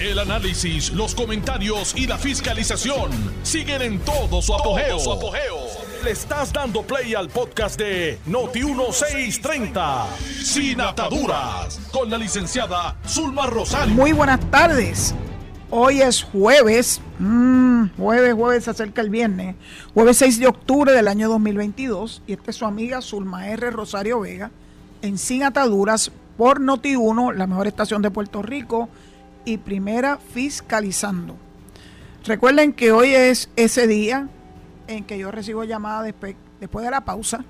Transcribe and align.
El 0.00 0.20
análisis, 0.20 0.92
los 0.92 1.12
comentarios 1.12 1.92
y 1.96 2.06
la 2.06 2.16
fiscalización 2.18 3.10
siguen 3.42 3.82
en 3.82 3.98
todo 3.98 4.40
su 4.40 4.54
apogeo. 4.54 4.96
Le 6.04 6.12
estás 6.12 6.52
dando 6.52 6.82
play 6.82 7.14
al 7.16 7.28
podcast 7.28 7.76
de 7.76 8.16
Noti1630, 8.28 10.06
Sin 10.44 10.80
Ataduras, 10.80 11.80
con 11.90 12.08
la 12.08 12.16
licenciada 12.16 12.96
Zulma 13.08 13.46
Rosario. 13.46 13.92
Muy 13.92 14.12
buenas 14.12 14.38
tardes. 14.52 15.16
Hoy 15.68 16.00
es 16.00 16.22
jueves, 16.22 17.00
mm, 17.18 17.86
jueves, 17.96 18.34
jueves, 18.34 18.64
se 18.64 18.70
acerca 18.70 19.02
el 19.02 19.10
viernes, 19.10 19.56
jueves 19.94 20.16
6 20.18 20.38
de 20.38 20.46
octubre 20.46 20.92
del 20.92 21.08
año 21.08 21.28
2022 21.28 22.22
y 22.24 22.34
esta 22.34 22.52
es 22.52 22.56
su 22.56 22.66
amiga 22.66 23.02
Zulma 23.02 23.48
R. 23.48 23.72
Rosario 23.72 24.20
Vega 24.20 24.52
en 25.02 25.18
Sin 25.18 25.42
Ataduras 25.42 26.12
por 26.36 26.60
Noti1, 26.60 27.34
la 27.34 27.48
mejor 27.48 27.66
estación 27.66 28.00
de 28.00 28.12
Puerto 28.12 28.42
Rico 28.42 28.88
y 29.48 29.58
primera 29.58 30.18
fiscalizando. 30.18 31.36
Recuerden 32.24 32.74
que 32.74 32.92
hoy 32.92 33.14
es 33.14 33.48
ese 33.56 33.86
día 33.86 34.28
en 34.86 35.04
que 35.04 35.16
yo 35.18 35.30
recibo 35.30 35.64
llamadas 35.64 36.04
después, 36.04 36.36
después 36.60 36.84
de 36.84 36.90
la 36.90 37.00
pausa, 37.00 37.42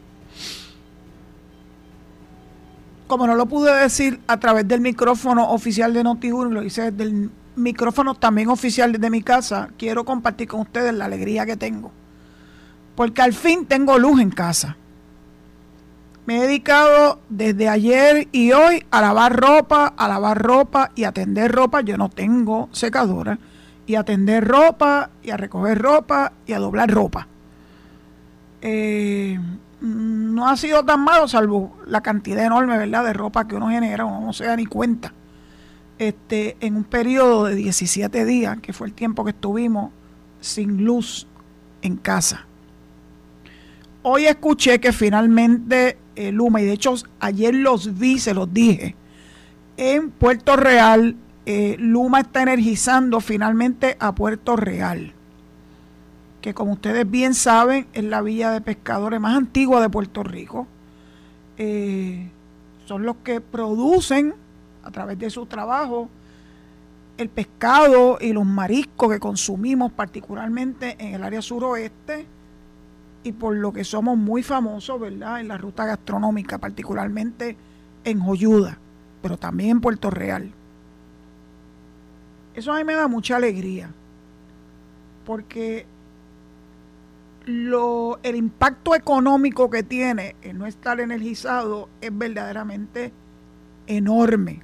como 3.08 3.26
no 3.26 3.36
lo 3.36 3.45
pude 3.45 3.73
decir 3.73 4.20
a 4.28 4.38
través 4.38 4.67
del 4.67 4.81
micrófono 4.81 5.52
oficial 5.52 5.94
de 5.94 6.03
Noti1, 6.03 6.50
lo 6.50 6.62
hice 6.62 6.92
desde 6.92 7.05
el 7.05 7.31
micrófono 7.55 8.16
también 8.16 8.50
oficial 8.50 8.92
de 8.92 9.09
mi 9.09 9.22
casa, 9.22 9.70
quiero 9.78 10.03
compartir 10.03 10.50
con 10.50 10.59
ustedes 10.59 10.94
la 10.94 11.05
alegría 11.05 11.45
que 11.45 11.55
tengo. 11.55 11.94
Porque 12.98 13.22
al 13.22 13.34
fin 13.34 13.68
tengo 13.68 14.00
luz 14.00 14.20
en 14.20 14.32
casa. 14.32 14.76
Me 16.26 16.38
he 16.40 16.42
dedicado 16.42 17.22
desde 17.30 17.70
ayer 17.70 18.28
y 18.31 18.54
hoy 18.54 18.84
a 18.89 19.02
lavar 19.02 19.39
ropa, 19.39 19.94
a 19.95 20.08
lavar 20.08 20.42
ropa 20.42 20.89
y 20.95 21.04
a 21.04 21.12
tender 21.12 21.52
ropa. 21.52 21.81
Yo 21.81 21.95
no 21.95 22.09
tengo 22.09 22.70
secadora. 22.72 23.38
Y 23.86 23.94
a 23.95 24.04
tender 24.04 24.45
ropa 24.45 25.12
y 25.22 25.30
a 25.30 25.38
recoger 25.38 25.80
ropa 25.80 26.34
y 26.48 26.54
a 26.54 26.59
doblar 26.59 26.89
ropa. 26.89 27.28
Eh, 28.62 29.39
no 29.80 30.50
ha 30.50 30.58
sido 30.58 30.84
tan 30.84 31.02
malo, 31.02 31.28
salvo 31.28 31.78
la 31.86 32.02
cantidad 32.02 32.44
enorme, 32.44 32.80
¿verdad?, 32.80 33.06
de 33.06 33.14
ropa 33.14 33.48
que 33.48 33.54
uno 33.56 33.70
genera, 33.70 34.06
uno 34.06 34.22
no 34.22 34.34
se 34.34 34.45
da 34.45 34.56
ni 34.56 34.66
cuenta. 34.66 35.14
Este, 36.00 36.58
en 36.61 36.78
un 36.78 36.84
periodo 36.84 37.45
de 37.45 37.54
17 37.54 38.26
días, 38.26 38.58
que 38.59 38.73
fue 38.73 38.88
el 38.88 38.94
tiempo 38.94 39.23
que 39.23 39.32
estuvimos 39.32 39.92
sin 40.42 40.84
luz 40.84 41.28
en 41.84 41.95
casa. 41.98 42.48
Hoy 44.09 44.25
escuché 44.25 44.80
que 44.80 44.94
finalmente 44.94 45.97
eh, 46.16 46.31
Luma, 46.31 46.61
y 46.61 46.66
de 46.66 46.72
hecho 46.72 46.95
ayer 47.19 47.53
los 47.53 48.00
vi, 48.00 48.19
se 48.19 48.33
los 48.33 48.53
dije, 48.53 48.95
en 49.75 50.11
Puerto 50.11 50.55
Real, 50.55 51.17
eh, 51.45 51.75
Luma 51.77 52.22
está 52.22 52.41
energizando 52.41 53.19
finalmente 53.19 53.97
a 53.99 54.16
Puerto 54.16 54.55
Real 54.55 55.11
que 56.39 56.53
como 56.53 56.72
ustedes 56.72 57.11
bien 57.11 57.33
saben 57.33 57.88
es 57.91 58.05
la 58.05 58.22
villa 58.22 58.52
de 58.52 58.61
pescadores 58.61 59.19
más 59.19 59.36
antigua 59.36 59.81
de 59.81 59.89
Puerto 59.89 60.23
Rico. 60.23 60.67
Eh, 61.58 62.30
son 62.86 63.03
los 63.03 63.17
que 63.25 63.42
producen 63.42 64.36
a 64.83 64.92
través 64.92 65.19
de 65.19 65.30
su 65.30 65.47
trabajo 65.47 66.08
el 67.17 67.27
pescado 67.27 68.19
y 68.21 68.31
los 68.31 68.45
mariscos 68.45 69.11
que 69.11 69.19
consumimos 69.19 69.92
particularmente 69.92 70.95
en 70.97 71.16
el 71.16 71.23
área 71.25 71.42
suroeste 71.42 72.36
y 73.28 73.33
por 73.33 73.56
lo 73.56 73.73
que 73.73 73.83
somos 73.83 74.17
muy 74.17 74.42
famosos, 74.42 75.00
¿verdad? 75.00 75.42
En 75.42 75.50
la 75.50 75.58
ruta 75.58 75.86
gastronómica, 75.86 76.58
particularmente 76.58 77.58
en 78.03 78.20
Joyuda, 78.20 78.78
pero 79.22 79.38
también 79.38 79.72
en 79.72 79.81
Puerto 79.81 80.09
Real. 80.09 80.52
Eso 82.54 82.71
a 82.71 82.77
mí 82.77 82.83
me 82.86 82.95
da 82.95 83.08
mucha 83.08 83.36
alegría, 83.36 83.89
porque 85.26 85.86
lo, 87.45 88.20
el 88.23 88.38
impacto 88.38 88.95
económico 88.95 89.70
que 89.70 89.83
tiene 89.83 90.36
el 90.42 90.58
no 90.58 90.65
estar 90.65 90.99
energizado 91.02 91.89
es 91.99 92.17
verdaderamente 92.17 93.11
enorme. 93.88 94.61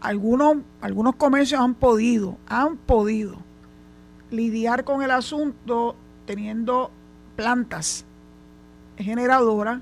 Algunos, 0.00 0.58
algunos 0.80 1.14
comercios 1.14 1.60
han 1.60 1.74
podido, 1.74 2.38
han 2.46 2.76
podido 2.76 3.36
lidiar 4.30 4.84
con 4.84 5.02
el 5.02 5.10
asunto 5.10 5.94
teniendo 6.26 6.90
plantas 7.36 8.04
generadoras 8.96 9.80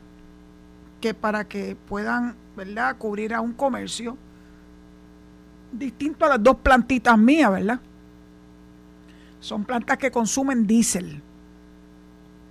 que 1.00 1.14
para 1.14 1.46
que 1.46 1.76
puedan 1.76 2.36
¿verdad? 2.56 2.96
cubrir 2.96 3.34
a 3.34 3.40
un 3.40 3.52
comercio 3.52 4.16
distinto 5.72 6.24
a 6.24 6.30
las 6.30 6.42
dos 6.42 6.56
plantitas 6.56 7.18
mías, 7.18 7.50
¿verdad? 7.50 7.80
Son 9.40 9.64
plantas 9.64 9.98
que 9.98 10.10
consumen 10.10 10.66
diésel 10.66 11.22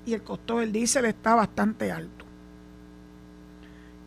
y 0.08 0.14
el 0.14 0.24
costo 0.24 0.60
del 0.60 0.72
diésel 0.72 1.06
está 1.06 1.36
bastante 1.36 1.92
alto. 1.92 2.26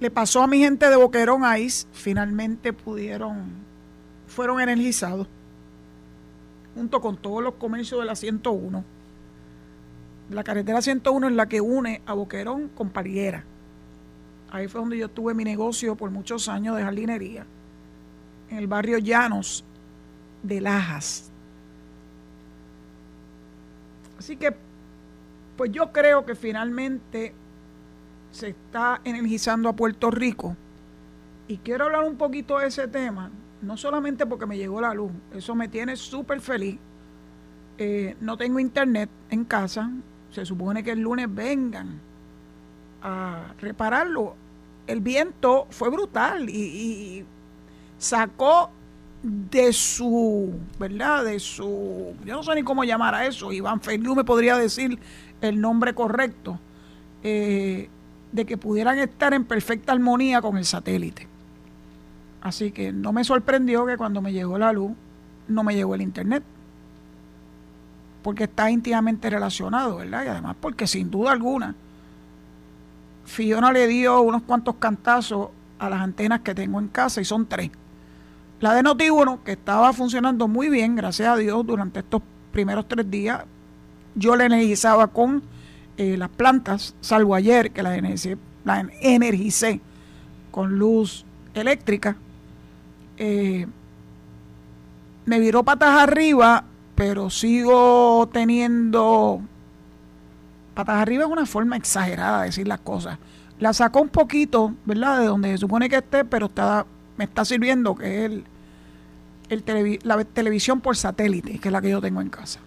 Le 0.01 0.11
pasó 0.11 0.43
a 0.43 0.47
mi 0.47 0.59
gente 0.59 0.89
de 0.89 0.97
Boquerón 0.97 1.43
Ice, 1.59 1.87
finalmente 1.93 2.73
pudieron, 2.73 3.51
fueron 4.27 4.61
energizados, 4.63 5.27
junto 6.75 7.03
con 7.03 7.19
todos 7.19 7.43
los 7.43 7.55
comercios 7.55 8.01
de 8.01 8.07
la 8.07 8.17
101. 8.17 8.83
La 10.31 10.45
carretera 10.45 10.81
101 10.81 11.29
es 11.29 11.35
la 11.35 11.49
que 11.49 11.61
une 11.61 12.03
a 12.07 12.15
Boquerón 12.15 12.69
con 12.69 12.91
Pariera. 12.91 13.45
Ahí 14.51 14.69
fue 14.69 14.81
donde 14.81 14.99
yo 14.99 15.09
tuve 15.09 15.35
mi 15.35 15.45
negocio 15.45 15.97
por 15.97 16.11
muchos 16.11 16.49
años 16.49 16.77
de 16.77 16.83
jardinería, 16.83 17.47
en 18.51 18.59
el 18.59 18.67
barrio 18.67 18.99
Llanos 18.99 19.65
de 20.43 20.61
Lajas, 20.61 21.31
Así 24.21 24.37
que, 24.37 24.55
pues 25.57 25.73
yo 25.73 25.93
creo 25.93 26.27
que 26.27 26.35
finalmente 26.35 27.33
se 28.31 28.51
está 28.51 29.01
energizando 29.03 29.67
a 29.71 29.73
Puerto 29.75 30.11
Rico. 30.11 30.55
Y 31.49 31.57
quiero 31.57 31.87
hablar 31.87 32.05
un 32.05 32.17
poquito 32.17 32.59
de 32.59 32.67
ese 32.67 32.87
tema, 32.87 33.31
no 33.63 33.79
solamente 33.79 34.27
porque 34.27 34.45
me 34.45 34.59
llegó 34.59 34.79
la 34.83 34.93
luz, 34.93 35.11
eso 35.35 35.55
me 35.55 35.69
tiene 35.69 35.97
súper 35.97 36.43
feliz. 36.43 36.79
Eh, 37.79 38.15
no 38.21 38.37
tengo 38.37 38.61
internet 38.61 39.09
en 39.31 39.47
casa, 39.47 39.91
se 40.31 40.45
supone 40.45 40.83
que 40.83 40.93
el 40.93 41.01
lunes 41.01 41.33
vengan 41.33 42.01
a 43.03 43.55
repararlo. 43.61 44.35
El 44.87 45.01
viento 45.01 45.67
fue 45.71 45.91
brutal 45.91 46.49
y, 46.49 47.25
sacó 47.99 48.71
de 49.23 49.73
su, 49.73 50.55
¿verdad? 50.79 51.25
De 51.25 51.39
su, 51.39 52.15
yo 52.25 52.37
no 52.37 52.43
sé 52.43 52.55
ni 52.55 52.63
cómo 52.63 52.85
llamar 52.85 53.15
a 53.15 53.27
eso, 53.27 53.53
Iván 53.53 53.83
Feliu 53.83 54.15
me 54.15 54.25
podría 54.25 54.57
decir 54.57 54.99
el 55.43 55.61
nombre 55.61 55.95
correcto, 55.95 56.59
eh, 57.23 57.91
de 58.33 58.47
que 58.47 58.57
pudieran 58.57 58.99
estar 58.99 59.35
en 59.35 59.45
perfecta 59.45 59.93
armonía 59.93 60.41
con 60.41 60.57
el 60.57 60.65
satélite. 60.65 61.29
Así 62.41 62.71
que 62.71 62.93
no 62.93 63.13
me 63.13 63.25
sorprendió 63.25 63.85
que 63.85 63.99
cuando 63.99 64.23
me 64.23 64.33
llegó 64.33 64.59
la 64.59 64.73
luz, 64.73 64.93
no 65.49 65.63
me 65.63 65.75
llegó 65.75 65.95
el 65.95 66.03
internet. 66.03 66.43
Porque 68.23 68.45
está 68.45 68.71
íntimamente 68.71 69.31
relacionado, 69.31 69.97
¿verdad? 69.97 70.25
Y 70.25 70.29
además 70.29 70.57
porque 70.61 70.87
sin 70.87 71.11
duda 71.11 71.33
alguna, 71.33 71.75
Fiona 73.25 73.73
le 73.73 73.87
dio 73.87 74.21
unos 74.21 74.43
cuantos 74.43 74.77
cantazos 74.77 75.49
a 75.79 75.89
las 75.89 76.01
antenas 76.01 76.41
que 76.41 76.55
tengo 76.55 76.79
en 76.79 76.89
casa 76.89 77.21
y 77.21 77.25
son 77.25 77.47
tres 77.47 77.71
la 78.61 78.75
de 78.75 78.83
Noti1, 78.83 79.43
que 79.43 79.53
estaba 79.53 79.93
funcionando 79.95 80.47
muy 80.47 80.69
bien, 80.69 80.95
gracias 80.95 81.29
a 81.29 81.37
Dios, 81.37 81.67
durante 81.67 82.01
estos 82.01 82.21
primeros 82.53 82.87
tres 82.87 83.11
días, 83.11 83.45
yo 84.15 84.37
la 84.37 84.45
energizaba 84.45 85.07
con 85.07 85.43
eh, 85.97 86.19
las 86.19 86.29
plantas, 86.29 86.95
salvo 87.01 87.35
ayer 87.35 87.71
que 87.71 87.83
la 87.83 87.97
energicé, 87.97 88.37
energicé 89.01 89.81
con 90.51 90.79
luz 90.79 91.25
eléctrica. 91.55 92.17
Eh, 93.17 93.67
me 95.25 95.41
viró 95.41 95.63
patas 95.63 95.99
arriba, 95.99 96.65
pero 97.01 97.31
sigo 97.31 98.29
teniendo... 98.31 99.41
Patas 100.75 100.97
arriba 100.97 101.25
es 101.25 101.31
una 101.31 101.47
forma 101.47 101.79
exagerada 101.79 102.41
de 102.41 102.47
decir 102.49 102.69
las 102.69 102.81
cosas. 102.81 103.17
La 103.59 103.73
sacó 103.73 104.03
un 104.03 104.11
poquito, 104.11 104.75
¿verdad? 104.85 105.21
De 105.21 105.25
donde 105.25 105.51
se 105.53 105.57
supone 105.57 105.89
que 105.89 105.97
esté, 105.97 106.27
pero 106.27 106.45
está 106.45 106.85
me 107.17 107.25
está 107.25 107.47
sirviendo, 107.47 107.95
que 107.95 108.27
es 108.27 108.33
el, 109.49 109.99
la 110.03 110.23
televisión 110.25 110.83
por 110.83 110.95
satélite, 110.95 111.59
que 111.59 111.69
es 111.69 111.73
la 111.73 111.81
que 111.81 111.89
yo 111.89 112.03
tengo 112.03 112.21
en 112.21 112.29
casa. 112.29 112.61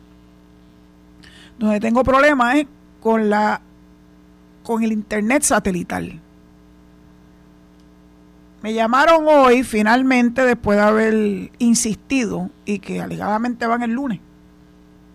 Donde 1.59 1.79
tengo 1.79 2.03
problemas 2.03 2.55
es 2.55 2.65
con 3.01 3.29
la 3.29 3.61
con 4.63 4.81
el 4.81 4.93
internet 4.93 5.43
satelital. 5.43 6.19
Me 8.63 8.73
llamaron 8.73 9.25
hoy 9.27 9.61
finalmente 9.63 10.41
después 10.45 10.77
de 10.77 10.83
haber 10.85 11.51
insistido 11.59 12.49
y 12.63 12.79
que 12.79 13.01
alegadamente 13.01 13.67
van 13.67 13.83
el 13.83 13.91
lunes, 13.91 14.21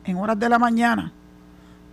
en 0.05 0.19
horas 0.19 0.39
de 0.39 0.51
la 0.51 0.59
mañana. 0.59 1.15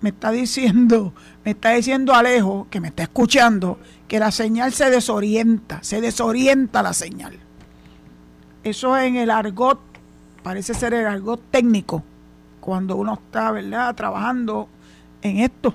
me 0.01 0.09
está 0.09 0.31
diciendo, 0.31 1.13
me 1.45 1.51
está 1.51 1.69
diciendo 1.69 2.13
Alejo, 2.13 2.67
que 2.69 2.81
me 2.81 2.89
está 2.89 3.03
escuchando, 3.03 3.79
que 4.09 4.19
la 4.19 4.31
señal 4.31 4.73
se 4.73 4.89
desorienta, 4.89 5.81
se 5.81 6.01
desorienta 6.01 6.83
la 6.83 6.91
señal. 6.91 7.39
Eso 8.65 8.97
en 8.97 9.15
el 9.15 9.31
argot, 9.31 9.79
parece 10.43 10.73
ser 10.73 10.93
el 10.93 11.07
argot 11.07 11.41
técnico, 11.51 12.03
cuando 12.59 12.97
uno 12.97 13.13
está, 13.13 13.51
¿verdad?, 13.51 13.95
trabajando 13.95 14.67
en 15.21 15.37
esto. 15.37 15.73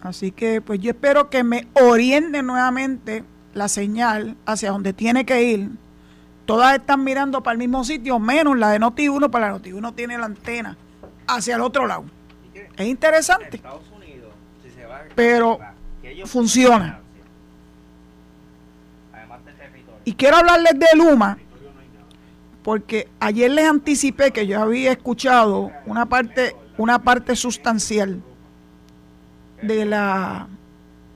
Así 0.00 0.32
que 0.32 0.60
pues 0.60 0.80
yo 0.80 0.90
espero 0.90 1.30
que 1.30 1.44
me 1.44 1.68
oriente 1.74 2.42
nuevamente 2.42 3.22
la 3.54 3.68
señal 3.68 4.36
hacia 4.46 4.70
donde 4.70 4.92
tiene 4.92 5.24
que 5.24 5.42
ir. 5.42 5.70
Todas 6.46 6.74
están 6.74 7.04
mirando 7.04 7.42
para 7.42 7.52
el 7.52 7.58
mismo 7.58 7.84
sitio, 7.84 8.18
menos 8.18 8.58
la 8.58 8.70
de 8.70 8.80
Noti1, 8.80 9.30
para 9.30 9.50
la 9.50 9.58
Noti1 9.58 9.94
tiene 9.94 10.18
la 10.18 10.26
antena 10.26 10.76
hacia 11.26 11.54
el 11.56 11.60
otro 11.60 11.86
lado. 11.86 12.04
Es 12.76 12.86
interesante. 12.86 13.60
pero 15.14 15.58
funciona. 16.24 17.00
Y 20.04 20.14
quiero 20.14 20.38
hablarles 20.38 20.78
de 20.78 20.86
Luma, 20.96 21.38
porque 22.64 23.08
ayer 23.20 23.50
les 23.50 23.68
anticipé 23.68 24.32
que 24.32 24.46
yo 24.46 24.60
había 24.60 24.92
escuchado 24.92 25.70
una 25.86 26.06
parte, 26.06 26.56
una 26.76 27.00
parte 27.00 27.36
sustancial 27.36 28.20
de 29.62 29.84
la 29.84 30.48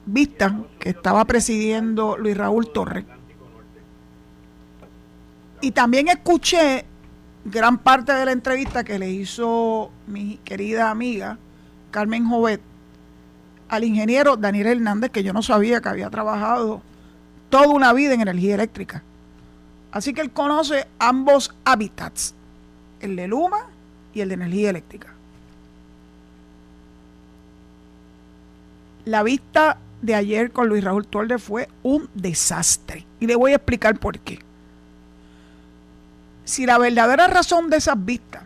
vista 0.07 0.57
que 0.79 0.91
estaba 0.91 1.25
presidiendo 1.25 2.17
Luis 2.17 2.37
Raúl 2.37 2.73
Torres. 2.73 3.05
Y 5.61 5.73
también 5.73 6.09
escuché 6.09 6.85
gran 7.45 7.79
parte 7.79 8.13
de 8.13 8.25
la 8.25 8.33
entrevista 8.33 8.85
que 8.85 8.99
le 8.99 9.11
hizo 9.11 9.91
mi 10.07 10.39
querida 10.45 10.91
amiga 10.91 11.39
Carmen 11.91 12.29
Jovet 12.29 12.61
al 13.69 13.85
ingeniero 13.85 14.37
Daniel 14.37 14.69
Hernández, 14.69 15.11
que 15.11 15.23
yo 15.23 15.33
no 15.33 15.43
sabía 15.43 15.81
que 15.81 15.89
había 15.89 16.11
trabajado 16.11 16.83
toda 17.51 17.69
una 17.69 17.93
vida 17.93 18.15
en 18.15 18.21
energía 18.21 18.55
eléctrica. 18.55 19.03
Así 19.91 20.13
que 20.13 20.21
él 20.21 20.31
conoce 20.31 20.87
ambos 20.99 21.55
hábitats, 21.65 22.35
el 23.01 23.17
de 23.17 23.27
Luma 23.29 23.67
y 24.15 24.21
el 24.21 24.29
de 24.29 24.35
energía 24.35 24.71
eléctrica. 24.71 25.15
La 29.05 29.23
vista 29.23 29.79
de 30.07 30.15
ayer 30.15 30.53
con 30.53 30.69
Luis 30.69 30.83
Raúl 30.83 31.07
Torde 31.07 31.39
fue 31.39 31.69
un 31.83 32.09
desastre. 32.15 33.05
Y 33.21 33.27
le 33.27 33.37
voy 33.37 33.53
a 33.53 33.57
explicar 33.57 33.99
por 33.99 34.19
qué. 34.19 34.39
Si 36.45 36.65
la 36.65 36.79
verdadera 36.79 37.27
razón 37.27 37.69
de 37.69 37.79
esas 37.79 38.03
vistas 38.05 38.45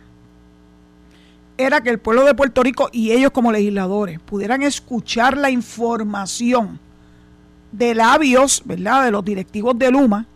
era 1.59 1.83
que 1.83 1.91
el 1.91 1.99
pueblo 1.99 2.25
de 2.25 2.35
Puerto 2.35 2.63
Rico 2.63 2.89
y 2.91 3.13
ellos 3.13 3.31
como 3.33 3.53
legisladores 3.53 4.19
pudieran 4.21 4.63
escuchar 4.63 5.37
la 5.37 5.51
información 5.51 6.81
de 7.71 7.95
labios, 7.95 8.63
¿verdad?, 8.65 9.05
de 9.05 9.11
los 9.11 9.23
directivos 9.23 9.79
de 9.79 9.91
Luma, 9.91 10.27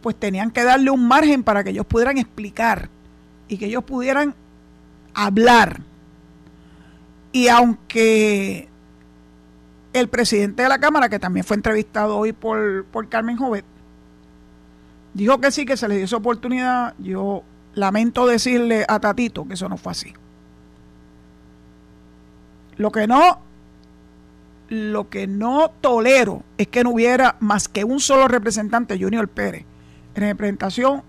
pues 0.00 0.14
tenían 0.14 0.52
que 0.52 0.62
darle 0.62 0.90
un 0.90 1.08
margen 1.08 1.42
para 1.42 1.64
que 1.64 1.70
ellos 1.70 1.86
pudieran 1.86 2.18
explicar 2.18 2.88
y 3.48 3.58
que 3.58 3.66
ellos 3.66 3.82
pudieran 3.82 4.34
hablar 5.12 5.80
y 7.34 7.48
aunque 7.48 8.68
el 9.94 10.08
presidente 10.08 10.62
de 10.62 10.68
la 10.68 10.78
Cámara, 10.78 11.08
que 11.08 11.18
también 11.18 11.44
fue 11.44 11.56
entrevistado 11.56 12.16
hoy 12.16 12.32
por, 12.32 12.84
por 12.86 13.08
Carmen 13.08 13.36
Jovet, 13.36 13.64
dijo 15.14 15.40
que 15.40 15.50
sí, 15.50 15.64
que 15.64 15.76
se 15.76 15.88
le 15.88 15.96
dio 15.96 16.04
esa 16.04 16.16
oportunidad, 16.16 16.94
yo 16.98 17.42
lamento 17.74 18.26
decirle 18.26 18.84
a 18.86 19.00
Tatito 19.00 19.46
que 19.46 19.54
eso 19.54 19.68
no 19.68 19.76
fue 19.76 19.92
así. 19.92 20.12
Lo 22.76 22.90
que 22.90 23.06
no, 23.06 23.38
lo 24.68 25.08
que 25.08 25.26
no 25.26 25.70
tolero 25.80 26.42
es 26.58 26.68
que 26.68 26.84
no 26.84 26.90
hubiera 26.90 27.36
más 27.40 27.68
que 27.68 27.84
un 27.84 28.00
solo 28.00 28.28
representante, 28.28 28.98
Junior 28.98 29.28
Pérez, 29.28 29.64
en 30.14 30.22
representación 30.22 31.02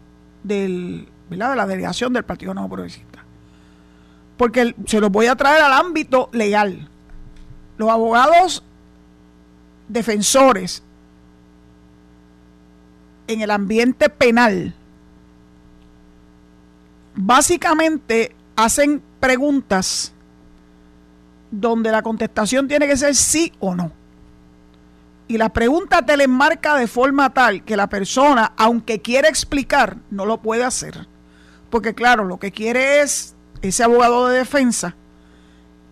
del, 0.44 1.10
de 1.30 1.38
la 1.38 1.66
delegación 1.66 2.14
del 2.14 2.24
Partido 2.24 2.54
Nuevo 2.54 2.70
Progresista 2.70 3.16
porque 4.38 4.76
se 4.86 5.00
los 5.00 5.12
voy 5.12 5.28
a 5.28 5.36
traer 5.36 5.64
al 5.64 5.74
ámbito 5.74 6.30
legal. 6.34 6.88
Los 7.78 7.90
abogados 7.90 8.64
defensores 9.88 10.84
en 13.28 13.42
el 13.42 13.52
ambiente 13.52 14.10
penal 14.10 14.74
básicamente 17.16 18.36
hacen 18.56 19.02
preguntas 19.20 20.14
donde 21.52 21.92
la 21.92 22.02
contestación 22.02 22.68
tiene 22.68 22.88
que 22.88 22.98
ser 22.98 23.16
sí 23.16 23.54
o 23.60 23.76
no. 23.76 23.92
Y 25.28 25.38
la 25.38 25.50
pregunta 25.50 26.06
te 26.06 26.18
le 26.18 26.26
enmarca 26.26 26.76
de 26.76 26.88
forma 26.88 27.34
tal 27.34 27.64
que 27.64 27.78
la 27.78 27.88
persona, 27.88 28.54
aunque 28.58 29.02
quiera 29.02 29.28
explicar, 29.28 29.98
no 30.12 30.26
lo 30.26 30.42
puede 30.42 30.64
hacer. 30.64 31.08
Porque 31.72 31.96
claro, 31.96 32.26
lo 32.26 32.38
que 32.38 32.52
quiere 32.52 33.02
es 33.02 33.36
ese 33.62 33.84
abogado 33.84 34.28
de 34.28 34.38
defensa, 34.38 34.96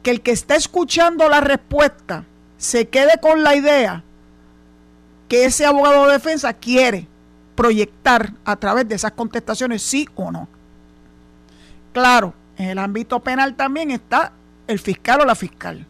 que 0.03 0.11
el 0.11 0.21
que 0.21 0.31
está 0.31 0.55
escuchando 0.55 1.29
la 1.29 1.41
respuesta 1.41 2.25
se 2.57 2.87
quede 2.87 3.19
con 3.21 3.43
la 3.43 3.55
idea 3.55 4.03
que 5.27 5.45
ese 5.45 5.65
abogado 5.65 6.07
de 6.07 6.13
defensa 6.13 6.53
quiere 6.53 7.07
proyectar 7.55 8.33
a 8.45 8.55
través 8.55 8.87
de 8.87 8.95
esas 8.95 9.11
contestaciones 9.11 9.81
sí 9.81 10.07
o 10.15 10.31
no. 10.31 10.47
Claro, 11.91 12.33
en 12.57 12.69
el 12.69 12.79
ámbito 12.79 13.19
penal 13.19 13.55
también 13.55 13.91
está 13.91 14.33
el 14.67 14.79
fiscal 14.79 15.21
o 15.21 15.25
la 15.25 15.35
fiscal. 15.35 15.85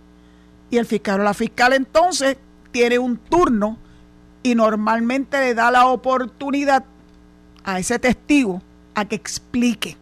Y 0.69 0.77
el 0.77 0.86
fiscal 0.86 1.21
o 1.21 1.24
la 1.24 1.33
fiscal 1.33 1.74
entonces 1.74 2.38
tiene 2.71 3.00
un 3.00 3.18
turno 3.18 3.77
y 4.42 4.56
normalmente 4.56 5.39
le 5.39 5.54
da 5.54 5.71
la 5.71 5.88
oportunidad 5.88 6.83
a 7.63 7.80
ese 7.80 8.00
testigo 8.00 8.62
a 8.95 9.06
que 9.06 9.15
explique 9.15 9.98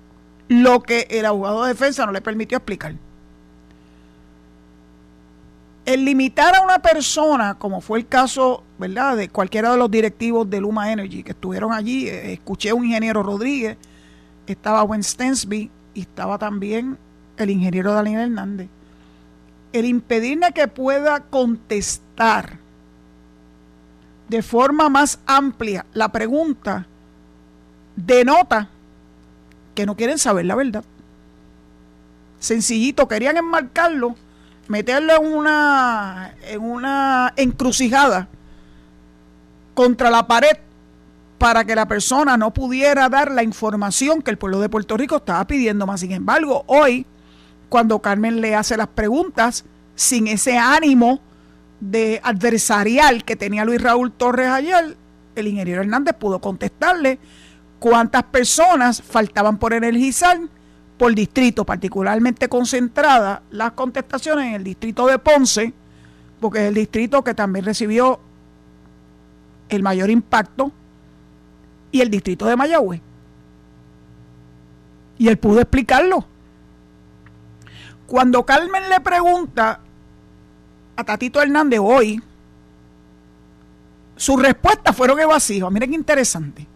lo 0.47 0.81
que 0.81 1.07
el 1.09 1.25
abogado 1.25 1.63
de 1.63 1.69
defensa 1.69 2.05
no 2.05 2.11
le 2.11 2.21
permitió 2.21 2.57
explicar. 2.57 2.95
El 5.85 6.05
limitar 6.05 6.55
a 6.55 6.61
una 6.61 6.79
persona, 6.79 7.55
como 7.55 7.81
fue 7.81 7.99
el 7.99 8.07
caso, 8.07 8.63
¿verdad?, 8.77 9.17
de 9.17 9.29
cualquiera 9.29 9.71
de 9.71 9.77
los 9.77 9.89
directivos 9.89 10.49
de 10.49 10.61
Luma 10.61 10.91
Energy 10.91 11.23
que 11.23 11.31
estuvieron 11.31 11.73
allí, 11.73 12.07
eh, 12.07 12.33
escuché 12.33 12.69
a 12.69 12.75
un 12.75 12.85
ingeniero 12.85 13.23
Rodríguez, 13.23 13.77
estaba 14.45 14.81
Gwen 14.83 15.03
Stensby 15.03 15.71
y 15.93 16.01
estaba 16.01 16.37
también 16.37 16.97
el 17.37 17.49
ingeniero 17.49 17.93
Daniel 17.93 18.21
Hernández. 18.21 18.69
El 19.73 19.85
impedirle 19.85 20.51
que 20.51 20.67
pueda 20.67 21.21
contestar 21.21 22.59
de 24.27 24.41
forma 24.41 24.89
más 24.89 25.19
amplia 25.25 25.85
la 25.93 26.09
pregunta 26.09 26.85
denota 27.95 28.69
que 29.75 29.85
no 29.85 29.95
quieren 29.95 30.17
saber 30.17 30.45
la 30.45 30.55
verdad. 30.55 30.83
Sencillito, 32.39 33.07
querían 33.07 33.37
enmarcarlo, 33.37 34.15
meterlo 34.71 35.13
en 35.21 35.33
una, 35.33 36.33
en 36.47 36.61
una 36.61 37.33
encrucijada 37.35 38.27
contra 39.73 40.09
la 40.09 40.25
pared 40.25 40.57
para 41.37 41.65
que 41.65 41.75
la 41.75 41.87
persona 41.87 42.37
no 42.37 42.53
pudiera 42.53 43.09
dar 43.09 43.31
la 43.31 43.43
información 43.43 44.21
que 44.21 44.31
el 44.31 44.37
pueblo 44.37 44.59
de 44.59 44.69
Puerto 44.69 44.95
Rico 44.95 45.17
estaba 45.17 45.45
pidiendo 45.45 45.85
más. 45.85 45.99
Sin 45.99 46.11
embargo, 46.11 46.63
hoy, 46.67 47.05
cuando 47.67 47.99
Carmen 47.99 48.41
le 48.41 48.55
hace 48.55 48.77
las 48.77 48.87
preguntas, 48.87 49.65
sin 49.95 50.27
ese 50.27 50.57
ánimo 50.57 51.19
de 51.79 52.21
adversarial 52.23 53.23
que 53.23 53.35
tenía 53.35 53.65
Luis 53.65 53.81
Raúl 53.81 54.11
Torres 54.11 54.49
ayer, 54.49 54.95
el 55.35 55.47
ingeniero 55.47 55.81
Hernández 55.81 56.15
pudo 56.15 56.39
contestarle 56.39 57.19
cuántas 57.79 58.23
personas 58.23 59.01
faltaban 59.01 59.57
por 59.57 59.73
energizar 59.73 60.39
por 61.01 61.15
distrito, 61.15 61.65
particularmente 61.65 62.47
concentradas 62.47 63.41
las 63.49 63.71
contestaciones 63.71 64.45
en 64.45 64.53
el 64.53 64.63
distrito 64.63 65.07
de 65.07 65.17
Ponce, 65.17 65.73
porque 66.39 66.59
es 66.59 66.65
el 66.65 66.75
distrito 66.75 67.23
que 67.23 67.33
también 67.33 67.65
recibió 67.65 68.19
el 69.69 69.81
mayor 69.81 70.11
impacto, 70.11 70.71
y 71.91 72.01
el 72.01 72.11
distrito 72.11 72.45
de 72.45 72.55
Mayagüez. 72.55 73.01
Y 75.17 75.27
él 75.27 75.39
pudo 75.39 75.61
explicarlo. 75.61 76.23
Cuando 78.05 78.45
Carmen 78.45 78.87
le 78.87 78.99
pregunta 78.99 79.79
a 80.95 81.03
Tatito 81.03 81.41
Hernández 81.41 81.79
hoy, 81.81 82.21
sus 84.15 84.39
respuestas 84.39 84.95
fueron 84.95 85.19
evasivas. 85.19 85.71
Miren 85.71 85.89
qué 85.89 85.95
interesante. 85.95 86.67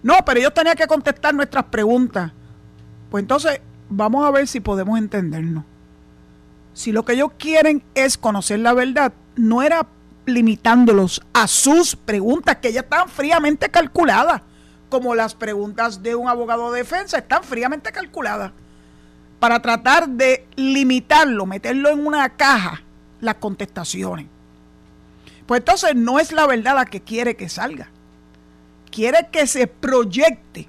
No, 0.00 0.14
pero 0.24 0.38
ellos 0.38 0.54
tenían 0.54 0.76
que 0.76 0.86
contestar 0.86 1.34
nuestras 1.34 1.64
preguntas. 1.64 2.34
Pues 3.10 3.22
entonces, 3.22 3.60
vamos 3.88 4.24
a 4.24 4.30
ver 4.30 4.46
si 4.46 4.60
podemos 4.60 4.98
entendernos. 4.98 5.64
Si 6.72 6.92
lo 6.92 7.04
que 7.04 7.14
ellos 7.14 7.32
quieren 7.38 7.82
es 7.94 8.16
conocer 8.16 8.60
la 8.60 8.72
verdad, 8.72 9.12
no 9.36 9.62
era 9.62 9.86
limitándolos 10.26 11.20
a 11.32 11.48
sus 11.48 11.96
preguntas 11.96 12.56
que 12.56 12.72
ya 12.72 12.80
están 12.80 13.08
fríamente 13.08 13.68
calculadas, 13.70 14.42
como 14.88 15.14
las 15.14 15.34
preguntas 15.34 16.02
de 16.02 16.14
un 16.14 16.28
abogado 16.28 16.70
de 16.70 16.80
defensa 16.80 17.18
están 17.18 17.42
fríamente 17.42 17.90
calculadas. 17.92 18.52
para 19.40 19.60
tratar 19.62 20.06
de 20.08 20.46
limitarlo, 20.54 21.46
meterlo 21.46 21.88
en 21.88 22.06
una 22.06 22.28
caja, 22.28 22.82
las 23.20 23.36
contestaciones. 23.36 24.26
Pues 25.46 25.60
entonces 25.60 25.96
no 25.96 26.20
es 26.20 26.30
la 26.30 26.46
verdad 26.46 26.74
la 26.76 26.84
que 26.84 27.00
quiere 27.00 27.34
que 27.34 27.48
salga. 27.48 27.88
Quiere 28.90 29.28
que 29.32 29.46
se 29.46 29.66
proyecte 29.66 30.68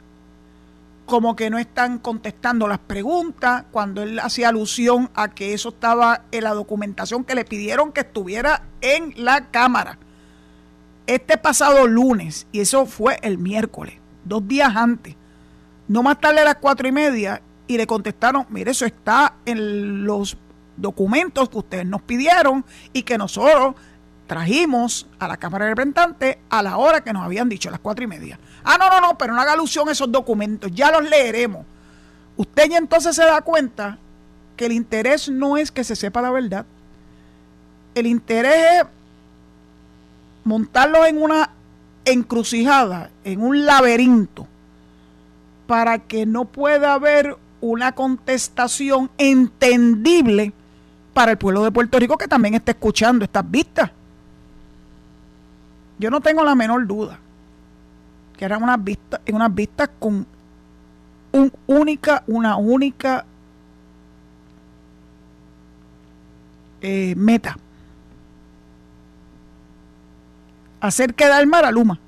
como 1.11 1.35
que 1.35 1.49
no 1.49 1.57
están 1.57 1.99
contestando 1.99 2.69
las 2.69 2.79
preguntas, 2.79 3.65
cuando 3.71 4.01
él 4.01 4.17
hacía 4.19 4.47
alusión 4.47 5.09
a 5.13 5.27
que 5.27 5.53
eso 5.53 5.67
estaba 5.67 6.21
en 6.31 6.45
la 6.45 6.53
documentación 6.53 7.25
que 7.25 7.35
le 7.35 7.43
pidieron 7.43 7.91
que 7.91 7.99
estuviera 7.99 8.63
en 8.79 9.13
la 9.17 9.51
Cámara. 9.51 9.97
Este 11.07 11.37
pasado 11.37 11.85
lunes, 11.85 12.47
y 12.53 12.61
eso 12.61 12.85
fue 12.85 13.19
el 13.23 13.37
miércoles, 13.37 13.95
dos 14.23 14.47
días 14.47 14.73
antes, 14.73 15.17
no 15.89 16.01
más 16.01 16.21
tarde 16.21 16.39
a 16.39 16.45
las 16.45 16.55
cuatro 16.55 16.87
y 16.87 16.93
media, 16.93 17.41
y 17.67 17.75
le 17.75 17.85
contestaron, 17.85 18.45
mire, 18.49 18.71
eso 18.71 18.85
está 18.85 19.33
en 19.45 20.05
los 20.05 20.37
documentos 20.77 21.49
que 21.49 21.57
ustedes 21.57 21.85
nos 21.85 22.03
pidieron 22.03 22.63
y 22.93 23.03
que 23.03 23.17
nosotros 23.17 23.75
trajimos 24.27 25.09
a 25.19 25.27
la 25.27 25.35
Cámara 25.35 25.65
de 25.65 25.71
Representantes 25.71 26.37
a 26.49 26.63
la 26.63 26.77
hora 26.77 27.03
que 27.03 27.11
nos 27.11 27.25
habían 27.25 27.49
dicho, 27.49 27.67
a 27.67 27.73
las 27.73 27.81
cuatro 27.81 28.05
y 28.05 28.07
media. 28.07 28.39
Ah, 28.63 28.77
no, 28.77 28.89
no, 28.89 29.01
no, 29.01 29.17
pero 29.17 29.33
no 29.33 29.41
haga 29.41 29.53
alusión 29.53 29.89
a 29.89 29.91
esos 29.91 30.11
documentos, 30.11 30.71
ya 30.73 30.91
los 30.91 31.03
leeremos. 31.03 31.65
Usted 32.37 32.69
ya 32.69 32.77
entonces 32.77 33.15
se 33.15 33.23
da 33.23 33.41
cuenta 33.41 33.97
que 34.55 34.65
el 34.65 34.71
interés 34.71 35.29
no 35.29 35.57
es 35.57 35.71
que 35.71 35.83
se 35.83 35.95
sepa 35.95 36.21
la 36.21 36.31
verdad, 36.31 36.65
el 37.95 38.07
interés 38.07 38.81
es 38.81 38.83
montarlos 40.43 41.07
en 41.07 41.21
una 41.21 41.49
encrucijada, 42.05 43.09
en 43.23 43.41
un 43.41 43.65
laberinto, 43.65 44.47
para 45.67 45.99
que 45.99 46.25
no 46.25 46.45
pueda 46.45 46.93
haber 46.93 47.37
una 47.59 47.91
contestación 47.93 49.09
entendible 49.17 50.53
para 51.13 51.31
el 51.31 51.37
pueblo 51.37 51.63
de 51.63 51.71
Puerto 51.71 51.99
Rico 51.99 52.17
que 52.17 52.27
también 52.27 52.55
está 52.55 52.71
escuchando 52.71 53.25
estas 53.25 53.49
vistas. 53.49 53.91
Yo 55.99 56.09
no 56.09 56.21
tengo 56.21 56.43
la 56.43 56.55
menor 56.55 56.87
duda 56.87 57.19
que 58.41 58.45
eran 58.45 58.63
unas 58.63 58.83
vistas, 58.83 59.21
unas 59.31 59.53
vistas 59.53 59.87
con 59.99 60.25
un 61.31 61.53
única, 61.67 62.23
una 62.25 62.55
única 62.55 63.23
eh, 66.81 67.13
meta. 67.15 67.55
Hacer 70.79 71.13
quedar 71.13 71.45
mal 71.45 71.65
a 71.65 71.71
Luma. 71.71 71.99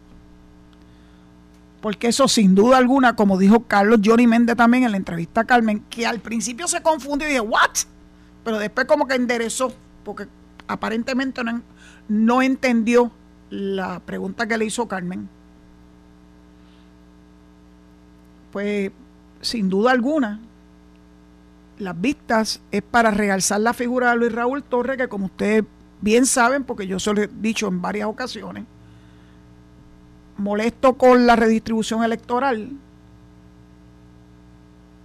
Porque 1.79 2.07
eso 2.07 2.27
sin 2.27 2.55
duda 2.55 2.77
alguna, 2.77 3.15
como 3.15 3.37
dijo 3.37 3.67
Carlos 3.67 3.99
Johnny 4.03 4.25
Méndez 4.25 4.55
también 4.55 4.85
en 4.85 4.89
la 4.89 4.97
entrevista 4.97 5.41
a 5.41 5.43
Carmen, 5.43 5.85
que 5.87 6.07
al 6.07 6.19
principio 6.19 6.67
se 6.67 6.81
confundió 6.81 7.27
y 7.27 7.33
dije, 7.33 7.41
¿what? 7.41 7.77
Pero 8.43 8.57
después 8.57 8.87
como 8.87 9.07
que 9.07 9.13
enderezó, 9.13 9.71
porque 10.03 10.25
aparentemente 10.67 11.43
no, 11.43 11.61
no 12.07 12.41
entendió 12.41 13.11
la 13.51 13.99
pregunta 13.99 14.47
que 14.47 14.57
le 14.57 14.65
hizo 14.65 14.87
Carmen, 14.87 15.29
pues 18.53 18.91
sin 19.41 19.67
duda 19.67 19.91
alguna, 19.91 20.39
las 21.79 21.99
vistas 21.99 22.61
es 22.71 22.83
para 22.83 23.11
realzar 23.11 23.59
la 23.59 23.73
figura 23.73 24.11
de 24.11 24.17
Luis 24.17 24.31
Raúl 24.31 24.63
Torres, 24.63 24.95
que 24.95 25.09
como 25.09 25.25
ustedes 25.25 25.65
bien 25.99 26.25
saben, 26.25 26.63
porque 26.63 26.87
yo 26.87 26.99
se 26.99 27.13
lo 27.13 27.21
he 27.21 27.27
dicho 27.27 27.67
en 27.67 27.81
varias 27.81 28.07
ocasiones, 28.07 28.63
molesto 30.37 30.93
con 30.93 31.25
la 31.25 31.35
redistribución 31.35 32.03
electoral 32.03 32.69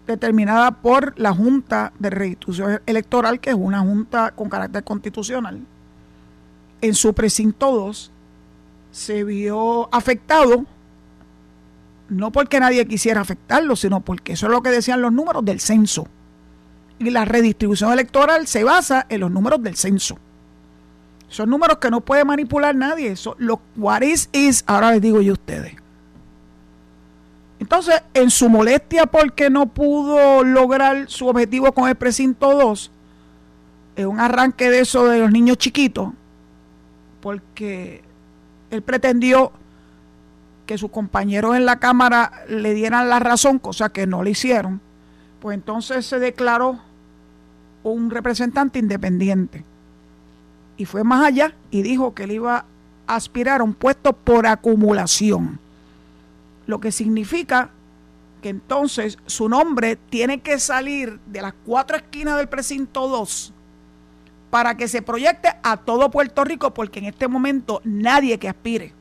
determinada 0.07 0.71
por 0.71 1.19
la 1.19 1.35
Junta 1.35 1.93
de 1.99 2.11
Redistribución 2.11 2.81
Electoral, 2.87 3.40
que 3.40 3.50
es 3.50 3.57
una 3.57 3.81
junta 3.81 4.31
con 4.33 4.49
carácter 4.49 4.83
constitucional, 4.85 5.61
en 6.81 6.95
su 6.95 7.12
precinto 7.12 7.73
2, 7.73 8.11
se 8.90 9.25
vio 9.25 9.93
afectado, 9.95 10.64
no 12.09 12.33
porque 12.33 12.61
nadie 12.61 12.87
quisiera 12.87 13.21
afectarlo, 13.21 13.77
sino 13.77 14.00
porque 14.00 14.33
eso 14.33 14.47
es 14.47 14.53
lo 14.53 14.62
que 14.62 14.71
decían 14.71 15.03
los 15.03 15.12
números 15.12 15.45
del 15.45 15.61
censo. 15.61 16.07
Y 16.99 17.11
la 17.11 17.25
redistribución 17.25 17.93
electoral 17.93 18.47
se 18.47 18.65
basa 18.65 19.07
en 19.09 19.21
los 19.21 19.31
números 19.31 19.62
del 19.62 19.77
censo. 19.77 20.19
Son 21.29 21.50
números 21.50 21.79
que 21.79 21.91
no 21.91 22.00
puede 22.00 22.25
manipular 22.25 22.75
nadie. 22.75 23.12
Eso, 23.12 23.37
lo 23.38 23.61
what 23.77 24.03
is, 24.03 24.29
is, 24.33 24.65
ahora 24.67 24.93
les 24.93 25.03
digo 25.03 25.21
yo 25.21 25.33
a 25.33 25.35
ustedes. 25.35 25.75
Entonces, 27.61 28.03
en 28.15 28.31
su 28.31 28.49
molestia 28.49 29.07
porque 29.07 29.50
no 29.50 29.67
pudo 29.67 30.45
lograr 30.45 31.09
su 31.09 31.27
objetivo 31.27 31.73
con 31.73 31.88
el 31.88 31.97
precinto 31.97 32.55
2, 32.55 32.91
en 33.97 34.07
un 34.07 34.21
arranque 34.21 34.71
de 34.71 34.81
eso 34.81 35.07
de 35.07 35.19
los 35.19 35.31
niños 35.31 35.59
chiquitos, 35.59 36.11
porque 37.21 38.03
él 38.71 38.83
pretendió 38.83 39.53
que 40.69 40.77
sus 40.77 40.91
compañeros 40.91 41.57
en 41.57 41.65
la 41.65 41.81
Cámara 41.81 42.45
le 42.47 42.75
dieran 42.75 43.09
la 43.09 43.19
razón, 43.19 43.59
cosa 43.59 43.89
que 43.89 44.07
no 44.07 44.23
le 44.23 44.33
hicieron, 44.33 44.83
pues 45.41 45.55
entonces 45.55 46.05
se 46.05 46.19
declaró 46.19 46.79
un 47.83 48.11
representante 48.11 48.79
independiente. 48.79 49.65
Y 50.77 50.85
fue 50.85 51.05
más 51.05 51.25
allá 51.25 51.55
y 51.71 51.81
dijo 51.81 52.15
que 52.15 52.25
él 52.25 52.33
iba 52.33 52.67
a 53.07 53.17
aspirar 53.17 53.63
a 53.63 53.65
un 53.65 53.73
puesto 53.73 54.13
por 54.13 54.47
acumulación. 54.47 55.59
Lo 56.67 56.81
que 56.81 56.93
significa 56.93 57.71
que 58.43 58.51
entonces 58.51 59.17
su 59.25 59.49
nombre 59.49 59.97
tiene 59.97 60.41
que 60.41 60.59
salir 60.59 61.19
de 61.25 61.41
las 61.41 61.55
cuatro 61.65 61.97
esquinas 61.97 62.37
del 62.37 62.51
precinto 62.51 63.09
2 63.09 63.55
para 64.51 64.77
que 64.77 64.87
se 64.87 65.01
proyecte 65.01 65.49
a 65.63 65.79
todo 65.79 66.11
Puerto 66.11 66.45
Rico, 66.45 66.75
porque 66.75 66.99
en 66.99 67.07
este 67.07 67.27
momento 67.27 67.81
nadie 67.85 68.39
que 68.39 68.51
aspire 68.51 68.98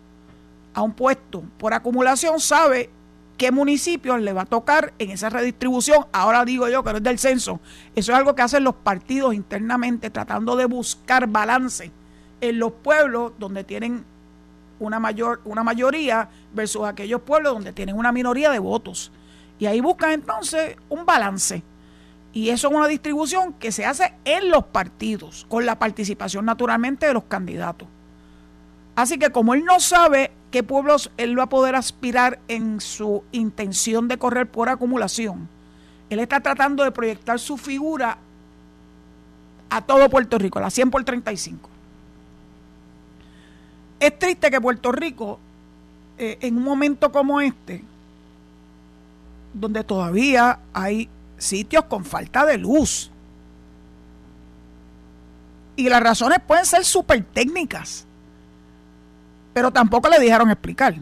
a 0.78 0.84
un 0.84 0.94
puesto 0.94 1.44
por 1.58 1.74
acumulación 1.74 2.40
sabe 2.40 2.92
qué 3.36 3.52
municipios 3.52 4.22
le 4.22 4.32
va 4.32 4.44
a 4.44 4.46
tocar 4.46 4.94
en 5.00 5.10
esa 5.10 5.28
redistribución. 5.28 6.06
Ahora 6.12 6.46
digo 6.46 6.70
yo 6.70 6.84
que 6.84 6.92
no 6.92 6.98
es 6.98 7.04
del 7.04 7.18
censo. 7.18 7.60
Eso 7.96 8.12
es 8.12 8.18
algo 8.18 8.36
que 8.36 8.44
hacen 8.44 8.64
los 8.64 8.76
partidos 8.76 9.34
internamente, 9.34 10.12
tratando 10.12 10.56
de 10.56 10.66
buscar 10.66 11.26
balance 11.26 11.92
en 12.42 12.60
los 12.60 12.74
pueblos 12.74 13.32
donde 13.40 13.64
tienen 13.64 14.06
una, 14.80 15.00
mayor, 15.00 15.42
una 15.46 15.64
mayoría 15.64 16.30
versus 16.54 16.86
aquellos 16.86 17.22
pueblos 17.22 17.56
donde 17.56 17.74
tienen 17.74 17.98
una 17.98 18.12
minoría 18.12 18.52
de 18.52 18.60
votos. 18.60 19.12
Y 19.58 19.66
ahí 19.66 19.82
buscan 19.82 20.12
entonces 20.12 20.76
un 20.90 21.08
balance. 21.08 21.64
Y 22.34 22.50
eso 22.50 22.68
es 22.68 22.74
una 22.76 22.88
distribución 22.88 23.54
que 23.54 23.72
se 23.72 23.84
hace 23.84 24.14
en 24.26 24.52
los 24.52 24.66
partidos, 24.66 25.48
con 25.50 25.66
la 25.66 25.80
participación 25.80 26.46
naturalmente 26.46 27.08
de 27.08 27.16
los 27.16 27.24
candidatos. 27.24 27.88
Así 28.96 29.18
que 29.18 29.32
como 29.32 29.56
él 29.56 29.66
no 29.66 29.80
sabe 29.80 30.32
pueblos 30.64 31.12
él 31.18 31.38
va 31.38 31.44
a 31.44 31.50
poder 31.50 31.76
aspirar 31.76 32.40
en 32.48 32.82
su 32.82 33.24
intención 33.32 34.08
de 34.08 34.18
correr 34.18 34.50
por 34.50 34.70
acumulación, 34.70 35.50
él 36.10 36.20
está 36.20 36.40
tratando 36.40 36.84
de 36.84 36.92
proyectar 36.92 37.40
su 37.40 37.58
figura 37.58 38.18
a 39.70 39.82
todo 39.82 40.10
Puerto 40.10 40.38
Rico, 40.38 40.60
la 40.60 40.70
100 40.70 40.92
por 40.92 41.04
35. 41.04 41.70
Es 44.00 44.18
triste 44.18 44.50
que 44.50 44.62
Puerto 44.62 44.92
Rico, 44.92 45.40
eh, 46.18 46.38
en 46.42 46.58
un 46.58 46.64
momento 46.64 47.12
como 47.12 47.42
este, 47.42 47.84
donde 49.54 49.84
todavía 49.84 50.60
hay 50.74 51.10
sitios 51.38 51.86
con 51.86 52.06
falta 52.06 52.46
de 52.46 52.58
luz. 52.58 53.12
Y 55.76 55.90
las 55.90 56.02
razones 56.02 56.40
pueden 56.46 56.66
ser 56.66 56.86
súper 56.86 57.24
técnicas, 57.24 58.07
pero 59.58 59.72
tampoco 59.72 60.08
le 60.08 60.20
dijeron 60.20 60.52
explicar 60.52 60.94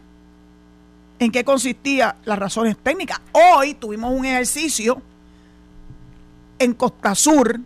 en 1.20 1.30
qué 1.30 1.44
consistía 1.44 2.16
las 2.24 2.40
razones 2.40 2.78
técnicas. 2.78 3.20
Hoy 3.34 3.74
tuvimos 3.74 4.14
un 4.18 4.24
ejercicio 4.24 5.02
en 6.58 6.74
Costa 6.74 7.16
Sur. 7.16 7.60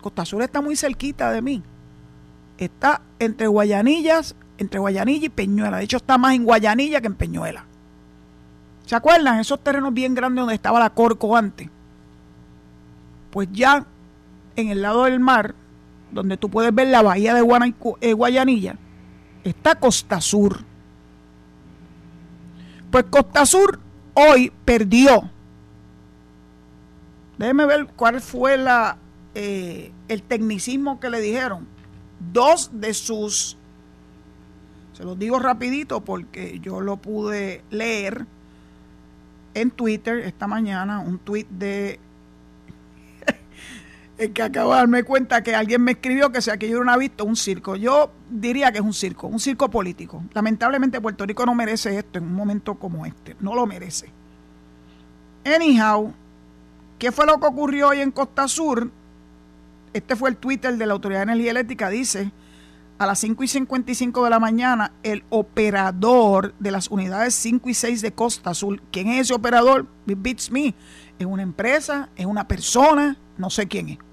Costa 0.00 0.24
Sur 0.24 0.40
está 0.40 0.62
muy 0.62 0.76
cerquita 0.76 1.30
de 1.30 1.42
mí. 1.42 1.62
Está 2.56 3.02
entre 3.18 3.48
Guayanillas, 3.48 4.34
entre 4.56 4.80
Guayanilla 4.80 5.26
y 5.26 5.28
Peñuela. 5.28 5.76
De 5.76 5.84
hecho, 5.84 5.98
está 5.98 6.16
más 6.16 6.34
en 6.34 6.44
Guayanilla 6.44 7.02
que 7.02 7.08
en 7.08 7.14
Peñuela. 7.14 7.66
¿Se 8.86 8.96
acuerdan? 8.96 9.40
Esos 9.40 9.62
terrenos 9.62 9.92
bien 9.92 10.14
grandes 10.14 10.40
donde 10.40 10.54
estaba 10.54 10.80
la 10.80 10.88
Corco 10.88 11.36
antes 11.36 11.68
pues 13.30 13.46
ya 13.52 13.84
en 14.56 14.70
el 14.70 14.80
lado 14.80 15.04
del 15.04 15.20
mar, 15.20 15.54
donde 16.12 16.38
tú 16.38 16.48
puedes 16.48 16.74
ver 16.74 16.88
la 16.88 17.02
bahía 17.02 17.34
de 17.34 17.46
eh, 18.00 18.12
Guayanilla, 18.14 18.78
está 19.48 19.74
Costa 19.76 20.20
Sur. 20.20 20.60
Pues 22.90 23.04
Costa 23.10 23.46
Sur 23.46 23.80
hoy 24.14 24.52
perdió. 24.64 25.30
Déjeme 27.38 27.66
ver 27.66 27.86
cuál 27.94 28.20
fue 28.20 28.56
la, 28.56 28.96
eh, 29.34 29.92
el 30.08 30.22
tecnicismo 30.22 30.98
que 30.98 31.10
le 31.10 31.20
dijeron. 31.20 31.66
Dos 32.32 32.70
de 32.72 32.94
sus, 32.94 33.56
se 34.92 35.04
los 35.04 35.18
digo 35.18 35.38
rapidito 35.38 36.00
porque 36.00 36.58
yo 36.60 36.80
lo 36.80 36.96
pude 36.96 37.62
leer 37.70 38.26
en 39.54 39.70
Twitter 39.70 40.18
esta 40.18 40.46
mañana, 40.46 41.00
un 41.00 41.18
tweet 41.18 41.46
de 41.50 42.00
es 44.18 44.30
que 44.30 44.42
acabo 44.42 44.72
de 44.72 44.78
darme 44.78 45.04
cuenta 45.04 45.42
que 45.42 45.54
alguien 45.54 45.82
me 45.82 45.92
escribió 45.92 46.32
que 46.32 46.42
si 46.42 46.50
aquello 46.50 46.74
era 46.74 46.82
una 46.82 46.96
vista, 46.96 47.22
un 47.22 47.36
circo. 47.36 47.76
Yo 47.76 48.10
diría 48.28 48.72
que 48.72 48.78
es 48.78 48.84
un 48.84 48.92
circo, 48.92 49.28
un 49.28 49.38
circo 49.38 49.70
político. 49.70 50.24
Lamentablemente 50.34 51.00
Puerto 51.00 51.24
Rico 51.24 51.46
no 51.46 51.54
merece 51.54 51.96
esto 51.96 52.18
en 52.18 52.24
un 52.24 52.34
momento 52.34 52.74
como 52.74 53.06
este, 53.06 53.36
no 53.38 53.54
lo 53.54 53.64
merece. 53.64 54.10
Anyhow, 55.46 56.12
¿qué 56.98 57.12
fue 57.12 57.26
lo 57.26 57.38
que 57.38 57.46
ocurrió 57.46 57.88
hoy 57.88 58.00
en 58.00 58.10
Costa 58.10 58.48
Sur? 58.48 58.90
Este 59.92 60.16
fue 60.16 60.30
el 60.30 60.36
Twitter 60.36 60.76
de 60.76 60.84
la 60.84 60.94
Autoridad 60.94 61.20
de 61.20 61.32
Energía 61.32 61.52
Eléctrica, 61.52 61.88
dice, 61.88 62.32
a 62.98 63.06
las 63.06 63.20
5 63.20 63.44
y 63.44 63.48
55 63.48 64.24
de 64.24 64.30
la 64.30 64.40
mañana, 64.40 64.92
el 65.04 65.22
operador 65.30 66.54
de 66.58 66.72
las 66.72 66.88
unidades 66.90 67.34
5 67.34 67.68
y 67.70 67.74
6 67.74 68.02
de 68.02 68.12
Costa 68.12 68.52
Sur, 68.52 68.82
¿quién 68.90 69.06
es 69.08 69.20
ese 69.22 69.34
operador? 69.34 69.86
Beats 70.06 70.50
me. 70.50 70.74
¿Es 71.20 71.26
una 71.26 71.42
empresa? 71.42 72.08
¿Es 72.16 72.26
una 72.26 72.48
persona? 72.48 73.16
No 73.38 73.50
sé 73.50 73.68
quién 73.68 73.90
es 73.90 74.07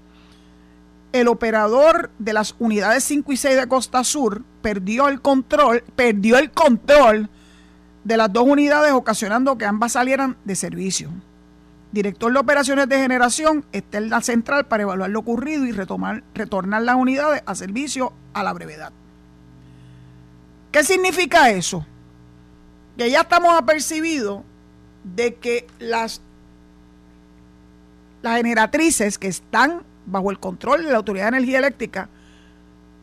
el 1.20 1.28
operador 1.28 2.10
de 2.18 2.32
las 2.32 2.54
unidades 2.58 3.04
5 3.04 3.32
y 3.32 3.36
6 3.36 3.56
de 3.56 3.68
Costa 3.68 4.04
Sur 4.04 4.42
perdió 4.62 5.08
el 5.08 5.20
control, 5.20 5.82
perdió 5.94 6.38
el 6.38 6.50
control 6.50 7.28
de 8.04 8.16
las 8.16 8.32
dos 8.32 8.44
unidades, 8.46 8.92
ocasionando 8.92 9.58
que 9.58 9.64
ambas 9.64 9.92
salieran 9.92 10.36
de 10.44 10.54
servicio. 10.54 11.10
Director 11.92 12.32
de 12.32 12.38
operaciones 12.38 12.88
de 12.88 12.98
generación 12.98 13.64
está 13.72 13.98
en 13.98 14.10
la 14.10 14.20
central 14.20 14.66
para 14.66 14.84
evaluar 14.84 15.10
lo 15.10 15.20
ocurrido 15.20 15.64
y 15.64 15.72
retomar, 15.72 16.22
retornar 16.34 16.82
las 16.82 16.96
unidades 16.96 17.42
a 17.46 17.54
servicio 17.54 18.12
a 18.32 18.42
la 18.42 18.52
brevedad. 18.52 18.92
¿Qué 20.70 20.84
significa 20.84 21.50
eso? 21.50 21.86
Que 22.96 23.10
ya 23.10 23.22
estamos 23.22 23.54
apercibidos 23.58 24.42
de 25.02 25.34
que 25.36 25.66
las, 25.78 26.20
las 28.22 28.36
generatrices 28.36 29.18
que 29.18 29.28
están 29.28 29.82
bajo 30.06 30.30
el 30.30 30.38
control 30.38 30.84
de 30.84 30.90
la 30.90 30.98
Autoridad 30.98 31.24
de 31.24 31.36
Energía 31.36 31.58
Eléctrica, 31.58 32.08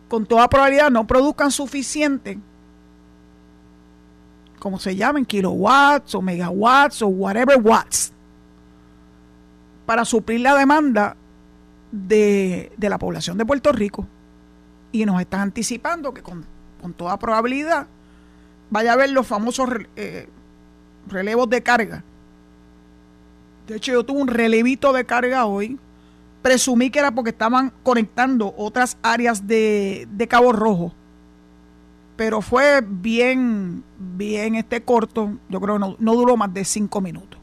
con 0.07 0.25
toda 0.25 0.47
probabilidad 0.49 0.89
no 0.89 1.05
produzcan 1.05 1.51
suficiente, 1.51 2.39
como 4.59 4.79
se 4.79 4.95
llamen, 4.95 5.25
kilowatts 5.25 6.15
o 6.15 6.21
megawatts 6.21 7.01
o 7.01 7.07
whatever 7.07 7.59
watts, 7.61 8.11
para 9.85 10.05
suplir 10.05 10.41
la 10.41 10.55
demanda 10.55 11.17
de, 11.91 12.71
la 12.77 12.97
población 12.97 13.37
de 13.37 13.45
Puerto 13.45 13.71
Rico. 13.71 14.07
Y 14.91 15.05
nos 15.05 15.19
están 15.19 15.41
anticipando 15.41 16.13
que 16.13 16.21
con, 16.21 16.45
toda 16.95 17.17
probabilidad 17.17 17.87
vaya 18.69 18.91
a 18.91 18.93
haber 18.93 19.09
los 19.09 19.25
famosos 19.25 19.69
eh, 19.95 20.27
relevos 21.07 21.49
de 21.49 21.63
carga. 21.63 22.03
De 23.67 23.77
hecho, 23.77 23.93
yo 23.93 24.03
tuve 24.03 24.21
un 24.21 24.27
relevito 24.27 24.91
de 24.93 25.05
carga 25.05 25.45
hoy 25.45 25.79
presumí 26.43 26.91
que 26.91 26.99
era 26.99 27.09
porque 27.09 27.31
estaban 27.31 27.73
conectando 27.81 28.53
otras 28.55 28.97
áreas 29.01 29.47
de, 29.47 30.27
Cabo 30.29 30.51
Rojo. 30.51 30.93
Pero 32.15 32.41
fue 32.41 32.83
bien, 32.85 33.83
bien 33.97 34.53
este 34.53 34.83
corto. 34.83 35.37
Yo 35.49 35.59
creo 35.59 35.75
que 35.75 35.79
no, 35.79 35.95
no 35.97 36.13
duró 36.13 36.37
más 36.37 36.53
de 36.53 36.63
cinco 36.63 37.01
minutos. 37.01 37.39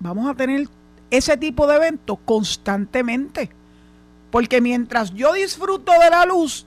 Vamos 0.00 0.28
a 0.28 0.34
tener 0.34 0.68
ese 1.10 1.36
tipo 1.38 1.66
de 1.66 1.76
eventos 1.76 2.18
constantemente. 2.26 3.48
Porque 4.30 4.60
mientras 4.60 5.14
yo 5.14 5.32
disfruto 5.32 5.92
de 5.92 6.10
la 6.10 6.26
luz, 6.26 6.66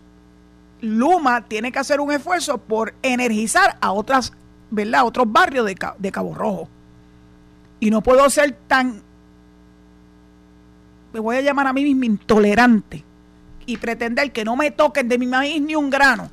Luma 0.82 1.44
tiene 1.44 1.72
que 1.72 1.78
hacer 1.78 2.00
un 2.00 2.12
esfuerzo 2.12 2.58
por 2.58 2.96
energizar 3.04 3.78
a 3.82 3.92
otras, 3.92 4.34
¿verdad? 4.72 5.06
otros 5.06 5.32
barrios 5.32 5.68
de, 5.68 5.78
de 6.00 6.12
Cabo 6.12 6.34
Rojo. 6.34 6.68
Y 7.80 7.92
no 7.92 8.02
puedo 8.02 8.28
ser 8.32 8.58
tan 8.68 9.04
me 11.14 11.20
voy 11.20 11.38
a 11.38 11.42
llamar 11.42 11.68
a 11.68 11.74
mí 11.74 11.84
mismo 11.84 12.04
intolerante 12.04 13.04
y 13.66 13.78
pretender 13.78 14.32
que 14.32 14.46
no 14.46 14.56
me 14.56 14.72
toquen 14.72 15.08
de 15.08 15.18
mi 15.18 15.28
maíz 15.28 15.62
ni 15.62 15.76
un 15.76 15.90
grano 15.90 16.30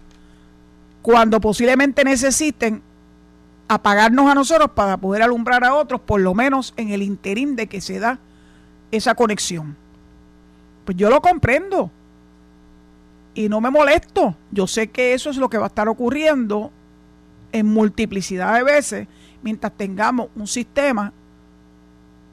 cuando 1.03 1.41
posiblemente 1.41 2.05
necesiten 2.05 2.83
apagarnos 3.69 4.31
a 4.31 4.35
nosotros 4.35 4.71
para 4.75 4.97
poder 4.97 5.23
alumbrar 5.23 5.65
a 5.65 5.75
otros, 5.75 6.01
por 6.01 6.21
lo 6.21 6.35
menos 6.35 6.73
en 6.77 6.91
el 6.91 7.03
interín 7.03 7.55
de 7.55 7.67
que 7.67 7.81
se 7.81 7.99
da 7.99 8.19
esa 8.91 9.15
conexión. 9.15 9.77
Pues 10.85 10.97
yo 10.97 11.11
lo 11.11 11.21
comprendo 11.21 11.91
y 13.35 13.49
no 13.49 13.61
me 13.61 13.71
molesto. 13.71 14.35
Yo 14.51 14.67
sé 14.67 14.89
que 14.89 15.13
eso 15.13 15.31
es 15.31 15.37
lo 15.37 15.49
que 15.49 15.59
va 15.59 15.65
a 15.65 15.69
estar 15.69 15.89
ocurriendo 15.89 16.73
en 17.53 17.67
multiplicidad 17.67 18.55
de 18.55 18.63
veces 18.63 19.09
mientras 19.43 19.73
tengamos 19.77 20.29
un 20.35 20.47
sistema 20.47 21.13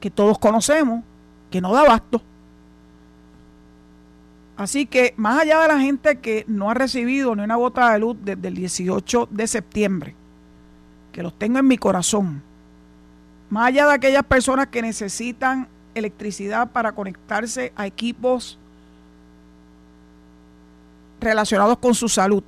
que 0.00 0.10
todos 0.10 0.38
conocemos 0.38 1.04
que 1.50 1.60
no 1.60 1.72
da 1.72 1.82
abasto. 1.82 2.22
Así 4.66 4.86
que 4.86 5.14
más 5.16 5.42
allá 5.42 5.60
de 5.60 5.68
la 5.68 5.78
gente 5.78 6.18
que 6.18 6.44
no 6.48 6.68
ha 6.68 6.74
recibido 6.74 7.36
ni 7.36 7.44
una 7.44 7.54
gota 7.54 7.92
de 7.92 8.00
luz 8.00 8.16
desde 8.24 8.48
el 8.48 8.56
18 8.56 9.28
de 9.30 9.46
septiembre, 9.46 10.16
que 11.12 11.22
los 11.22 11.38
tengo 11.38 11.60
en 11.60 11.68
mi 11.68 11.78
corazón, 11.78 12.42
más 13.48 13.68
allá 13.68 13.86
de 13.86 13.92
aquellas 13.92 14.24
personas 14.24 14.66
que 14.66 14.82
necesitan 14.82 15.68
electricidad 15.94 16.72
para 16.72 16.90
conectarse 16.90 17.72
a 17.76 17.86
equipos 17.86 18.58
relacionados 21.20 21.78
con 21.78 21.94
su 21.94 22.08
salud, 22.08 22.42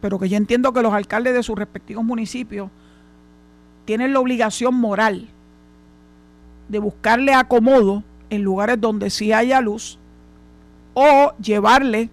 pero 0.00 0.20
que 0.20 0.28
yo 0.28 0.36
entiendo 0.36 0.72
que 0.72 0.82
los 0.82 0.94
alcaldes 0.94 1.34
de 1.34 1.42
sus 1.42 1.58
respectivos 1.58 2.04
municipios 2.04 2.70
tienen 3.86 4.12
la 4.12 4.20
obligación 4.20 4.76
moral 4.76 5.26
de 6.68 6.78
buscarle 6.78 7.34
acomodo 7.34 8.04
en 8.30 8.42
lugares 8.42 8.80
donde 8.80 9.10
sí 9.10 9.32
haya 9.32 9.60
luz 9.60 9.99
o 10.94 11.32
llevarle 11.38 12.10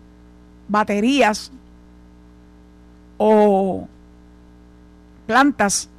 baterías 0.68 1.52
o 3.18 3.88
plantas 5.26 5.90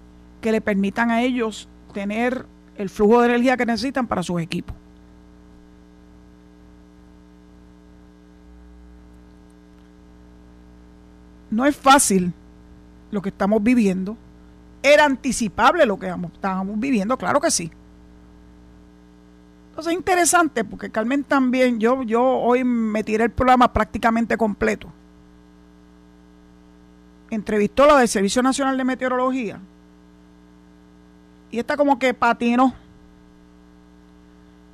que 0.40 0.52
le 0.52 0.60
permitan 0.60 1.10
a 1.10 1.22
ellos 1.22 1.68
tener 1.92 2.46
el 2.76 2.88
flujo 2.88 3.20
de 3.20 3.28
energía 3.28 3.56
que 3.56 3.66
necesitan 3.66 4.06
para 4.06 4.22
sus 4.22 4.40
equipos. 4.40 4.74
No 11.50 11.66
es 11.66 11.76
fácil 11.76 12.32
lo 13.10 13.22
que 13.22 13.30
estamos 13.30 13.62
viviendo. 13.62 14.16
Era 14.82 15.04
anticipable 15.04 15.86
lo 15.86 15.98
que 15.98 16.06
estábamos 16.06 16.78
viviendo, 16.78 17.16
claro 17.16 17.40
que 17.40 17.50
sí. 17.50 17.70
Entonces 19.78 19.92
es 19.92 19.98
interesante 19.98 20.64
porque 20.64 20.90
Carmen 20.90 21.22
también, 21.22 21.78
yo, 21.78 22.02
yo 22.02 22.20
hoy 22.20 22.64
me 22.64 23.04
tiré 23.04 23.22
el 23.22 23.30
programa 23.30 23.72
prácticamente 23.72 24.36
completo. 24.36 24.92
Entrevistó 27.30 27.86
la 27.86 27.98
del 27.98 28.08
Servicio 28.08 28.42
Nacional 28.42 28.76
de 28.76 28.82
Meteorología. 28.82 29.60
Y 31.52 31.60
está 31.60 31.76
como 31.76 31.96
que 31.96 32.12
patinó. 32.12 32.74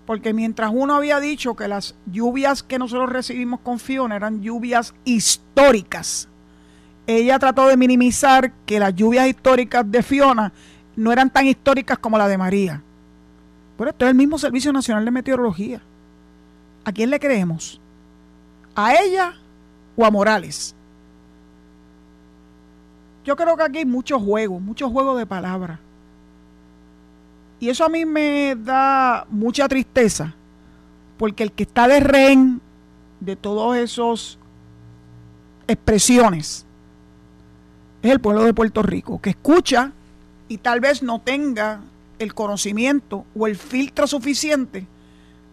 Porque 0.07 0.33
mientras 0.33 0.71
uno 0.73 0.95
había 0.95 1.21
dicho 1.21 1.55
que 1.55 1.69
las 1.69 1.95
lluvias 2.11 2.63
que 2.63 2.79
nosotros 2.79 3.13
recibimos 3.13 3.61
con 3.61 3.79
Fiona 3.79 4.17
eran 4.17 4.41
lluvias 4.41 4.95
históricas, 5.05 6.31
ella 7.07 7.39
trató 7.39 7.69
de 7.69 7.77
minimizar 7.77 8.53
que 8.65 8.81
las 8.81 8.95
lluvias 8.95 9.29
históricas 9.29 9.85
de 9.87 10.03
Fiona 10.03 10.55
no 10.97 11.13
eran 11.13 11.29
tan 11.29 11.47
históricas 11.47 11.99
como 11.99 12.17
la 12.17 12.27
de 12.27 12.39
María. 12.39 12.83
Pero 13.77 13.91
esto 13.91 14.05
es 14.05 14.11
el 14.11 14.17
mismo 14.17 14.39
Servicio 14.39 14.73
Nacional 14.73 15.05
de 15.05 15.11
Meteorología. 15.11 15.81
¿A 16.85 16.93
quién 16.93 17.11
le 17.11 17.19
creemos? 17.19 17.81
¿A 18.75 18.95
ella 18.95 19.35
o 19.97 20.05
a 20.05 20.11
Morales? 20.11 20.75
Yo 23.25 23.37
creo 23.37 23.57
que 23.57 23.63
aquí 23.63 23.79
hay 23.79 23.87
muchos 23.87 24.23
juegos, 24.23 24.61
muchos 24.61 24.93
juegos 24.93 25.19
de 25.19 25.27
palabras. 25.27 25.79
Y 27.59 27.71
eso 27.71 27.85
a 27.85 27.89
mí 27.89 28.05
me 28.05 28.57
da 28.57 29.27
mucha 29.31 29.67
tristeza, 29.69 30.35
porque 31.17 31.43
el 31.43 31.53
que 31.53 31.63
está 31.63 31.89
de 31.89 32.01
rehén 32.01 32.61
de 33.21 33.37
todas 33.37 33.79
esas 33.79 34.39
expresiones 35.67 36.67
es 38.03 38.11
el 38.11 38.21
pueblo 38.21 38.45
de 38.45 38.53
Puerto 38.53 38.83
Rico, 38.83 39.21
que 39.23 39.31
escucha 39.31 39.93
y 40.49 40.59
tal 40.59 40.81
vez 40.81 41.03
no 41.03 41.21
tenga 41.21 41.81
el 42.25 42.35
conocimiento 42.35 43.25
o 43.37 43.47
el 43.47 43.57
filtro 43.57 44.07
suficiente 44.07 44.87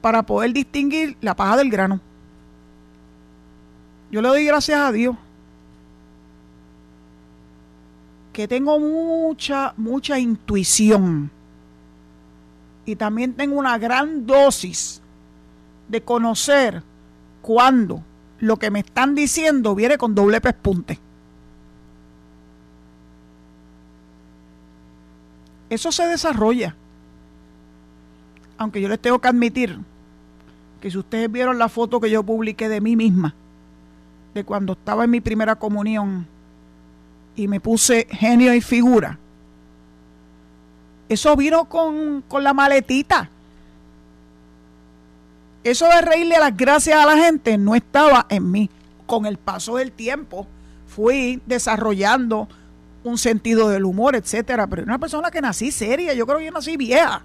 para 0.02 0.24
poder 0.24 0.54
distinguir 0.54 1.16
la 1.22 1.36
paja 1.36 1.58
del 1.58 1.70
grano. 1.70 2.00
Yo 4.12 4.22
le 4.22 4.28
doy 4.28 4.46
gracias 4.46 4.80
a 4.80 4.92
Dios 4.92 5.16
que 8.34 8.48
tengo 8.48 8.80
mucha, 8.80 9.74
mucha 9.78 10.18
intuición 10.18 11.30
y 12.86 12.96
también 12.96 13.34
tengo 13.34 13.58
una 13.60 13.78
gran 13.78 14.26
dosis 14.26 15.02
de 15.88 16.02
conocer 16.02 16.82
cuando 17.42 18.04
lo 18.40 18.58
que 18.58 18.72
me 18.72 18.80
están 18.80 19.14
diciendo 19.14 19.76
viene 19.76 19.98
con 19.98 20.16
doble 20.16 20.42
pespunte. 20.42 21.00
Eso 25.72 25.90
se 25.94 26.06
desarrolla. 26.06 26.76
Aunque 28.58 28.82
yo 28.82 28.90
les 28.90 29.00
tengo 29.00 29.20
que 29.20 29.30
admitir 29.30 29.80
que 30.82 30.92
si 30.92 30.98
ustedes 30.98 31.32
vieron 31.32 31.58
la 31.58 31.70
foto 31.70 32.02
que 32.02 32.10
yo 32.10 32.24
publiqué 32.24 32.68
de 32.68 32.82
mí 32.82 32.98
misma, 32.98 33.34
de 34.34 34.44
cuando 34.44 34.74
estaba 34.74 35.06
en 35.06 35.12
mi 35.12 35.22
primera 35.22 35.56
comunión 35.56 36.28
y 37.38 37.48
me 37.48 37.62
puse 37.62 38.06
genio 38.12 38.54
y 38.54 38.60
figura, 38.60 39.18
eso 41.08 41.38
vino 41.38 41.64
con, 41.70 42.22
con 42.28 42.44
la 42.44 42.54
maletita. 42.54 43.30
Eso 45.64 45.86
de 45.88 46.02
reírle 46.02 46.38
las 46.38 46.58
gracias 46.58 47.00
a 47.00 47.06
la 47.06 47.16
gente 47.16 47.58
no 47.58 47.76
estaba 47.76 48.26
en 48.28 48.52
mí. 48.52 48.70
Con 49.06 49.26
el 49.26 49.38
paso 49.38 49.78
del 49.78 49.94
tiempo 49.94 50.46
fui 50.86 51.42
desarrollando 51.46 52.50
un 53.04 53.18
sentido 53.18 53.70
del 53.70 53.86
humor, 53.86 54.16
etcétera, 54.16 54.68
pero 54.68 54.84
una 54.84 55.00
persona 55.00 55.32
que 55.32 55.42
nací 55.42 55.72
seria, 55.72 56.14
yo 56.14 56.26
creo 56.26 56.40
que 56.40 56.46
yo 56.46 56.52
nací 56.52 56.78
vieja. 56.78 57.24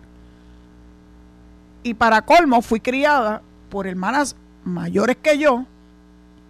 Y 1.82 1.94
para 1.94 2.22
colmo 2.22 2.62
fui 2.62 2.80
criada 2.80 3.42
por 3.68 3.86
hermanas 3.86 4.36
mayores 4.64 5.16
que 5.22 5.38
yo, 5.38 5.64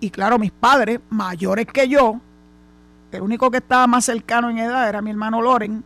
y 0.01 0.11
claro, 0.11 0.39
mis 0.39 0.53
padres 0.53 1.01
mayores 1.11 1.67
que 1.67 1.89
yo. 1.89 2.21
El 3.12 3.23
único 3.23 3.51
que 3.51 3.59
estaba 3.59 3.87
más 3.87 4.05
cercano 4.05 4.51
en 4.51 4.59
edad 4.59 4.89
era 4.89 5.01
mi 5.01 5.11
hermano 5.11 5.41
Loren, 5.41 5.83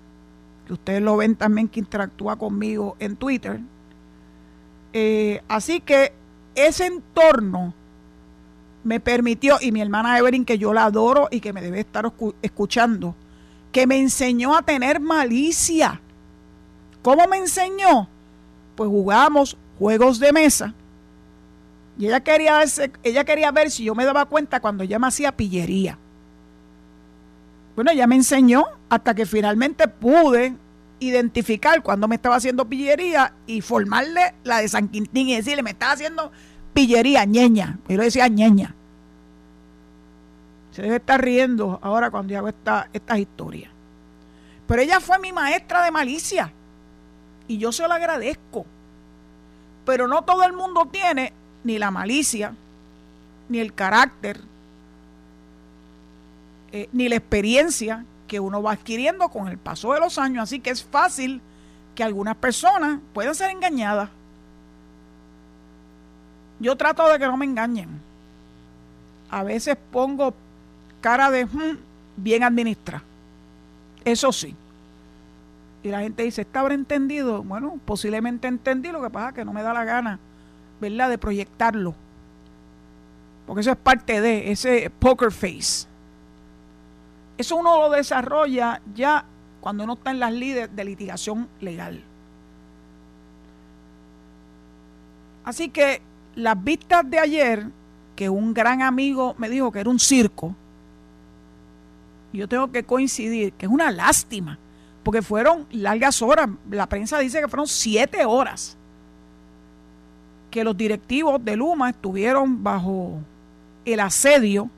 que 0.67 0.73
ustedes 0.73 1.01
lo 1.01 1.17
ven 1.17 1.37
también 1.37 1.69
que 1.69 1.81
interactúa 1.81 2.37
conmigo 2.37 2.97
en 2.99 3.17
Twitter. 3.17 3.61
Eh, 4.93 5.41
así 5.47 5.81
que 5.81 6.13
ese 6.55 6.87
entorno 6.87 7.73
me 8.83 8.99
permitió, 8.99 9.59
y 9.61 9.73
mi 9.73 9.81
hermana 9.81 10.19
Evelyn, 10.19 10.45
que 10.45 10.59
yo 10.59 10.73
la 10.73 10.85
adoro 10.85 11.29
y 11.31 11.41
que 11.41 11.53
me 11.53 11.61
debe 11.61 11.81
estar 11.81 12.11
escuchando, 12.43 13.15
que 13.73 13.87
me 13.87 13.99
enseñó 13.99 14.57
a 14.57 14.63
tener 14.63 15.01
malicia. 15.01 16.01
¿Cómo 17.03 17.27
me 17.27 17.39
enseñó? 17.39 18.09
Pues 18.75 18.89
jugamos 18.89 19.57
juegos 19.79 20.19
de 20.19 20.33
mesa. 20.33 20.75
Y 21.99 22.07
ella 22.07 22.21
quería, 22.21 22.61
ella 23.03 23.25
quería 23.25 23.51
ver 23.51 23.71
si 23.71 23.85
yo 23.85 23.95
me 23.95 24.05
daba 24.05 24.25
cuenta 24.27 24.61
cuando 24.61 24.85
ella 24.85 24.99
me 24.99 25.07
hacía 25.07 25.37
pillería. 25.37 25.99
Bueno, 27.77 27.91
ella 27.91 28.07
me 28.07 28.17
enseñó 28.17 28.65
hasta 28.89 29.15
que 29.15 29.27
finalmente 29.27 29.89
pude 29.89 30.55
identificar 30.99 31.83
cuando 31.83 32.09
me 32.09 32.17
estaba 32.17 32.37
haciendo 32.37 32.69
pillería 32.69 33.35
y 33.47 33.61
formarle 33.63 34.35
la 34.45 34.59
de 34.59 34.69
San 34.69 34.89
Quintín 34.89 35.29
y 35.29 35.37
decirle, 35.37 35.63
me 35.63 35.71
estaba 35.71 35.93
haciendo 35.93 36.31
pillería, 36.75 37.25
ñeña. 37.25 37.79
Yo 37.89 37.97
le 37.97 38.05
decía 38.05 38.29
ñeña. 38.29 38.75
Debe 40.81 40.97
estar 40.97 41.23
riendo 41.23 41.79
ahora 41.83 42.11
cuando 42.11 42.37
hago 42.39 42.49
esta, 42.49 42.89
estas 42.93 43.19
historias. 43.19 43.71
Pero 44.67 44.81
ella 44.81 44.99
fue 45.01 45.19
mi 45.19 45.31
maestra 45.31 45.85
de 45.85 45.91
malicia. 45.91 46.53
Y 47.49 47.59
yo 47.59 47.71
se 47.71 47.87
lo 47.87 47.93
agradezco. 47.93 48.65
Pero 49.85 50.09
no 50.09 50.23
todo 50.23 50.43
el 50.45 50.55
mundo 50.55 50.87
tiene 50.91 51.35
ni 51.65 51.79
la 51.79 51.91
malicia, 51.91 52.55
ni 53.51 53.59
el 53.59 53.75
carácter, 53.75 54.41
eh, 56.73 56.89
ni 56.93 57.11
la 57.11 57.17
experiencia 57.17 58.07
que 58.27 58.41
uno 58.41 58.63
va 58.63 58.73
adquiriendo 58.73 59.29
con 59.29 59.49
el 59.49 59.59
paso 59.59 59.93
de 59.93 60.01
los 60.01 60.17
años. 60.17 60.45
Así 60.45 60.61
que 60.61 60.71
es 60.71 60.83
fácil 60.83 61.43
que 61.95 62.05
algunas 62.05 62.37
personas 62.37 63.01
puedan 63.13 63.35
ser 63.35 63.51
engañadas. 63.51 64.09
Yo 66.59 66.77
trato 66.77 67.07
de 67.07 67.19
que 67.19 67.27
no 67.27 67.37
me 67.37 67.45
engañen. 67.45 68.01
A 69.31 69.43
veces 69.43 69.77
pongo 69.91 70.35
cara 71.01 71.31
de 71.31 71.47
hmm, 71.47 71.79
bien 72.17 72.43
administrada. 72.43 73.05
Eso 74.05 74.33
sí. 74.33 74.55
Y 75.83 75.89
la 75.89 76.01
gente 76.01 76.23
dice, 76.23 76.43
¿está 76.43 76.61
habrá 76.61 76.75
entendido? 76.75 77.43
Bueno, 77.43 77.79
posiblemente 77.85 78.49
entendí, 78.49 78.91
lo 78.91 79.03
que 79.03 79.11
pasa 79.11 79.33
que 79.33 79.45
no 79.45 79.53
me 79.53 79.63
da 79.63 79.73
la 79.73 79.85
gana, 79.85 80.19
¿verdad?, 80.81 81.09
de 81.09 81.19
proyectarlo. 81.19 81.95
Porque 83.47 83.63
eso 83.63 83.71
es 83.71 83.77
parte 83.77 84.21
de 84.21 84.53
ese 84.53 84.91
poker 84.99 85.33
face. 85.33 85.87
Eso 87.39 87.57
uno 87.57 87.81
lo 87.81 87.91
desarrolla 87.91 88.83
ya 88.95 89.25
cuando 89.61 89.85
uno 89.85 89.95
está 89.95 90.11
en 90.11 90.21
las 90.21 90.33
líderes 90.33 90.75
de 90.77 90.85
litigación 90.85 91.49
legal. 91.61 92.03
Así 95.45 95.71
que 95.71 96.03
las 96.35 96.63
vistas 96.63 97.09
de 97.09 97.19
ayer, 97.19 97.67
que 98.15 98.29
un 98.29 98.53
gran 98.53 98.83
amigo 98.83 99.35
me 99.39 99.49
dijo 99.49 99.73
que 99.73 99.81
era 99.81 99.89
un 99.89 99.99
circo, 99.99 100.55
yo 102.33 102.49
tengo 102.49 102.71
que 102.71 102.85
coincidir, 102.85 103.53
que 103.53 103.67
es 103.67 103.73
una 103.73 103.91
lástima, 103.91 104.59
porque 105.03 105.23
fueron 105.23 105.67
largas 105.71 106.23
horas. 106.23 106.49
La 106.71 106.89
prensa 106.89 107.19
dice 107.19 107.41
que 107.41 107.49
fueron 107.49 107.67
siete 107.67 108.25
horas 108.25 108.77
que 110.51 110.65
los 110.65 110.77
directivos 110.77 111.43
de 111.45 111.57
Luma 111.57 111.91
estuvieron 111.91 112.63
bajo 112.63 113.21
el 113.85 114.01
asedio 114.01 114.69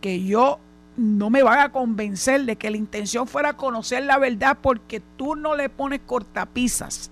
que 0.00 0.22
yo 0.22 0.58
no 0.96 1.30
me 1.30 1.42
van 1.42 1.58
a 1.58 1.72
convencer 1.72 2.44
de 2.44 2.56
que 2.56 2.70
la 2.70 2.76
intención 2.76 3.26
fuera 3.26 3.54
conocer 3.54 4.04
la 4.04 4.18
verdad 4.18 4.56
porque 4.62 5.02
tú 5.16 5.34
no 5.36 5.56
le 5.56 5.68
pones 5.68 6.00
cortapisas 6.06 7.10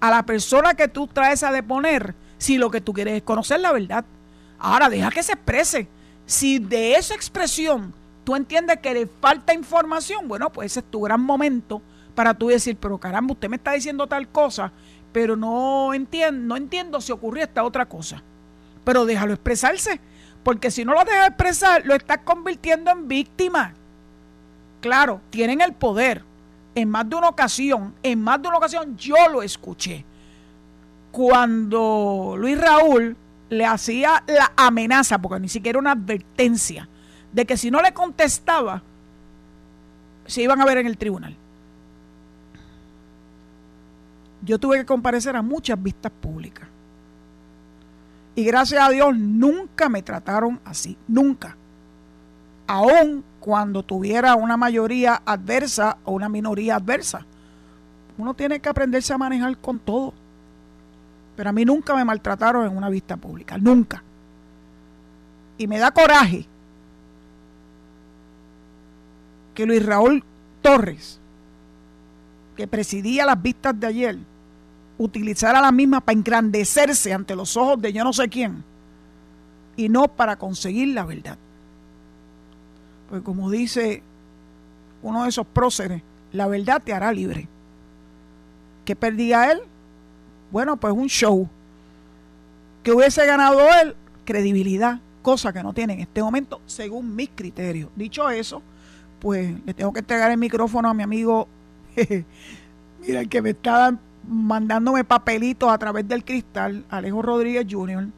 a 0.00 0.10
la 0.10 0.24
persona 0.24 0.74
que 0.74 0.88
tú 0.88 1.06
traes 1.06 1.42
a 1.42 1.50
deponer 1.50 2.14
si 2.38 2.58
lo 2.58 2.70
que 2.70 2.80
tú 2.80 2.92
quieres 2.92 3.14
es 3.14 3.22
conocer 3.22 3.60
la 3.60 3.72
verdad. 3.72 4.04
Ahora 4.58 4.88
deja 4.88 5.10
que 5.10 5.22
se 5.22 5.32
exprese. 5.32 5.88
Si 6.26 6.58
de 6.58 6.94
esa 6.94 7.14
expresión 7.14 7.94
tú 8.26 8.34
entiendes 8.34 8.80
que 8.80 8.92
le 8.92 9.06
falta 9.06 9.54
información, 9.54 10.26
bueno, 10.26 10.50
pues 10.50 10.72
ese 10.72 10.80
es 10.80 10.90
tu 10.90 11.00
gran 11.02 11.20
momento 11.20 11.80
para 12.16 12.34
tú 12.34 12.48
decir, 12.48 12.76
pero 12.76 12.98
caramba, 12.98 13.34
usted 13.34 13.48
me 13.48 13.54
está 13.54 13.70
diciendo 13.70 14.08
tal 14.08 14.26
cosa, 14.26 14.72
pero 15.12 15.36
no 15.36 15.94
entiendo, 15.94 16.44
no 16.44 16.56
entiendo 16.56 17.00
si 17.00 17.12
ocurrió 17.12 17.44
esta 17.44 17.62
otra 17.62 17.86
cosa. 17.86 18.24
Pero 18.82 19.06
déjalo 19.06 19.32
expresarse, 19.32 20.00
porque 20.42 20.72
si 20.72 20.84
no 20.84 20.92
lo 20.94 21.04
dejas 21.04 21.28
expresar, 21.28 21.86
lo 21.86 21.94
estás 21.94 22.18
convirtiendo 22.24 22.90
en 22.90 23.06
víctima. 23.06 23.74
Claro, 24.80 25.20
tienen 25.30 25.60
el 25.60 25.72
poder. 25.72 26.24
En 26.74 26.88
más 26.90 27.08
de 27.08 27.14
una 27.14 27.28
ocasión, 27.28 27.94
en 28.02 28.20
más 28.20 28.42
de 28.42 28.48
una 28.48 28.58
ocasión 28.58 28.96
yo 28.96 29.28
lo 29.30 29.40
escuché. 29.40 30.04
Cuando 31.12 32.34
Luis 32.36 32.60
Raúl 32.60 33.16
le 33.50 33.64
hacía 33.64 34.24
la 34.26 34.52
amenaza, 34.56 35.18
porque 35.18 35.38
ni 35.38 35.48
siquiera 35.48 35.78
una 35.78 35.92
advertencia, 35.92 36.88
de 37.36 37.44
que 37.44 37.58
si 37.58 37.70
no 37.70 37.82
le 37.82 37.92
contestaba, 37.92 38.82
se 40.24 40.40
iban 40.40 40.58
a 40.58 40.64
ver 40.64 40.78
en 40.78 40.86
el 40.86 40.96
tribunal. 40.96 41.36
Yo 44.40 44.58
tuve 44.58 44.78
que 44.78 44.86
comparecer 44.86 45.36
a 45.36 45.42
muchas 45.42 45.80
vistas 45.82 46.10
públicas. 46.12 46.66
Y 48.36 48.44
gracias 48.44 48.82
a 48.82 48.88
Dios 48.88 49.14
nunca 49.14 49.90
me 49.90 50.02
trataron 50.02 50.60
así, 50.64 50.96
nunca. 51.08 51.58
Aun 52.68 53.22
cuando 53.38 53.82
tuviera 53.82 54.34
una 54.34 54.56
mayoría 54.56 55.20
adversa 55.26 55.98
o 56.06 56.12
una 56.12 56.30
minoría 56.30 56.76
adversa. 56.76 57.26
Uno 58.16 58.32
tiene 58.32 58.60
que 58.60 58.70
aprenderse 58.70 59.12
a 59.12 59.18
manejar 59.18 59.58
con 59.58 59.78
todo. 59.78 60.14
Pero 61.36 61.50
a 61.50 61.52
mí 61.52 61.66
nunca 61.66 61.94
me 61.94 62.04
maltrataron 62.06 62.64
en 62.64 62.74
una 62.74 62.88
vista 62.88 63.18
pública, 63.18 63.58
nunca. 63.58 64.02
Y 65.58 65.66
me 65.66 65.78
da 65.78 65.90
coraje 65.90 66.48
que 69.56 69.66
Luis 69.66 69.84
Raúl 69.84 70.22
Torres, 70.60 71.18
que 72.56 72.68
presidía 72.68 73.24
las 73.24 73.42
vistas 73.42 73.78
de 73.80 73.86
ayer, 73.86 74.18
utilizara 74.98 75.60
la 75.60 75.72
misma 75.72 76.00
para 76.00 76.16
engrandecerse 76.16 77.12
ante 77.12 77.34
los 77.34 77.56
ojos 77.56 77.80
de 77.80 77.92
yo 77.92 78.04
no 78.04 78.12
sé 78.12 78.28
quién 78.28 78.62
y 79.76 79.88
no 79.88 80.08
para 80.08 80.36
conseguir 80.36 80.88
la 80.88 81.04
verdad. 81.04 81.38
Pues 83.08 83.22
como 83.22 83.50
dice 83.50 84.02
uno 85.02 85.22
de 85.22 85.30
esos 85.30 85.46
próceres, 85.46 86.02
la 86.32 86.46
verdad 86.46 86.82
te 86.84 86.92
hará 86.92 87.10
libre. 87.10 87.48
¿Qué 88.84 88.94
perdía 88.94 89.52
él? 89.52 89.60
Bueno, 90.50 90.76
pues 90.76 90.92
un 90.92 91.08
show. 91.08 91.48
Que 92.82 92.92
hubiese 92.92 93.24
ganado 93.24 93.60
él 93.80 93.96
credibilidad, 94.26 95.00
cosa 95.22 95.52
que 95.52 95.62
no 95.62 95.72
tiene 95.72 95.94
en 95.94 96.00
este 96.00 96.22
momento, 96.22 96.60
según 96.66 97.16
mis 97.16 97.30
criterios. 97.34 97.90
Dicho 97.96 98.28
eso, 98.28 98.62
pues 99.18 99.54
le 99.64 99.74
tengo 99.74 99.92
que 99.92 100.00
entregar 100.00 100.30
el 100.30 100.38
micrófono 100.38 100.88
a 100.88 100.94
mi 100.94 101.02
amigo, 101.02 101.48
mira, 103.06 103.20
el 103.20 103.28
que 103.28 103.42
me 103.42 103.50
está 103.50 103.96
mandándome 104.28 105.04
papelitos 105.04 105.70
a 105.70 105.78
través 105.78 106.08
del 106.08 106.24
cristal, 106.24 106.84
Alejo 106.88 107.22
Rodríguez 107.22 107.66
Jr. 107.68 108.08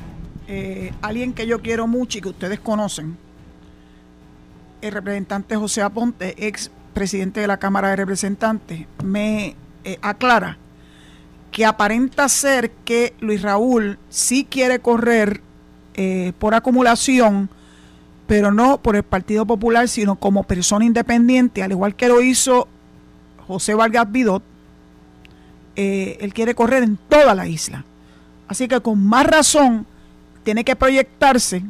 eh, 0.50 0.92
alguien 1.02 1.32
que 1.32 1.48
yo 1.48 1.62
quiero 1.62 1.88
mucho 1.88 2.18
y 2.18 2.22
que 2.22 2.30
ustedes 2.30 2.60
conocen, 2.60 3.18
el 4.82 4.92
representante 4.92 5.56
José 5.56 5.82
Aponte, 5.82 6.36
ex 6.46 6.72
presidente 6.94 7.40
de 7.40 7.48
la 7.48 7.56
Cámara 7.56 7.92
de 7.92 7.96
Representantes, 7.96 8.86
me 9.02 9.56
eh, 9.86 9.98
aclara 10.02 10.58
que 11.52 11.66
aparenta 11.66 12.28
ser 12.28 12.72
que 12.84 13.16
Luis 13.22 13.42
Raúl 13.42 13.98
sí 14.10 14.46
quiere 14.50 14.80
correr 14.80 15.47
eh, 15.98 16.32
por 16.40 16.56
acumulación, 16.56 17.50
pero 18.28 18.52
no 18.52 18.78
por 18.78 18.96
el 18.96 19.04
Partido 19.04 19.46
Popular, 19.46 19.88
sino 19.88 20.16
como 20.16 20.44
persona 20.44 20.86
independiente, 20.86 21.64
al 21.64 21.72
igual 21.72 21.96
que 21.96 22.08
lo 22.08 22.22
hizo 22.22 22.68
José 23.48 23.74
Vargas 23.74 24.12
Vidot, 24.12 24.44
eh, 25.76 26.18
él 26.22 26.34
quiere 26.34 26.56
correr 26.56 26.84
en 26.84 26.98
toda 27.10 27.36
la 27.36 27.48
isla. 27.48 27.84
Así 28.48 28.68
que 28.68 28.80
con 28.80 29.06
más 29.06 29.26
razón 29.26 29.86
tiene 30.44 30.64
que 30.64 30.76
proyectarse 30.76 31.64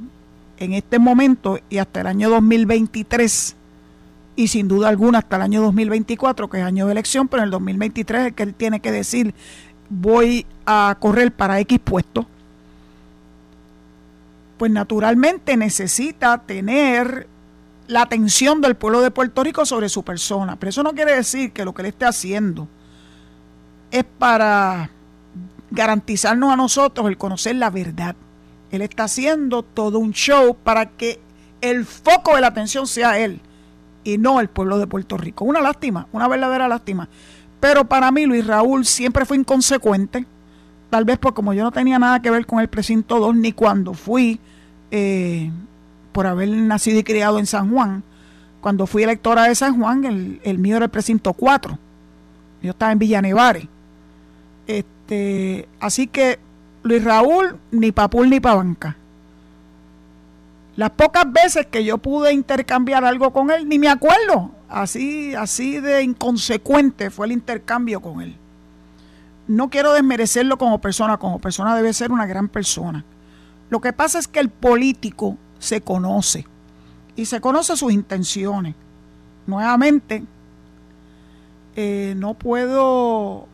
en 0.59 0.73
este 0.73 0.99
momento 0.99 1.59
y 1.69 1.77
hasta 1.77 2.01
el 2.01 2.07
año 2.07 2.29
2023 2.29 3.55
y 4.35 4.47
sin 4.47 4.67
duda 4.67 4.89
alguna 4.89 5.19
hasta 5.19 5.35
el 5.37 5.41
año 5.41 5.61
2024, 5.61 6.49
que 6.49 6.59
es 6.59 6.63
año 6.63 6.85
de 6.85 6.91
elección, 6.91 7.27
pero 7.27 7.41
en 7.41 7.45
el 7.45 7.51
2023 7.51 8.27
es 8.27 8.33
que 8.33 8.43
él 8.43 8.53
tiene 8.53 8.79
que 8.79 8.91
decir 8.91 9.33
voy 9.89 10.45
a 10.65 10.95
correr 10.99 11.31
para 11.31 11.59
X 11.61 11.79
puesto, 11.83 12.27
pues 14.57 14.71
naturalmente 14.71 15.55
necesita 15.57 16.39
tener 16.39 17.27
la 17.87 18.01
atención 18.01 18.61
del 18.61 18.75
pueblo 18.75 19.01
de 19.01 19.11
Puerto 19.11 19.43
Rico 19.43 19.65
sobre 19.65 19.89
su 19.89 20.03
persona. 20.03 20.57
Pero 20.57 20.69
eso 20.69 20.83
no 20.83 20.93
quiere 20.93 21.15
decir 21.15 21.51
que 21.51 21.65
lo 21.65 21.73
que 21.73 21.83
él 21.83 21.87
esté 21.87 22.05
haciendo 22.05 22.67
es 23.91 24.03
para 24.03 24.89
garantizarnos 25.69 26.51
a 26.51 26.55
nosotros 26.55 27.07
el 27.07 27.17
conocer 27.17 27.55
la 27.55 27.69
verdad. 27.69 28.15
Él 28.71 28.81
está 28.81 29.03
haciendo 29.03 29.63
todo 29.63 29.99
un 29.99 30.11
show 30.11 30.55
para 30.55 30.87
que 30.87 31.19
el 31.61 31.85
foco 31.85 32.35
de 32.35 32.41
la 32.41 32.47
atención 32.47 32.87
sea 32.87 33.17
él 33.19 33.41
y 34.03 34.17
no 34.17 34.39
el 34.39 34.49
pueblo 34.49 34.77
de 34.77 34.87
Puerto 34.87 35.17
Rico. 35.17 35.45
Una 35.45 35.61
lástima, 35.61 36.07
una 36.11 36.27
verdadera 36.27 36.67
lástima. 36.67 37.07
Pero 37.59 37.85
para 37.85 38.11
mí 38.11 38.25
Luis 38.25 38.45
Raúl 38.45 38.85
siempre 38.85 39.25
fue 39.25 39.37
inconsecuente, 39.37 40.25
tal 40.89 41.05
vez 41.05 41.17
porque 41.17 41.35
como 41.35 41.53
yo 41.53 41.63
no 41.63 41.71
tenía 41.71 41.99
nada 41.99 42.21
que 42.21 42.31
ver 42.31 42.45
con 42.45 42.59
el 42.59 42.67
precinto 42.67 43.19
2 43.19 43.35
ni 43.35 43.51
cuando 43.51 43.93
fui, 43.93 44.39
eh, 44.91 45.51
por 46.11 46.27
haber 46.27 46.49
nacido 46.49 46.99
y 46.99 47.03
criado 47.03 47.39
en 47.39 47.45
San 47.45 47.71
Juan, 47.71 48.03
cuando 48.61 48.87
fui 48.87 49.03
electora 49.03 49.43
de 49.43 49.55
San 49.55 49.79
Juan, 49.79 50.39
el, 50.43 50.57
mío 50.57 50.77
era 50.77 50.85
el 50.85 50.91
precinto 50.91 51.33
4. 51.33 51.77
Yo 52.61 52.71
estaba 52.71 52.91
en 52.91 52.99
Villanevare. 52.99 53.67
Este, 54.65 55.67
así 55.79 56.07
que 56.07 56.39
Luis 56.83 57.03
Raúl, 57.03 57.57
ni 57.71 57.91
papul 57.91 58.29
ni 58.29 58.39
pabanca. 58.39 58.97
Las 60.75 60.91
pocas 60.91 61.31
veces 61.31 61.65
que 61.67 61.83
yo 61.83 61.97
pude 61.97 62.33
intercambiar 62.33 63.03
algo 63.05 63.31
con 63.31 63.51
él, 63.51 63.67
ni 63.67 63.79
me 63.79 63.89
acuerdo. 63.89 64.51
Así, 64.69 65.33
así 65.33 65.79
de 65.79 66.03
inconsecuente 66.03 67.09
fue 67.09 67.27
el 67.27 67.31
intercambio 67.31 67.99
con 67.99 68.21
él. 68.21 68.35
No 69.47 69.69
quiero 69.69 69.93
desmerecerlo 69.93 70.57
como 70.57 70.81
persona, 70.81 71.17
como 71.17 71.39
persona 71.39 71.75
debe 71.75 71.93
ser 71.93 72.11
una 72.11 72.25
gran 72.25 72.49
persona. 72.49 73.05
Lo 73.69 73.81
que 73.81 73.93
pasa 73.93 74.19
es 74.19 74.27
que 74.27 74.39
el 74.39 74.49
político 74.49 75.37
se 75.59 75.81
conoce 75.81 76.45
y 77.15 77.25
se 77.25 77.41
conoce 77.41 77.75
sus 77.75 77.91
intenciones. 77.91 78.75
Nuevamente, 79.45 80.23
eh, 81.75 82.13
no 82.17 82.33
puedo 82.33 83.47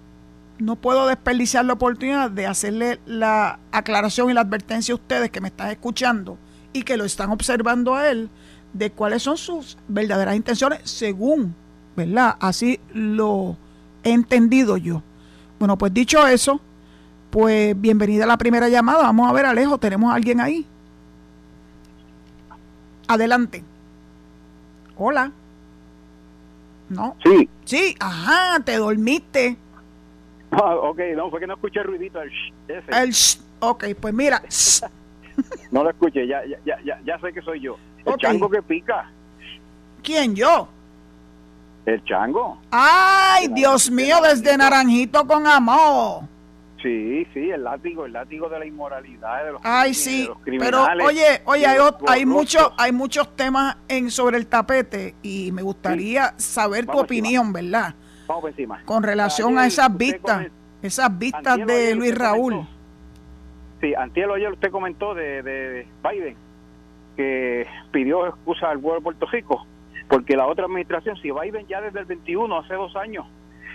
no 0.60 0.76
puedo 0.76 1.08
desperdiciar 1.08 1.66
la 1.66 1.74
oportunidad 1.74 2.32
de 2.32 2.46
hacerle 2.46 3.00
la 3.06 3.60
aclaración 3.72 4.30
y 4.30 4.34
la 4.34 4.42
advertencia 4.42 4.94
a 4.94 4.96
ustedes 4.96 5.30
que 5.30 5.42
me 5.42 5.50
están 5.50 5.72
escuchando 5.72 6.38
y 6.72 6.84
que 6.84 6.96
lo 6.96 7.06
están 7.06 7.32
observando 7.32 7.96
a 7.96 8.10
él 8.10 8.30
de 8.74 8.92
cuáles 8.92 9.24
son 9.24 9.38
sus 9.38 9.78
verdaderas 9.88 10.36
intenciones 10.36 10.80
según, 10.84 11.56
¿verdad? 11.96 12.36
Así 12.40 12.80
lo 12.94 13.58
he 14.04 14.12
entendido 14.12 14.78
yo. 14.78 15.04
Bueno, 15.64 15.78
pues 15.78 15.94
dicho 15.94 16.28
eso, 16.28 16.60
pues 17.30 17.80
bienvenida 17.80 18.26
a 18.26 18.28
la 18.28 18.36
primera 18.36 18.68
llamada. 18.68 19.04
Vamos 19.04 19.30
a 19.30 19.32
ver, 19.32 19.46
Alejo, 19.46 19.78
¿tenemos 19.78 20.12
a 20.12 20.16
alguien 20.16 20.42
ahí? 20.42 20.66
Adelante. 23.08 23.64
Hola. 24.98 25.32
¿No? 26.90 27.16
Sí. 27.24 27.48
Sí, 27.64 27.96
ajá, 27.98 28.60
te 28.66 28.76
dormiste. 28.76 29.56
Ah, 30.52 30.76
ok, 30.76 31.00
no, 31.16 31.30
fue 31.30 31.40
que 31.40 31.48
no 31.48 31.54
escuché 31.54 31.80
el 31.80 31.86
ruidito. 31.86 32.22
El 32.22 32.30
sh, 32.30 32.54
ese. 32.68 33.02
El 33.02 33.14
sh, 33.14 33.40
ok, 33.62 33.86
pues 34.02 34.14
mira. 34.14 34.44
No 35.72 35.82
lo 35.86 35.92
escuché, 35.92 36.28
ya, 36.28 36.42
ya, 36.46 36.78
ya, 36.84 37.00
ya, 37.06 37.20
sé 37.20 37.32
que 37.32 37.42
soy 37.42 37.62
yo. 37.62 37.78
El 38.06 38.12
Ok. 38.16 38.20
chango 38.20 38.50
que 38.50 38.62
pica. 38.62 39.10
¿Quién 40.04 40.36
yo? 40.36 40.68
El 41.86 42.04
chango. 42.06 42.58
Ay, 42.72 43.48
Dios 43.50 43.92
mío, 43.92 44.18
desde 44.22 44.58
Naranjito 44.58 45.26
con 45.28 45.46
amor. 45.48 46.24
Sí, 46.82 47.26
sí, 47.34 47.50
el 47.50 47.64
látigo, 47.64 48.06
el 48.06 48.12
látigo 48.14 48.50
de 48.50 48.60
la 48.60 48.66
inmoralidad, 48.66 49.46
de 49.46 49.52
los, 49.54 49.62
Ay, 49.64 49.94
sí, 49.94 50.24
de 50.24 50.28
los 50.28 50.38
pero 50.40 50.44
criminales, 50.84 51.08
oye, 51.08 51.42
oye, 51.46 51.62
de 51.62 51.68
hay, 51.68 51.72
hay, 51.74 51.78
corruptos. 51.80 52.26
mucho, 52.26 52.74
hay 52.78 52.92
muchos 52.92 53.36
temas 53.38 53.78
en 53.88 54.12
sobre 54.12 54.38
el 54.38 54.48
tapete 54.48 55.16
y 55.22 55.52
me 55.54 55.62
gustaría 55.62 56.34
saber 56.38 56.86
tu 56.86 56.98
opinión, 57.00 57.54
¿verdad? 57.54 57.96
Vamos 58.28 58.42
por 58.42 58.50
encima. 58.50 58.82
Con 58.86 59.02
relación 59.04 59.58
a 59.58 59.66
esas 59.66 59.96
vistas, 59.96 60.48
esas 60.82 61.18
vistas 61.18 61.58
de 61.66 61.96
Luis 61.96 62.18
Raúl. 62.18 62.54
comentó- 62.54 62.74
Sí, 63.80 63.94
antier 63.96 64.30
ayer 64.32 64.52
usted 64.52 64.72
comentó 64.72 65.14
de, 65.14 65.42
de 65.44 65.88
Biden 66.10 66.36
que 67.18 67.68
pidió 67.92 68.28
excusa 68.28 68.70
al 68.70 68.80
pueblo 68.80 69.00
de 69.00 69.04
Puerto 69.04 69.26
Rico 69.28 69.66
porque 70.14 70.38
la 70.38 70.46
otra 70.46 70.66
administración, 70.66 71.18
si 71.24 71.32
Biden 71.32 71.66
ya 71.66 71.82
desde 71.82 72.02
el 72.02 72.06
21, 72.06 72.60
hace 72.60 72.76
dos 72.76 72.96
años, 72.96 73.26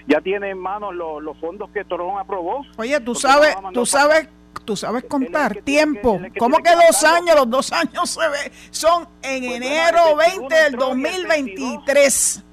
ya 0.07 0.21
tiene 0.21 0.51
en 0.51 0.59
manos 0.59 0.95
los, 0.95 1.21
los 1.21 1.37
fondos 1.39 1.69
que 1.71 1.85
Trump 1.85 2.17
aprobó, 2.17 2.65
Oye, 2.77 3.01
tú 3.01 3.13
sabes, 3.17 3.57
va 3.57 3.73
tú 3.73 3.85
sabes, 3.85 4.29
tú 4.65 4.77
sabes 4.77 5.03
contar 5.07 5.51
el 5.51 5.57
que 5.57 5.65
que- 5.65 5.65
tiempo. 5.65 6.21
¿Cómo 6.39 6.59
que 6.59 6.71
dos 6.77 7.03
años? 7.03 7.35
Los 7.35 7.51
dos 7.51 7.73
años 7.73 8.09
se 8.11 8.21
ve, 8.21 8.53
son 8.71 9.09
en 9.21 9.41
Pues 9.45 9.59
bueno, 9.59 9.67
enero 9.67 10.17
21 10.17 10.49
20 10.49 10.55
del 10.55 10.65
entró 10.75 10.87
y 10.87 10.93
el 10.93 11.03
2023. 11.27 12.45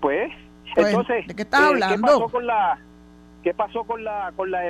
pues, 0.00 0.30
Pues, 0.76 0.86
entonces, 0.86 1.26
¿de 1.26 1.34
qué 1.34 1.42
estás 1.42 1.60
eh, 1.62 1.64
hablando? 1.64 1.96
¿Qué 1.96 2.02
pasó 2.02 2.28
con 2.28 2.46
la 2.46 2.78
qué 3.42 3.54
pasó 3.54 3.84
con 3.84 4.04
la 4.04 4.32
con 4.36 4.50
la 4.52 4.60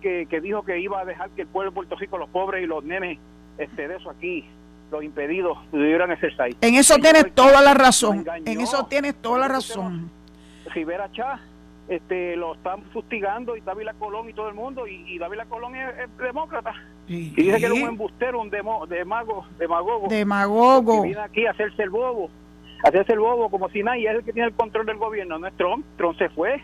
que, 0.00 0.26
que 0.30 0.40
dijo 0.40 0.62
que 0.62 0.78
iba 0.78 1.00
a 1.00 1.04
dejar 1.04 1.30
que 1.30 1.42
el 1.42 1.48
pueblo 1.48 1.72
de 1.72 1.74
Puerto 1.74 1.96
Rico, 1.96 2.16
los 2.16 2.28
pobres 2.28 2.62
y 2.62 2.66
los 2.66 2.84
nenes 2.84 3.18
este 3.58 3.88
de 3.88 3.96
eso 3.96 4.08
aquí, 4.08 4.46
los 4.92 5.02
impedidos 5.02 5.58
pudieran 5.70 6.12
exercise? 6.12 6.56
En 6.60 6.74
eso 6.76 6.96
tienes 6.98 7.32
toda 7.34 7.60
la 7.62 7.74
razón. 7.74 8.18
engañó. 8.18 8.44
En 8.46 8.60
eso 8.60 8.86
tienes 8.86 9.16
toda 9.16 9.38
la 9.40 9.48
razón. 9.48 10.10
Rivera 10.74 11.10
Chá 11.12 11.40
este 11.88 12.36
lo 12.36 12.54
están 12.54 12.82
fustigando 12.92 13.56
y 13.56 13.60
Dávila 13.60 13.92
Colón 13.94 14.30
y 14.30 14.32
todo 14.32 14.48
el 14.48 14.54
mundo 14.54 14.86
y, 14.86 15.04
y 15.12 15.18
Dávila 15.18 15.44
Colón 15.46 15.74
es, 15.74 15.88
es 15.98 16.16
demócrata 16.18 16.72
Sí. 17.08 17.34
y 17.36 17.42
dice 17.42 17.58
que 17.58 17.64
era 17.66 17.74
un 17.74 17.80
embustero 17.80 18.40
un 18.40 18.48
demo, 18.48 18.86
demago 18.86 19.44
demagogo 19.58 20.06
Demagogo. 20.08 21.02
que 21.02 21.08
viene 21.08 21.20
aquí 21.22 21.44
a 21.46 21.50
hacerse 21.50 21.82
el 21.82 21.90
bobo, 21.90 22.30
a 22.84 22.88
hacerse 22.88 23.12
el 23.14 23.18
bobo 23.18 23.50
como 23.50 23.68
si 23.70 23.82
nadie 23.82 24.08
es 24.08 24.14
el 24.18 24.24
que 24.24 24.32
tiene 24.32 24.46
el 24.48 24.54
control 24.54 24.86
del 24.86 24.96
gobierno, 24.98 25.36
no 25.40 25.46
es 25.48 25.54
Trump, 25.56 25.84
Trump 25.96 26.16
se 26.16 26.28
fue, 26.28 26.62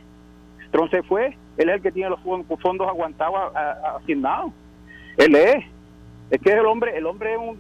Trump 0.70 0.88
se 0.92 1.02
fue, 1.02 1.36
él 1.56 1.68
es 1.68 1.74
el 1.74 1.82
que 1.82 1.90
tiene 1.90 2.10
los 2.10 2.20
fon- 2.20 2.44
fondos 2.60 2.86
aguantados, 2.88 3.52
asignados, 4.00 4.52
él 5.16 5.34
es, 5.34 5.64
es 6.30 6.40
que 6.40 6.52
el 6.52 6.64
hombre, 6.64 6.96
el 6.96 7.04
hombre 7.06 7.32
es 7.34 7.38
un, 7.40 7.58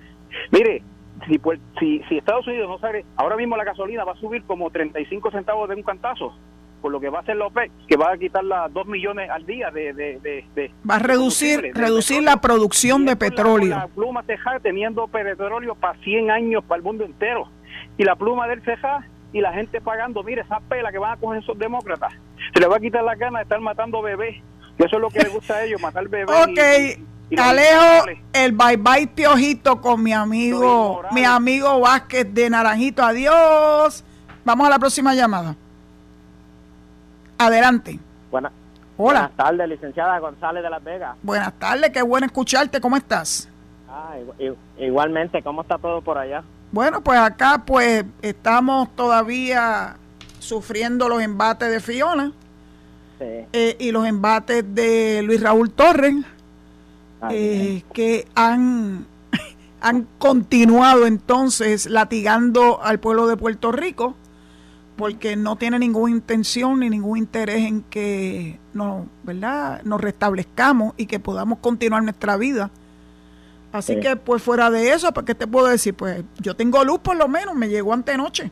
mire, 0.50 0.82
si, 1.26 1.38
puer- 1.38 1.60
si, 1.78 2.00
si 2.08 2.18
Estados 2.18 2.46
Unidos 2.46 2.68
no 2.68 2.78
sale, 2.78 3.04
ahora 3.16 3.36
mismo 3.36 3.56
la 3.56 3.64
gasolina 3.64 4.04
va 4.04 4.12
a 4.12 4.16
subir 4.16 4.42
como 4.44 4.70
35 4.70 5.30
centavos 5.30 5.68
de 5.68 5.74
un 5.76 5.82
cantazo, 5.82 6.32
por 6.80 6.92
lo 6.92 7.00
que 7.00 7.08
va 7.08 7.18
a 7.18 7.22
hacer 7.22 7.36
la 7.36 7.46
OPEC, 7.46 7.72
que 7.88 7.96
va 7.96 8.12
a 8.12 8.16
quitar 8.18 8.44
las 8.44 8.72
2 8.72 8.86
millones 8.86 9.28
al 9.30 9.44
día 9.44 9.70
de... 9.70 9.92
de, 9.92 10.20
de, 10.20 10.44
de- 10.54 10.70
Va 10.88 10.94
a 10.96 10.98
reducir, 11.00 11.72
reducir 11.74 12.22
la 12.22 12.36
producción 12.40 13.04
de 13.04 13.12
la- 13.12 13.18
petróleo. 13.18 13.70
con 13.72 13.80
La, 13.80 13.88
pluma 13.88 14.22
ceja 14.22 14.60
teniendo 14.60 15.08
petróleo 15.08 15.74
para 15.74 15.98
100 16.00 16.30
años 16.30 16.62
para 16.64 16.76
el 16.78 16.82
mundo 16.84 17.04
entero. 17.04 17.48
Y 17.96 18.04
la 18.04 18.14
pluma 18.14 18.46
del 18.46 18.62
ceja 18.62 19.04
y 19.32 19.40
la 19.40 19.52
gente 19.52 19.80
pagando, 19.80 20.22
mire, 20.22 20.42
esa 20.42 20.60
pela 20.60 20.92
que 20.92 20.98
van 20.98 21.12
a 21.12 21.16
coger 21.16 21.42
esos 21.42 21.58
demócratas. 21.58 22.12
Se 22.54 22.60
les 22.60 22.70
va 22.70 22.76
a 22.76 22.80
quitar 22.80 23.02
la 23.02 23.16
gana 23.16 23.40
de 23.40 23.42
estar 23.42 23.60
matando 23.60 24.00
bebés. 24.00 24.36
Y 24.78 24.84
eso 24.84 24.96
es 24.96 25.02
lo 25.02 25.08
que 25.10 25.18
les 25.18 25.32
gusta 25.34 25.54
a 25.56 25.64
ellos, 25.64 25.82
matar 25.82 26.06
bebés. 26.08 26.30
Ok, 26.30 26.58
y- 26.80 27.04
Alejo 27.36 28.06
el 28.32 28.52
bye 28.52 28.76
bye 28.76 29.06
piojito 29.08 29.80
con 29.80 30.02
mi 30.02 30.12
amigo, 30.12 31.02
mi 31.12 31.24
amigo 31.24 31.80
Vázquez 31.80 32.32
de 32.32 32.48
Naranjito. 32.50 33.02
Adiós. 33.04 34.02
Vamos 34.44 34.66
a 34.66 34.70
la 34.70 34.78
próxima 34.78 35.14
llamada. 35.14 35.54
Adelante. 37.38 37.98
Buena- 38.30 38.50
Hola. 38.96 39.20
Buenas 39.20 39.36
tardes, 39.36 39.68
licenciada 39.68 40.18
González 40.18 40.62
de 40.62 40.70
Las 40.70 40.82
Vegas. 40.82 41.16
Buenas 41.22 41.52
tardes, 41.58 41.90
qué 41.90 42.02
bueno 42.02 42.26
escucharte. 42.26 42.80
¿Cómo 42.80 42.96
estás? 42.96 43.48
Ah, 43.88 44.14
igu- 44.18 44.34
igu- 44.38 44.56
igualmente, 44.86 45.42
¿cómo 45.42 45.62
está 45.62 45.78
todo 45.78 46.00
por 46.02 46.18
allá? 46.18 46.42
Bueno, 46.72 47.00
pues 47.02 47.18
acá 47.18 47.62
pues 47.64 48.04
estamos 48.22 48.94
todavía 48.96 49.96
sufriendo 50.40 51.08
los 51.08 51.22
embates 51.22 51.70
de 51.70 51.80
Fiona 51.80 52.32
Sí. 53.18 53.24
eh, 53.52 53.76
y 53.78 53.90
los 53.92 54.06
embates 54.06 54.64
de 54.74 55.22
Luis 55.24 55.40
Raúl 55.42 55.70
Torres. 55.70 56.14
Ah, 57.20 57.28
eh, 57.32 57.82
que 57.92 58.26
han 58.34 59.06
han 59.80 60.06
continuado 60.18 61.06
entonces 61.06 61.86
latigando 61.86 62.82
al 62.82 63.00
pueblo 63.00 63.26
de 63.26 63.36
Puerto 63.36 63.72
Rico 63.72 64.14
porque 64.98 65.36
no 65.36 65.56
tiene 65.56 65.78
ninguna 65.78 66.12
intención 66.12 66.80
ni 66.80 66.90
ningún 66.90 67.18
interés 67.18 67.64
en 67.64 67.82
que 67.82 68.58
nos, 68.74 69.06
¿verdad? 69.22 69.80
nos 69.84 70.00
restablezcamos 70.00 70.92
y 70.96 71.06
que 71.06 71.20
podamos 71.20 71.60
continuar 71.60 72.02
nuestra 72.02 72.36
vida. 72.36 72.70
Así 73.70 74.00
que, 74.00 74.16
pues 74.16 74.42
fuera 74.42 74.70
de 74.70 74.92
eso, 74.92 75.12
¿para 75.12 75.24
qué 75.24 75.36
te 75.36 75.46
puedo 75.46 75.68
decir? 75.68 75.94
Pues 75.94 76.24
yo 76.40 76.56
tengo 76.56 76.82
luz 76.82 76.98
por 76.98 77.16
lo 77.16 77.28
menos, 77.28 77.54
me 77.54 77.68
llegó 77.68 77.92
antenoche. 77.92 78.50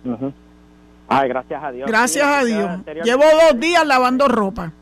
Ay, 1.09 1.29
gracias 1.29 1.64
a 1.64 1.72
Dios. 1.72 1.88
Gracias 1.88 2.26
a 2.26 2.44
Dios. 2.44 2.81
Llevo 3.02 3.24
dos 3.24 3.59
días 3.59 3.85
lavando 3.85 4.29
ropa. 4.29 4.72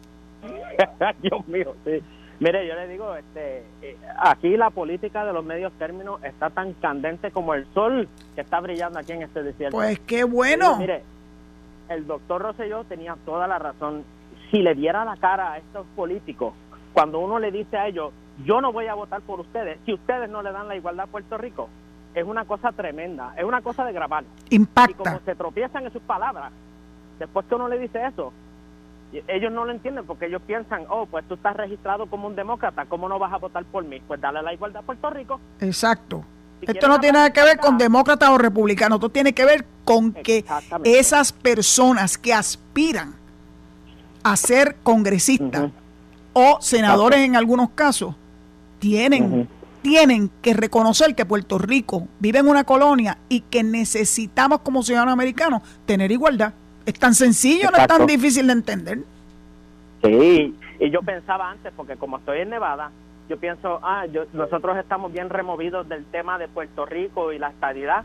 Dios 1.22 1.48
mío, 1.48 1.74
sí. 1.84 2.02
Mire, 2.44 2.66
yo 2.68 2.74
le 2.74 2.86
digo, 2.88 3.14
este, 3.14 3.64
eh, 3.80 3.96
aquí 4.18 4.54
la 4.58 4.68
política 4.68 5.24
de 5.24 5.32
los 5.32 5.42
medios 5.42 5.72
términos 5.78 6.22
está 6.22 6.50
tan 6.50 6.74
candente 6.74 7.30
como 7.30 7.54
el 7.54 7.66
sol 7.72 8.06
que 8.34 8.42
está 8.42 8.60
brillando 8.60 8.98
aquí 8.98 9.12
en 9.12 9.22
este 9.22 9.42
desierto. 9.42 9.78
Pues 9.78 9.98
qué 10.00 10.24
bueno. 10.24 10.76
mire, 10.76 11.02
el 11.88 12.06
doctor 12.06 12.42
Rosselló 12.42 12.84
tenía 12.84 13.16
toda 13.24 13.46
la 13.46 13.58
razón. 13.58 14.04
Si 14.50 14.58
le 14.58 14.74
diera 14.74 15.06
la 15.06 15.16
cara 15.16 15.52
a 15.52 15.56
estos 15.56 15.86
políticos, 15.96 16.52
cuando 16.92 17.18
uno 17.20 17.38
le 17.38 17.50
dice 17.50 17.78
a 17.78 17.86
ellos, 17.88 18.12
yo 18.44 18.60
no 18.60 18.74
voy 18.74 18.88
a 18.88 18.94
votar 18.94 19.22
por 19.22 19.40
ustedes, 19.40 19.78
si 19.86 19.94
ustedes 19.94 20.28
no 20.28 20.42
le 20.42 20.52
dan 20.52 20.68
la 20.68 20.76
igualdad 20.76 21.06
a 21.08 21.10
Puerto 21.10 21.38
Rico, 21.38 21.70
es 22.14 22.26
una 22.26 22.44
cosa 22.44 22.72
tremenda, 22.72 23.32
es 23.38 23.44
una 23.44 23.62
cosa 23.62 23.86
de 23.86 23.94
grabar. 23.94 24.22
Impacta. 24.50 24.90
Y 24.90 24.94
como 24.96 25.18
se 25.20 25.34
tropiezan 25.34 25.86
en 25.86 25.92
sus 25.94 26.02
palabras, 26.02 26.52
después 27.18 27.46
que 27.46 27.54
uno 27.54 27.68
le 27.68 27.78
dice 27.78 28.04
eso, 28.04 28.34
ellos 29.28 29.52
no 29.52 29.64
lo 29.64 29.72
entienden 29.72 30.04
porque 30.06 30.26
ellos 30.26 30.42
piensan, 30.46 30.84
oh, 30.88 31.06
pues 31.06 31.24
tú 31.28 31.34
estás 31.34 31.56
registrado 31.56 32.06
como 32.06 32.26
un 32.26 32.34
demócrata, 32.34 32.86
¿cómo 32.86 33.08
no 33.08 33.18
vas 33.18 33.32
a 33.32 33.38
votar 33.38 33.64
por 33.64 33.84
mí? 33.84 34.00
Pues 34.06 34.20
dale 34.20 34.42
la 34.42 34.52
igualdad 34.52 34.82
a 34.82 34.86
Puerto 34.86 35.10
Rico. 35.10 35.40
Exacto. 35.60 36.24
esto 36.62 36.88
no 36.88 36.98
tiene 36.98 37.18
nada 37.18 37.32
que 37.32 37.42
ver 37.42 37.58
con 37.58 37.78
demócratas 37.78 38.30
o 38.30 38.38
republicanos, 38.38 38.96
esto 38.96 39.10
tiene 39.10 39.32
que 39.32 39.44
ver 39.44 39.64
con 39.84 40.12
que 40.12 40.44
esas 40.84 41.32
personas 41.32 42.18
que 42.18 42.34
aspiran 42.34 43.14
a 44.22 44.36
ser 44.36 44.76
congresistas 44.82 45.70
o 46.32 46.58
senadores 46.60 47.20
en 47.20 47.36
algunos 47.36 47.70
casos 47.70 48.14
tienen 48.78 49.48
tienen 49.84 50.30
que 50.40 50.54
reconocer 50.54 51.14
que 51.14 51.26
Puerto 51.26 51.58
Rico 51.58 52.08
vive 52.18 52.38
en 52.38 52.48
una 52.48 52.64
colonia 52.64 53.18
y 53.28 53.40
que 53.40 53.62
necesitamos 53.62 54.60
como 54.60 54.82
ciudadanos 54.82 55.12
americanos 55.12 55.60
tener 55.84 56.10
igualdad. 56.10 56.54
Es 56.86 56.94
tan 56.94 57.14
sencillo, 57.14 57.70
no 57.70 57.78
es 57.78 57.86
tan 57.86 58.06
difícil 58.06 58.46
de 58.46 58.52
entender. 58.52 58.98
Sí, 60.02 60.54
y 60.80 60.90
yo 60.90 61.00
pensaba 61.00 61.50
antes, 61.50 61.72
porque 61.74 61.96
como 61.96 62.18
estoy 62.18 62.40
en 62.40 62.50
Nevada, 62.50 62.90
yo 63.28 63.38
pienso, 63.38 63.80
ah, 63.82 64.04
nosotros 64.34 64.76
estamos 64.76 65.12
bien 65.12 65.30
removidos 65.30 65.88
del 65.88 66.04
tema 66.04 66.38
de 66.38 66.46
Puerto 66.46 66.84
Rico 66.84 67.32
y 67.32 67.38
la 67.38 67.48
estadidad, 67.48 68.04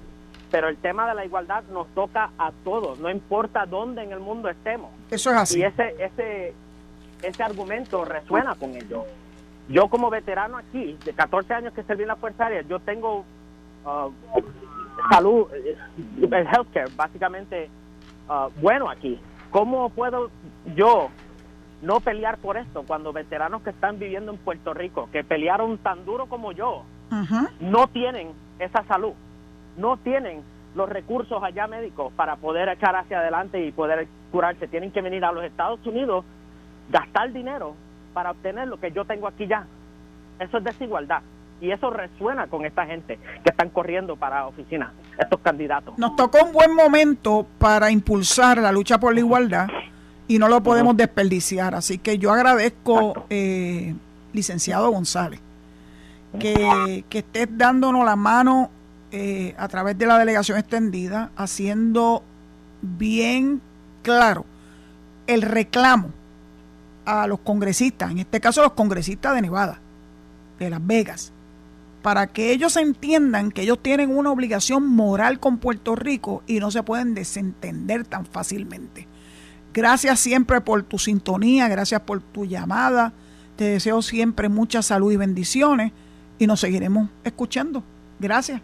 pero 0.49 0.69
el 0.69 0.77
tema 0.77 1.07
de 1.09 1.15
la 1.15 1.25
igualdad 1.25 1.63
nos 1.73 1.87
toca 1.89 2.31
a 2.37 2.51
todos, 2.63 2.99
no 2.99 3.09
importa 3.09 3.65
dónde 3.65 4.01
en 4.01 4.13
el 4.13 4.19
mundo 4.19 4.49
estemos. 4.49 4.91
Eso 5.11 5.31
es 5.31 5.35
así. 5.35 5.59
Y 5.59 5.63
ese, 5.63 5.95
ese, 5.99 6.53
ese 7.21 7.43
argumento 7.43 8.05
resuena 8.05 8.55
con 8.55 8.75
ellos. 8.75 9.03
Yo 9.67 9.87
como 9.89 10.09
veterano 10.09 10.57
aquí, 10.57 10.97
de 11.03 11.13
14 11.13 11.53
años 11.53 11.73
que 11.73 11.83
serví 11.83 12.03
en 12.03 12.07
la 12.07 12.15
Fuerza 12.15 12.45
Aérea, 12.45 12.61
yo 12.61 12.79
tengo 12.79 13.25
uh, 13.85 14.11
salud, 15.11 15.47
eh, 15.53 15.77
healthcare, 16.31 16.89
básicamente 16.95 17.69
Ah, 18.29 18.49
bueno 18.61 18.89
aquí. 18.89 19.19
¿Cómo 19.49 19.89
puedo 19.89 20.29
yo 20.75 21.09
no 21.81 21.99
pelear 21.99 22.37
por 22.37 22.57
esto 22.57 22.83
cuando 22.85 23.11
veteranos 23.11 23.63
que 23.63 23.71
están 23.71 23.97
viviendo 23.97 24.31
en 24.31 24.37
Puerto 24.37 24.73
Rico, 24.73 25.09
que 25.11 25.23
pelearon 25.23 25.79
tan 25.79 26.05
duro 26.05 26.27
como 26.27 26.51
yo, 26.51 26.83
no 27.59 27.87
tienen 27.87 28.31
esa 28.59 28.83
salud, 28.83 29.13
no 29.77 29.97
tienen 29.97 30.43
los 30.75 30.87
recursos 30.87 31.41
allá 31.41 31.65
médicos 31.67 32.13
para 32.13 32.35
poder 32.35 32.69
echar 32.69 32.95
hacia 32.95 33.19
adelante 33.19 33.65
y 33.65 33.71
poder 33.71 34.07
curarse? 34.31 34.67
Tienen 34.67 34.91
que 34.91 35.01
venir 35.01 35.25
a 35.25 35.31
los 35.31 35.43
Estados 35.43 35.83
Unidos, 35.87 36.23
gastar 36.91 37.33
dinero 37.33 37.73
para 38.13 38.31
obtener 38.31 38.67
lo 38.67 38.79
que 38.79 38.91
yo 38.91 39.05
tengo 39.05 39.27
aquí 39.27 39.47
ya. 39.47 39.65
Eso 40.39 40.57
es 40.59 40.63
desigualdad. 40.63 41.23
Y 41.61 41.71
eso 41.71 41.89
resuena 41.89 42.47
con 42.47 42.65
esta 42.65 42.85
gente 42.85 43.17
que 43.43 43.49
están 43.49 43.69
corriendo 43.69 44.15
para 44.15 44.47
oficinas, 44.47 44.91
estos 45.19 45.39
candidatos. 45.41 45.97
Nos 45.97 46.15
tocó 46.15 46.45
un 46.45 46.53
buen 46.53 46.73
momento 46.73 47.45
para 47.57 47.91
impulsar 47.91 48.57
la 48.59 48.71
lucha 48.71 48.99
por 48.99 49.13
la 49.13 49.19
igualdad 49.19 49.67
y 50.27 50.39
no 50.39 50.47
lo 50.47 50.61
podemos 50.63 50.95
desperdiciar. 50.95 51.75
Así 51.75 51.97
que 51.97 52.17
yo 52.17 52.31
agradezco, 52.31 53.25
eh, 53.29 53.95
licenciado 54.33 54.91
González, 54.91 55.39
que, 56.39 57.03
que 57.09 57.19
estés 57.19 57.47
dándonos 57.51 58.05
la 58.05 58.15
mano 58.15 58.69
eh, 59.11 59.55
a 59.57 59.67
través 59.67 59.97
de 59.97 60.05
la 60.05 60.19
delegación 60.19 60.59
extendida, 60.59 61.31
haciendo 61.35 62.23
bien 62.81 63.59
claro 64.03 64.45
el 65.25 65.41
reclamo 65.41 66.11
a 67.05 67.25
los 67.25 67.39
congresistas, 67.39 68.11
en 68.11 68.19
este 68.19 68.39
caso 68.39 68.61
los 68.61 68.73
congresistas 68.73 69.33
de 69.33 69.41
Nevada, 69.41 69.79
de 70.59 70.69
Las 70.69 70.85
Vegas, 70.85 71.33
para 72.01 72.27
que 72.27 72.51
ellos 72.51 72.77
entiendan 72.77 73.51
que 73.51 73.63
ellos 73.63 73.79
tienen 73.81 74.15
una 74.15 74.31
obligación 74.31 74.87
moral 74.87 75.39
con 75.39 75.57
Puerto 75.57 75.95
Rico 75.95 76.43
y 76.47 76.59
no 76.59 76.71
se 76.71 76.83
pueden 76.83 77.13
desentender 77.13 78.05
tan 78.05 78.25
fácilmente. 78.25 79.07
Gracias 79.73 80.19
siempre 80.19 80.61
por 80.61 80.83
tu 80.83 80.97
sintonía, 80.97 81.67
gracias 81.67 82.01
por 82.01 82.21
tu 82.21 82.45
llamada. 82.45 83.13
Te 83.55 83.65
deseo 83.65 84.01
siempre 84.01 84.49
mucha 84.49 84.81
salud 84.81 85.11
y 85.11 85.17
bendiciones 85.17 85.91
y 86.37 86.47
nos 86.47 86.61
seguiremos 86.61 87.09
escuchando. 87.23 87.83
Gracias. 88.19 88.61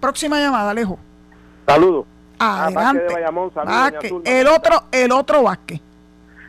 Próxima 0.00 0.40
llamada, 0.40 0.70
Alejo. 0.70 0.98
Saludos. 1.66 2.06
Adelante. 2.38 4.10
el 4.24 4.46
otro, 4.48 4.84
el 4.90 5.12
otro 5.12 5.42
Vázquez. 5.42 5.80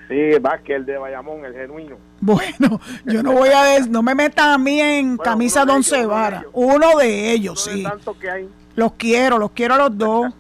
Sí, 0.08 0.40
Vázquez, 0.40 0.78
el 0.78 0.86
de 0.86 0.98
Bayamón, 0.98 1.46
el 1.46 1.54
genuino. 1.54 1.98
Bueno, 2.26 2.82
yo 3.06 3.22
no 3.22 3.34
voy 3.34 3.50
a 3.50 3.80
no 3.88 4.02
me 4.02 4.16
metan 4.16 4.50
a 4.50 4.58
mí 4.58 4.82
en 4.82 5.16
camisa 5.16 5.64
de 5.64 5.74
once 5.74 6.06
varas. 6.08 6.44
Uno 6.54 6.98
de 6.98 7.32
ellos, 7.32 7.64
sí. 7.64 7.86
Los 8.76 8.94
quiero, 8.94 9.38
los 9.38 9.52
quiero 9.52 9.76
a 9.76 9.78
los 9.78 9.96
dos. 9.96 10.34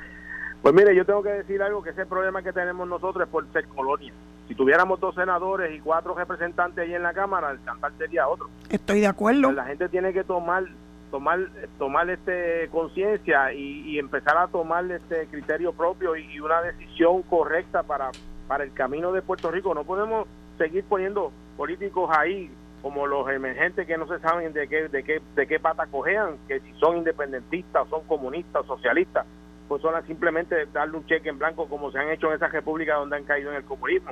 pues 0.62 0.74
mire, 0.74 0.94
yo 0.94 1.06
tengo 1.06 1.22
que 1.22 1.30
decir 1.30 1.62
algo 1.62 1.82
que 1.82 1.90
ese 1.90 2.04
problema 2.04 2.42
que 2.42 2.52
tenemos 2.52 2.86
nosotros 2.86 3.24
es 3.24 3.30
por 3.30 3.50
ser 3.50 3.66
colonia. 3.68 4.12
Si 4.46 4.54
tuviéramos 4.54 5.00
dos 5.00 5.14
senadores 5.14 5.74
y 5.74 5.80
cuatro 5.80 6.14
representantes 6.14 6.84
ahí 6.84 6.92
en 6.92 7.02
la 7.02 7.14
Cámara, 7.14 7.50
el 7.50 7.62
cantar 7.62 7.92
sería 7.96 8.28
otro. 8.28 8.50
Estoy 8.68 9.00
de 9.00 9.06
acuerdo. 9.06 9.44
Pues 9.44 9.56
la 9.56 9.64
gente 9.64 9.88
tiene 9.88 10.12
que 10.12 10.24
tomar 10.24 10.66
tomar 11.10 11.48
tomar 11.78 12.10
este 12.10 12.68
conciencia 12.70 13.54
y, 13.54 13.98
empezar 13.98 14.36
a 14.36 14.48
tomar 14.48 14.90
este 14.90 15.26
criterio 15.28 15.72
propio 15.72 16.14
y, 16.14 16.24
y 16.30 16.40
una 16.40 16.60
decisión 16.60 17.22
correcta 17.22 17.82
para 17.82 18.10
para 18.46 18.64
el 18.64 18.72
camino 18.74 19.12
de 19.12 19.22
Puerto 19.22 19.50
Rico. 19.50 19.72
No 19.72 19.84
podemos 19.84 20.26
seguir 20.58 20.84
poniendo 20.84 21.32
políticos 21.56 22.10
ahí 22.16 22.50
como 22.82 23.06
los 23.06 23.28
emergentes 23.30 23.86
que 23.86 23.96
no 23.96 24.08
se 24.08 24.18
saben 24.18 24.52
de 24.52 24.66
qué, 24.66 24.88
de 24.88 25.04
qué, 25.04 25.22
de 25.36 25.46
qué 25.46 25.60
pata 25.60 25.86
cojean, 25.86 26.36
que 26.48 26.60
si 26.60 26.72
son 26.74 26.98
independentistas, 26.98 27.88
son 27.88 28.02
comunistas, 28.06 28.66
socialistas, 28.66 29.24
pues 29.68 29.80
son 29.80 29.94
simplemente 30.06 30.66
darle 30.72 30.98
un 30.98 31.06
cheque 31.06 31.28
en 31.28 31.38
blanco 31.38 31.68
como 31.68 31.92
se 31.92 31.98
han 31.98 32.10
hecho 32.10 32.28
en 32.28 32.34
esas 32.34 32.50
repúblicas 32.50 32.96
donde 32.98 33.16
han 33.16 33.24
caído 33.24 33.50
en 33.50 33.56
el 33.56 33.64
comunismo. 33.64 34.10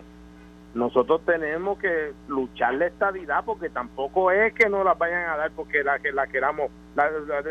Nosotros 0.72 1.22
tenemos 1.26 1.80
que 1.80 2.12
luchar 2.28 2.74
la 2.74 2.86
estabilidad 2.86 3.44
porque 3.44 3.70
tampoco 3.70 4.30
es 4.30 4.54
que 4.54 4.68
no 4.68 4.84
las 4.84 4.96
vayan 4.96 5.28
a 5.28 5.36
dar 5.36 5.50
porque 5.50 5.82
la 5.82 5.98
que 5.98 6.12
la 6.12 6.28
queramos, 6.28 6.70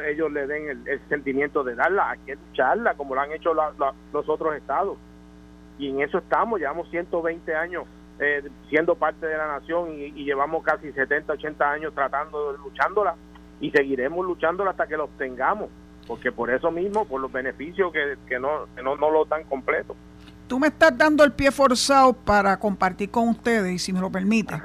ellos 0.08 0.32
le 0.32 0.48
den 0.48 0.84
el, 0.88 1.02
sentimiento 1.10 1.66
de 1.66 1.76
darla, 1.76 2.12
hay 2.12 2.20
que 2.20 2.36
lucharla 2.36 2.94
como 2.94 3.16
lo 3.16 3.22
han 3.22 3.34
hecho 3.34 3.54
los 3.54 4.30
otros 4.30 4.56
estados. 4.56 4.98
Y 5.78 5.90
en 5.90 6.02
eso 6.02 6.20
estamos, 6.20 6.60
llevamos 6.60 6.90
120 6.90 7.56
años 7.56 7.86
eh, 8.20 8.44
siendo 8.70 8.96
parte 8.96 9.26
de 9.26 9.38
la 9.38 9.48
nación 9.48 9.94
y, 9.98 10.24
llevamos 10.24 10.64
casi 10.64 10.92
70, 10.92 11.34
80 11.34 11.72
años 11.72 11.94
tratando, 11.94 12.54
luchándola 12.54 13.16
y 13.62 13.72
seguiremos 13.72 14.26
luchándola 14.26 14.72
hasta 14.72 14.88
que 14.88 14.98
lo 14.98 15.06
obtengamos, 15.06 15.70
porque 16.08 16.32
por 16.32 16.50
eso 16.50 16.72
mismo, 16.72 17.06
por 17.06 17.22
los 17.22 17.32
beneficios 17.32 17.92
que, 17.92 18.18
que, 18.28 18.40
no, 18.40 18.68
no, 18.84 18.96
no 18.96 19.10
lo 19.10 19.26
dan 19.26 19.44
completo. 19.46 19.96
Tú 20.48 20.60
me 20.60 20.68
estás 20.68 20.98
dando 20.98 21.24
el 21.24 21.32
pie 21.32 21.52
forzado 21.52 22.14
para 22.14 22.60
compartir 22.60 23.10
con 23.10 23.30
ustedes, 23.30 23.72
y 23.72 23.80
si 23.80 23.94
me 23.94 24.00
lo 24.00 24.12
permite, 24.12 24.56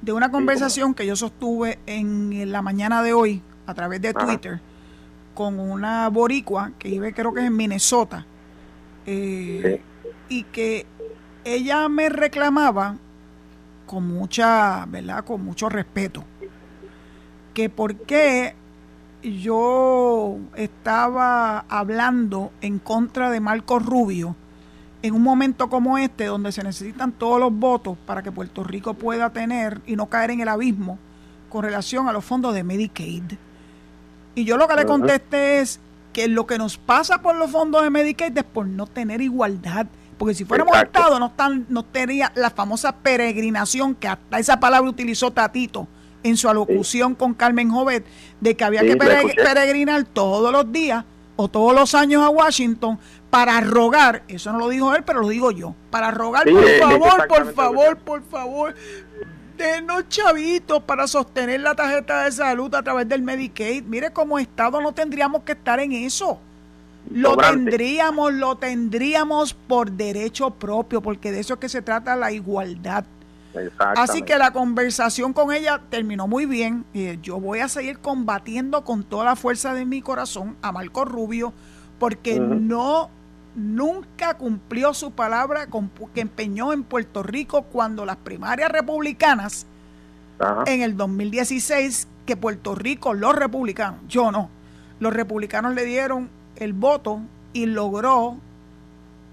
de 0.00 0.12
una 0.12 0.30
conversación 0.30 0.94
que 0.94 1.06
yo 1.06 1.14
sostuve 1.14 1.78
en 1.86 2.50
la 2.50 2.60
mañana 2.60 3.02
de 3.02 3.12
hoy 3.12 3.42
a 3.66 3.74
través 3.74 4.02
de 4.02 4.12
Twitter 4.12 4.60
con 5.34 5.58
una 5.58 6.08
boricua 6.08 6.72
que 6.78 6.88
vive 6.88 7.12
creo 7.12 7.32
que 7.32 7.40
es 7.40 7.46
en 7.46 7.56
Minnesota. 7.56 8.26
Eh, 9.06 9.80
y 10.28 10.44
que 10.44 10.86
ella 11.44 11.88
me 11.88 12.08
reclamaba 12.08 12.96
con 13.86 14.06
mucha, 14.06 14.86
¿verdad? 14.86 15.24
Con 15.24 15.44
mucho 15.44 15.68
respeto, 15.68 16.24
que 17.54 17.68
por 17.68 17.96
qué 17.96 18.54
yo 19.22 20.38
estaba 20.56 21.60
hablando 21.68 22.52
en 22.60 22.78
contra 22.78 23.30
de 23.30 23.40
Marco 23.40 23.78
Rubio 23.78 24.36
en 25.02 25.14
un 25.14 25.22
momento 25.22 25.68
como 25.68 25.98
este, 25.98 26.26
donde 26.26 26.52
se 26.52 26.62
necesitan 26.62 27.12
todos 27.12 27.40
los 27.40 27.52
votos 27.52 27.98
para 28.06 28.22
que 28.22 28.30
Puerto 28.30 28.62
Rico 28.62 28.94
pueda 28.94 29.30
tener 29.30 29.80
y 29.86 29.96
no 29.96 30.06
caer 30.06 30.30
en 30.30 30.40
el 30.40 30.48
abismo 30.48 30.98
con 31.48 31.64
relación 31.64 32.08
a 32.08 32.12
los 32.12 32.24
fondos 32.24 32.54
de 32.54 32.62
Medicaid. 32.62 33.24
Y 34.34 34.44
yo 34.44 34.56
lo 34.56 34.68
que 34.68 34.76
le 34.76 34.86
contesté 34.86 35.60
es 35.60 35.80
que 36.12 36.28
lo 36.28 36.46
que 36.46 36.56
nos 36.56 36.78
pasa 36.78 37.20
por 37.20 37.36
los 37.36 37.50
fondos 37.50 37.82
de 37.82 37.90
Medicaid 37.90 38.36
es 38.38 38.44
por 38.44 38.66
no 38.66 38.86
tener 38.86 39.20
igualdad. 39.20 39.86
Porque 40.22 40.34
si 40.36 40.44
fuéramos 40.44 40.80
Estado, 40.80 41.18
no, 41.18 41.32
tan, 41.32 41.66
no 41.68 41.82
tendría 41.82 42.30
la 42.36 42.50
famosa 42.50 42.94
peregrinación, 42.94 43.96
que 43.96 44.06
hasta 44.06 44.38
esa 44.38 44.60
palabra 44.60 44.88
utilizó 44.88 45.32
Tatito 45.32 45.88
en 46.22 46.36
su 46.36 46.48
alocución 46.48 47.16
con 47.16 47.34
Carmen 47.34 47.70
Jovet, 47.70 48.06
de 48.40 48.54
que 48.54 48.62
había 48.62 48.82
que 48.82 48.96
peregrinar 48.96 50.04
todos 50.04 50.52
los 50.52 50.70
días 50.70 51.04
o 51.34 51.48
todos 51.48 51.74
los 51.74 51.96
años 51.96 52.22
a 52.22 52.28
Washington 52.28 53.00
para 53.30 53.60
rogar, 53.62 54.22
eso 54.28 54.52
no 54.52 54.60
lo 54.60 54.68
dijo 54.68 54.94
él, 54.94 55.02
pero 55.02 55.22
lo 55.22 55.28
digo 55.28 55.50
yo, 55.50 55.74
para 55.90 56.12
rogar, 56.12 56.44
por 56.48 56.78
favor, 56.78 57.26
por 57.26 57.54
favor, 57.54 57.96
por 57.96 58.22
favor, 58.22 58.74
denos 59.56 60.08
chavitos 60.08 60.84
para 60.84 61.08
sostener 61.08 61.62
la 61.62 61.74
tarjeta 61.74 62.26
de 62.26 62.30
salud 62.30 62.72
a 62.76 62.82
través 62.84 63.08
del 63.08 63.22
Medicaid. 63.22 63.82
Mire, 63.82 64.12
como 64.12 64.38
Estado 64.38 64.80
no 64.80 64.92
tendríamos 64.92 65.42
que 65.42 65.50
estar 65.50 65.80
en 65.80 65.90
eso. 65.90 66.38
Lo 67.10 67.36
tendríamos, 67.36 68.32
lo 68.32 68.56
tendríamos 68.56 69.54
por 69.54 69.90
derecho 69.90 70.50
propio, 70.50 71.00
porque 71.00 71.32
de 71.32 71.40
eso 71.40 71.54
es 71.54 71.60
que 71.60 71.68
se 71.68 71.82
trata 71.82 72.16
la 72.16 72.32
igualdad. 72.32 73.04
Así 73.78 74.22
que 74.22 74.38
la 74.38 74.52
conversación 74.52 75.32
con 75.32 75.52
ella 75.52 75.80
terminó 75.90 76.26
muy 76.26 76.46
bien. 76.46 76.84
Eh, 76.94 77.18
yo 77.22 77.38
voy 77.38 77.60
a 77.60 77.68
seguir 77.68 77.98
combatiendo 77.98 78.82
con 78.84 79.04
toda 79.04 79.24
la 79.24 79.36
fuerza 79.36 79.74
de 79.74 79.84
mi 79.84 80.00
corazón 80.00 80.56
a 80.62 80.72
Marco 80.72 81.04
Rubio, 81.04 81.52
porque 81.98 82.40
no 82.40 83.10
nunca 83.54 84.34
cumplió 84.38 84.94
su 84.94 85.10
palabra 85.10 85.68
que 86.14 86.20
empeñó 86.20 86.72
en 86.72 86.84
Puerto 86.84 87.22
Rico 87.22 87.64
cuando 87.64 88.06
las 88.06 88.16
primarias 88.16 88.70
republicanas 88.70 89.66
en 90.66 90.80
el 90.80 90.96
2016, 90.96 92.08
que 92.26 92.36
Puerto 92.36 92.74
Rico, 92.74 93.14
los 93.14 93.34
republicanos, 93.34 94.00
yo 94.08 94.32
no, 94.32 94.48
los 94.98 95.12
republicanos 95.12 95.74
le 95.74 95.84
dieron 95.84 96.30
el 96.62 96.72
voto 96.72 97.20
y 97.52 97.66
logró 97.66 98.36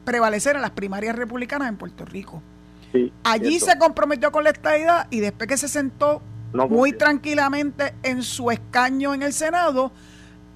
prevalecer 0.04 0.56
en 0.56 0.62
las 0.62 0.72
primarias 0.72 1.16
republicanas 1.16 1.70
en 1.70 1.78
Puerto 1.78 2.06
Rico. 2.06 2.42
Allí 3.24 3.60
se 3.60 3.78
comprometió 3.78 4.32
con 4.32 4.44
la 4.44 4.50
estadidad 4.50 5.08
y 5.12 5.20
después 5.20 5.48
que 5.48 5.58
se 5.58 5.68
sentó 5.68 6.22
muy 6.54 6.94
tranquilamente 6.94 7.94
en 8.02 8.24
su 8.24 8.50
escaño 8.50 9.14
en 9.14 9.22
el 9.22 9.34
Senado, 9.34 9.92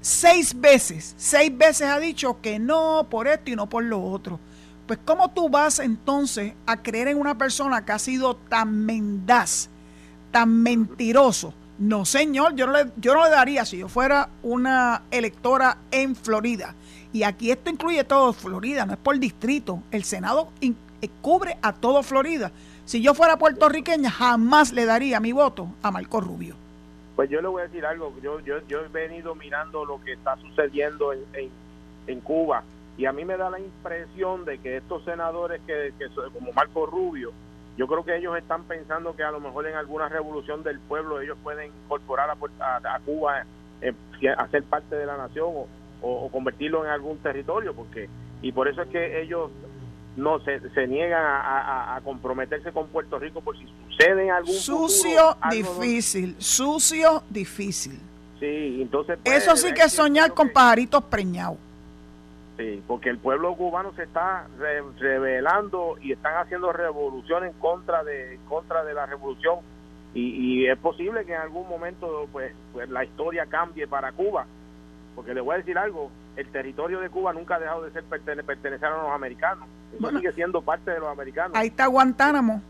seis 0.02 0.60
veces, 0.60 1.14
seis 1.18 1.56
veces 1.56 1.88
ha 1.88 2.00
dicho 2.00 2.42
que 2.42 2.58
no 2.58 3.08
por 3.10 3.28
esto 3.28 3.52
y 3.52 3.56
no 3.56 3.70
por 3.70 3.84
lo 3.84 4.04
otro. 4.04 4.40
Pues 4.88 5.00
¿cómo 5.06 5.32
tú 5.32 5.50
vas 5.50 5.80
entonces 5.80 6.54
a 6.66 6.82
creer 6.82 7.08
en 7.10 7.18
una 7.18 7.38
persona 7.38 7.86
que 7.86 7.92
ha 7.92 8.00
sido 8.00 8.36
tan 8.36 8.86
mendaz, 8.86 9.70
tan 10.32 10.62
mentiroso? 10.62 11.54
No, 11.80 12.06
señor, 12.06 12.56
yo 12.56 12.68
no, 12.68 12.74
le, 12.74 12.92
yo 12.98 13.16
no 13.16 13.24
le 13.24 13.32
daría 13.32 13.66
si 13.66 13.80
yo 13.80 13.88
fuera 13.90 14.30
una 14.44 15.04
electora 15.10 15.78
en 15.92 16.16
Florida. 16.16 16.76
Y 17.12 17.24
aquí 17.24 17.52
esto 17.52 17.70
incluye 17.70 18.04
todo 18.04 18.34
Florida, 18.34 18.86
no 18.86 18.94
es 18.94 19.00
por 19.00 19.18
distrito. 19.20 19.82
El 19.92 20.04
Senado 20.04 20.50
eh, 20.62 20.74
cubre 21.22 21.58
a 21.62 21.74
todo 21.74 22.04
Florida. 22.04 22.52
Si 22.86 23.02
yo 23.02 23.14
fuera 23.14 23.38
puertorriqueña, 23.38 24.12
jamás 24.12 24.74
le 24.74 24.86
daría 24.86 25.20
mi 25.20 25.32
voto 25.32 25.68
a 25.82 25.92
Marco 25.92 26.22
Rubio. 26.22 26.56
Pues 27.16 27.30
yo 27.30 27.42
le 27.42 27.48
voy 27.48 27.62
a 27.62 27.66
decir 27.66 27.86
algo, 27.86 28.14
yo, 28.22 28.40
yo, 28.40 28.56
yo 28.68 28.82
he 28.84 28.88
venido 28.88 29.36
mirando 29.36 29.86
lo 29.86 30.04
que 30.04 30.14
está 30.14 30.36
sucediendo 30.38 31.14
en, 31.14 31.52
en, 32.08 32.20
Cuba 32.22 32.64
y 32.98 33.06
a 33.06 33.12
mí 33.12 33.24
me 33.24 33.38
da 33.38 33.52
la 33.52 33.60
impresión 33.60 34.46
de 34.46 34.58
que 34.58 34.78
estos 34.78 35.04
senadores 35.06 35.62
que, 35.68 35.94
que 36.00 36.08
como 36.34 36.52
Marco 36.54 36.88
Rubio, 36.88 37.32
yo 37.78 37.88
creo 37.88 38.04
que 38.06 38.16
ellos 38.16 38.38
están 38.38 38.64
pensando 38.66 39.16
que 39.16 39.24
a 39.24 39.32
lo 39.32 39.40
mejor 39.40 39.68
en 39.68 39.76
alguna 39.76 40.10
revolución 40.10 40.64
del 40.64 40.80
pueblo 40.80 41.22
ellos 41.22 41.38
pueden 41.42 41.72
incorporar 41.86 42.30
a, 42.30 42.36
a, 42.76 43.00
Cuba, 43.00 43.46
eh, 43.82 43.94
a 44.38 44.48
ser 44.50 44.64
parte 44.64 44.96
de 44.96 45.06
la 45.06 45.18
nación 45.18 45.48
o, 45.48 45.68
o, 46.02 46.30
convertirlo 46.30 46.86
en 46.86 46.92
algún 46.92 47.18
territorio, 47.18 47.74
porque 47.74 48.10
y 48.42 48.52
por 48.52 48.68
eso 48.68 48.82
es 48.84 48.90
que 48.90 49.22
ellos 49.22 49.50
no 50.16 50.40
se, 50.42 50.60
se 50.72 50.86
niegan 50.88 51.24
a, 51.26 52.00
comprometerse 52.04 52.72
con 52.72 52.88
Puerto 52.88 53.18
Rico 53.18 53.42
por 53.42 53.58
si 53.58 53.66
sucede 53.90 54.26
en 54.26 54.32
algún 54.32 54.54
sucio 54.54 55.36
difícil 55.50 56.36
sucio 56.38 57.24
difícil. 57.30 58.00
Sí 58.40 58.80
entonces 58.82 59.18
pues, 59.24 59.38
eso 59.38 59.56
sí 59.56 59.74
que 59.74 59.84
es 59.84 59.94
soñar 59.94 60.34
con 60.34 60.50
pajaritos 60.50 61.04
preñados 61.06 61.58
sí 62.58 62.84
porque 62.88 63.10
el 63.10 63.18
pueblo 63.18 63.56
cubano 63.56 63.94
se 63.94 64.04
está 64.04 64.48
revelando 65.00 65.98
y 66.02 66.12
están 66.12 66.38
haciendo 66.38 66.72
revolución 66.72 67.46
en 67.46 67.54
contra 67.54 68.04
de 68.04 68.40
contra 68.48 68.84
de 68.84 68.94
la 68.94 69.06
revolución 69.06 69.60
y, 70.16 70.68
es 70.68 70.78
posible 70.78 71.26
que 71.26 71.34
en 71.34 71.42
algún 71.42 71.68
momento 71.68 72.30
pues, 72.32 72.54
pues 72.72 72.88
la 72.88 73.04
historia 73.04 73.48
cambie 73.48 73.88
para 73.88 74.12
Cuba 74.12 74.46
porque 75.16 75.34
le 75.34 75.42
voy 75.42 75.56
a 75.56 75.58
decir 75.58 75.78
algo 75.78 76.12
el 76.36 76.48
territorio 76.52 77.00
de 77.00 77.10
Cuba 77.10 77.34
nunca 77.34 77.56
ha 77.56 77.60
dejado 77.60 77.84
de 77.84 77.92
ser 77.92 78.04
pertenecer 78.04 78.86
a 78.86 79.04
los 79.04 79.12
americanos. 79.12 79.68
sigue 79.92 80.32
siendo 80.34 80.62
parte 80.62 80.92
de 80.92 81.00
los 81.00 81.10
americanos. 81.10 81.52
Ahí 81.56 81.68
está 81.68 81.86
Guantánamo. 81.88 82.62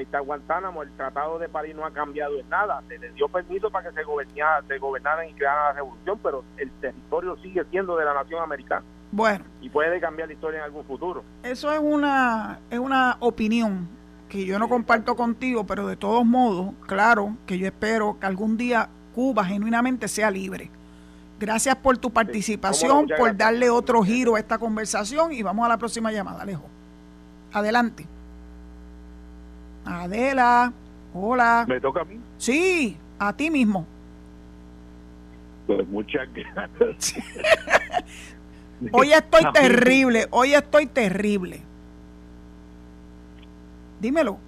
Está 0.00 0.20
Guantánamo. 0.20 0.82
El 0.82 0.90
Tratado 0.92 1.38
de 1.38 1.48
París 1.48 1.74
no 1.74 1.84
ha 1.84 1.90
cambiado 1.90 2.38
en 2.38 2.48
nada. 2.48 2.82
Se 2.88 2.98
les 2.98 3.14
dio 3.14 3.28
permiso 3.28 3.70
para 3.70 3.88
que 3.88 3.94
se, 3.94 4.02
gobernara, 4.04 4.62
se 4.66 4.78
gobernaran 4.78 5.28
y 5.28 5.34
crearan 5.34 5.64
la 5.64 5.72
revolución, 5.72 6.18
pero 6.22 6.44
el 6.56 6.70
territorio 6.72 7.36
sigue 7.38 7.64
siendo 7.70 7.96
de 7.96 8.04
la 8.04 8.14
nación 8.14 8.42
americana. 8.42 8.84
Bueno. 9.10 9.44
Y 9.60 9.68
puede 9.68 10.00
cambiar 10.00 10.28
la 10.28 10.34
historia 10.34 10.58
en 10.58 10.64
algún 10.64 10.84
futuro. 10.84 11.22
Eso 11.42 11.70
es 11.72 11.80
una, 11.80 12.60
es 12.70 12.78
una 12.78 13.16
opinión 13.20 13.88
que 14.28 14.46
yo 14.46 14.58
no 14.58 14.68
comparto 14.68 15.14
contigo, 15.14 15.64
pero 15.66 15.86
de 15.86 15.96
todos 15.96 16.24
modos, 16.24 16.74
claro 16.86 17.36
que 17.46 17.58
yo 17.58 17.66
espero 17.66 18.18
que 18.18 18.26
algún 18.26 18.56
día 18.56 18.88
Cuba 19.14 19.44
genuinamente 19.44 20.08
sea 20.08 20.30
libre 20.30 20.70
Gracias 21.42 21.74
por 21.74 21.98
tu 21.98 22.12
participación, 22.12 23.08
por 23.18 23.36
darle 23.36 23.68
otro 23.68 24.00
giro 24.04 24.36
a 24.36 24.38
esta 24.38 24.58
conversación 24.58 25.32
y 25.32 25.42
vamos 25.42 25.66
a 25.66 25.70
la 25.70 25.76
próxima 25.76 26.12
llamada, 26.12 26.42
Alejo. 26.42 26.62
Adelante. 27.52 28.06
Adela, 29.84 30.72
hola. 31.14 31.64
¿Me 31.68 31.80
toca 31.80 32.02
a 32.02 32.04
mí? 32.04 32.18
Sí, 32.38 32.96
a 33.18 33.32
ti 33.32 33.50
mismo. 33.50 33.86
Pues 35.66 35.86
muchas 35.88 36.28
gracias. 36.32 37.14
hoy 38.92 39.12
estoy 39.12 39.42
terrible, 39.52 40.26
hoy 40.30 40.54
estoy 40.54 40.86
terrible. 40.86 41.62
Dímelo. 44.00 44.38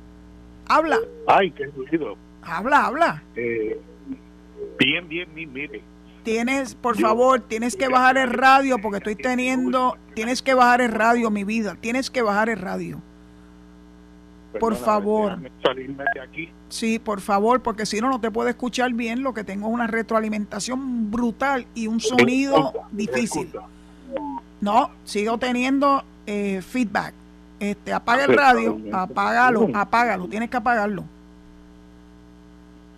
Habla. 0.67 0.99
Ay, 1.27 1.51
qué 1.53 1.67
ruido. 1.67 2.17
Habla, 2.43 2.87
habla. 2.87 3.23
Eh, 3.37 3.81
bien, 4.79 5.09
bien, 5.09 5.29
mire 5.35 5.83
Tienes, 6.25 6.75
por 6.75 6.99
favor, 6.99 7.41
tienes 7.41 7.77
que 7.77 7.89
bajar 7.89 8.17
el 8.17 8.31
radio 8.31 8.79
porque 8.79 8.97
estoy 8.97 9.15
teniendo, 9.15 9.99
tienes 10.15 10.41
que 10.41 10.55
bajar 10.55 10.81
el 10.81 10.91
radio, 10.91 11.31
mi 11.31 11.45
vida, 11.45 11.77
tienes 11.79 12.11
que 12.11 12.23
bajar 12.23 12.49
el 12.49 12.59
radio. 12.59 13.03
Por 14.61 14.77
favor. 14.77 15.39
Sí, 16.69 16.99
por 16.99 17.21
favor, 17.21 17.61
porque 17.63 17.87
si 17.87 18.01
no, 18.01 18.09
no 18.09 18.21
te 18.21 18.31
puedo 18.31 18.49
escuchar 18.49 18.93
bien. 18.93 19.23
Lo 19.23 19.35
que 19.35 19.45
tengo 19.45 19.69
es 19.69 19.75
una 19.75 19.87
retroalimentación 19.87 21.11
brutal 21.11 21.67
y 21.75 21.87
un 21.87 22.01
sonido 22.01 22.73
difícil. 22.91 23.53
No, 24.61 24.91
sigo 25.05 25.39
teniendo 25.39 26.03
eh, 26.27 26.63
feedback. 26.63 27.15
Este, 27.61 27.93
apaga 27.93 28.25
el 28.25 28.37
radio, 28.37 28.79
apágalo, 28.93 29.69
apágalo, 29.75 30.27
tienes 30.29 30.51
que 30.51 30.57
apagarlo. 30.57 31.05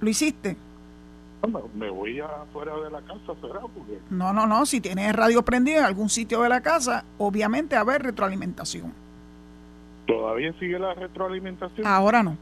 ¿Lo 0.00 0.10
hiciste? 0.10 0.56
me 1.74 1.90
voy 1.90 2.18
afuera 2.20 2.74
de 2.76 2.90
la 2.90 3.00
casa, 3.02 3.34
¿será? 3.40 3.60
No, 4.10 4.32
no, 4.32 4.46
no, 4.46 4.66
si 4.66 4.80
tienes 4.80 5.14
radio 5.14 5.44
prendido 5.44 5.78
en 5.78 5.84
algún 5.84 6.08
sitio 6.08 6.42
de 6.42 6.48
la 6.48 6.60
casa, 6.60 7.04
obviamente 7.18 7.76
a 7.76 7.80
haber 7.80 8.02
retroalimentación. 8.02 8.92
¿Todavía 10.06 10.52
sigue 10.58 10.78
la 10.78 10.94
retroalimentación? 10.94 11.86
Ahora 11.86 12.22
no. 12.22 12.36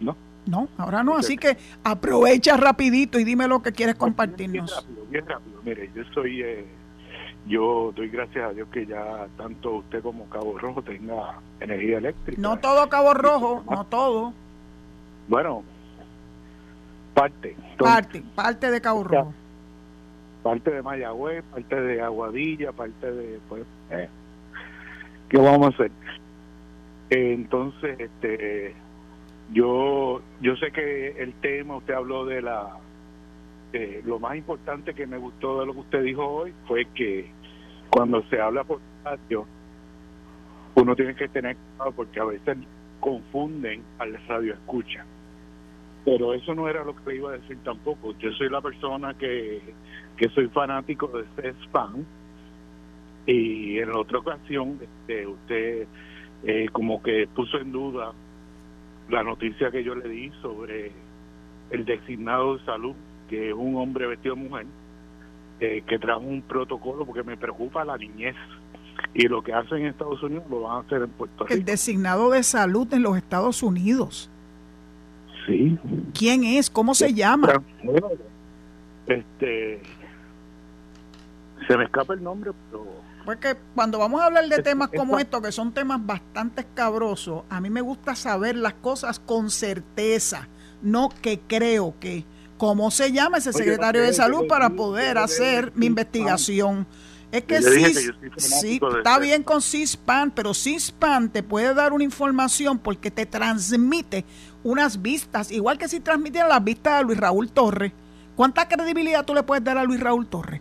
¿No? 0.00 0.16
No, 0.46 0.68
ahora 0.76 1.02
no, 1.02 1.16
así 1.16 1.36
que 1.38 1.56
aprovecha 1.84 2.56
rapidito 2.56 3.18
y 3.18 3.24
dime 3.24 3.48
lo 3.48 3.62
que 3.62 3.72
quieres 3.72 3.94
compartirnos. 3.94 4.70
Bien 4.70 4.76
rápido, 4.76 5.06
bien 5.10 5.26
rápido. 5.26 5.60
Mire, 5.64 5.90
yo 5.94 6.02
soy, 6.12 6.42
eh, 6.42 6.66
yo 7.46 7.92
doy 7.96 8.08
gracias 8.10 8.50
a 8.50 8.52
Dios 8.52 8.68
que 8.70 8.84
ya 8.84 9.26
tanto 9.38 9.76
usted 9.76 10.02
como 10.02 10.26
Cabo 10.28 10.58
Rojo 10.58 10.82
tenga 10.82 11.38
energía 11.60 11.98
eléctrica. 11.98 12.40
No 12.40 12.58
todo 12.58 12.88
Cabo 12.90 13.14
Rojo, 13.14 13.64
no 13.70 13.84
todo. 13.86 14.34
Bueno, 15.28 15.62
Parte. 17.14 17.56
parte, 17.78 18.22
parte 18.34 18.70
de 18.70 18.80
Cabo 18.80 19.04
Rojo. 19.04 19.32
Parte 20.42 20.70
de 20.70 20.82
Mayagüez, 20.82 21.44
parte 21.44 21.80
de 21.80 22.02
Aguadilla, 22.02 22.72
parte 22.72 23.10
de... 23.10 23.40
Pues, 23.48 23.62
eh, 23.90 24.08
¿Qué 25.28 25.38
vamos 25.38 25.66
a 25.66 25.68
hacer? 25.70 25.90
entonces, 27.10 28.00
este 28.00 28.74
yo 29.52 30.22
yo 30.40 30.56
sé 30.56 30.72
que 30.72 31.10
el 31.22 31.32
tema, 31.34 31.76
usted 31.76 31.94
habló 31.94 32.24
de 32.24 32.42
la... 32.42 32.78
lo 34.04 34.18
más 34.18 34.36
importante 34.36 34.94
que 34.94 35.06
me 35.06 35.18
gustó 35.18 35.60
de 35.60 35.66
lo 35.66 35.74
que 35.74 35.80
usted 35.80 36.02
dijo 36.02 36.26
hoy 36.26 36.54
fue 36.66 36.86
que 36.94 37.30
cuando 37.90 38.22
se 38.24 38.40
habla 38.40 38.64
por 38.64 38.80
radio, 39.04 39.46
uno 40.74 40.96
tiene 40.96 41.14
que 41.14 41.28
tener 41.28 41.56
cuidado 41.56 41.92
porque 41.92 42.20
a 42.20 42.24
veces 42.24 42.56
confunden 43.00 43.82
al 43.98 44.18
radio 44.26 44.54
escucha 44.54 45.04
pero 46.04 46.34
eso 46.34 46.54
no 46.54 46.68
era 46.68 46.84
lo 46.84 46.94
que 46.94 47.10
le 47.10 47.16
iba 47.16 47.30
a 47.30 47.38
decir 47.38 47.56
tampoco. 47.64 48.12
Yo 48.18 48.30
soy 48.32 48.50
la 48.50 48.60
persona 48.60 49.14
que, 49.14 49.62
que 50.16 50.28
soy 50.30 50.48
fanático 50.48 51.08
de 51.08 51.48
spam 51.64 52.04
y 53.26 53.78
en 53.78 53.90
la 53.90 53.98
otra 53.98 54.18
ocasión 54.18 54.78
este, 54.80 55.26
usted 55.26 55.86
eh, 56.44 56.68
como 56.72 57.02
que 57.02 57.26
puso 57.34 57.58
en 57.58 57.72
duda 57.72 58.12
la 59.08 59.22
noticia 59.22 59.70
que 59.70 59.82
yo 59.82 59.94
le 59.94 60.08
di 60.08 60.30
sobre 60.42 60.92
el 61.70 61.84
designado 61.84 62.56
de 62.56 62.64
salud, 62.64 62.94
que 63.28 63.48
es 63.48 63.54
un 63.54 63.76
hombre 63.76 64.06
vestido 64.06 64.34
de 64.34 64.42
mujer, 64.42 64.66
eh, 65.60 65.82
que 65.86 65.98
trajo 65.98 66.20
un 66.20 66.42
protocolo 66.42 67.06
porque 67.06 67.22
me 67.22 67.36
preocupa 67.36 67.84
la 67.84 67.96
niñez. 67.96 68.36
Y 69.12 69.28
lo 69.28 69.42
que 69.42 69.52
hacen 69.52 69.78
en 69.78 69.86
Estados 69.86 70.22
Unidos 70.22 70.44
lo 70.50 70.62
van 70.62 70.76
a 70.76 70.80
hacer 70.80 71.02
en 71.02 71.10
Puerto 71.10 71.44
Rico. 71.44 71.54
El 71.54 71.64
designado 71.64 72.30
de 72.30 72.42
salud 72.42 72.92
en 72.92 73.02
los 73.02 73.16
Estados 73.16 73.62
Unidos. 73.62 74.30
Sí. 75.46 75.78
¿Quién 76.16 76.44
es? 76.44 76.70
¿Cómo 76.70 76.94
se 76.94 77.12
llama? 77.12 77.62
Este. 79.06 79.82
Se 81.66 81.76
me 81.76 81.84
escapa 81.84 82.14
el 82.14 82.22
nombre, 82.22 82.50
pero. 82.70 83.03
Porque 83.24 83.56
cuando 83.74 83.98
vamos 83.98 84.20
a 84.20 84.26
hablar 84.26 84.48
de 84.48 84.62
temas 84.62 84.90
como 84.94 85.18
estos, 85.18 85.40
que 85.42 85.52
son 85.52 85.72
temas 85.72 86.04
bastante 86.04 86.60
escabrosos, 86.60 87.44
a 87.48 87.60
mí 87.60 87.70
me 87.70 87.80
gusta 87.80 88.14
saber 88.14 88.56
las 88.56 88.74
cosas 88.74 89.18
con 89.18 89.50
certeza, 89.50 90.48
no 90.82 91.08
que 91.08 91.40
creo 91.40 91.94
que. 91.98 92.24
¿Cómo 92.56 92.90
se 92.92 93.10
llama 93.10 93.38
ese 93.38 93.52
secretario 93.52 94.02
de 94.02 94.12
salud 94.12 94.46
para 94.46 94.70
poder 94.70 95.18
hacer 95.18 95.72
mi 95.74 95.86
investigación? 95.86 96.86
Es 97.32 97.42
que 97.42 97.60
sí, 97.60 98.80
está 98.96 99.18
bien 99.18 99.42
con 99.42 99.60
CISPAN, 99.60 100.30
pero 100.30 100.54
CISPAN 100.54 101.30
te 101.30 101.42
puede 101.42 101.74
dar 101.74 101.92
una 101.92 102.04
información 102.04 102.78
porque 102.78 103.10
te 103.10 103.26
transmite 103.26 104.24
unas 104.62 105.02
vistas, 105.02 105.50
igual 105.50 105.78
que 105.78 105.88
si 105.88 105.98
transmitieran 105.98 106.48
las 106.48 106.62
vistas 106.62 106.98
de 106.98 107.04
Luis 107.04 107.18
Raúl 107.18 107.50
Torres. 107.50 107.92
¿Cuánta 108.36 108.68
credibilidad 108.68 109.24
tú 109.24 109.34
le 109.34 109.42
puedes 109.42 109.64
dar 109.64 109.78
a 109.78 109.82
Luis 109.82 109.98
Raúl 109.98 110.28
Torres? 110.28 110.60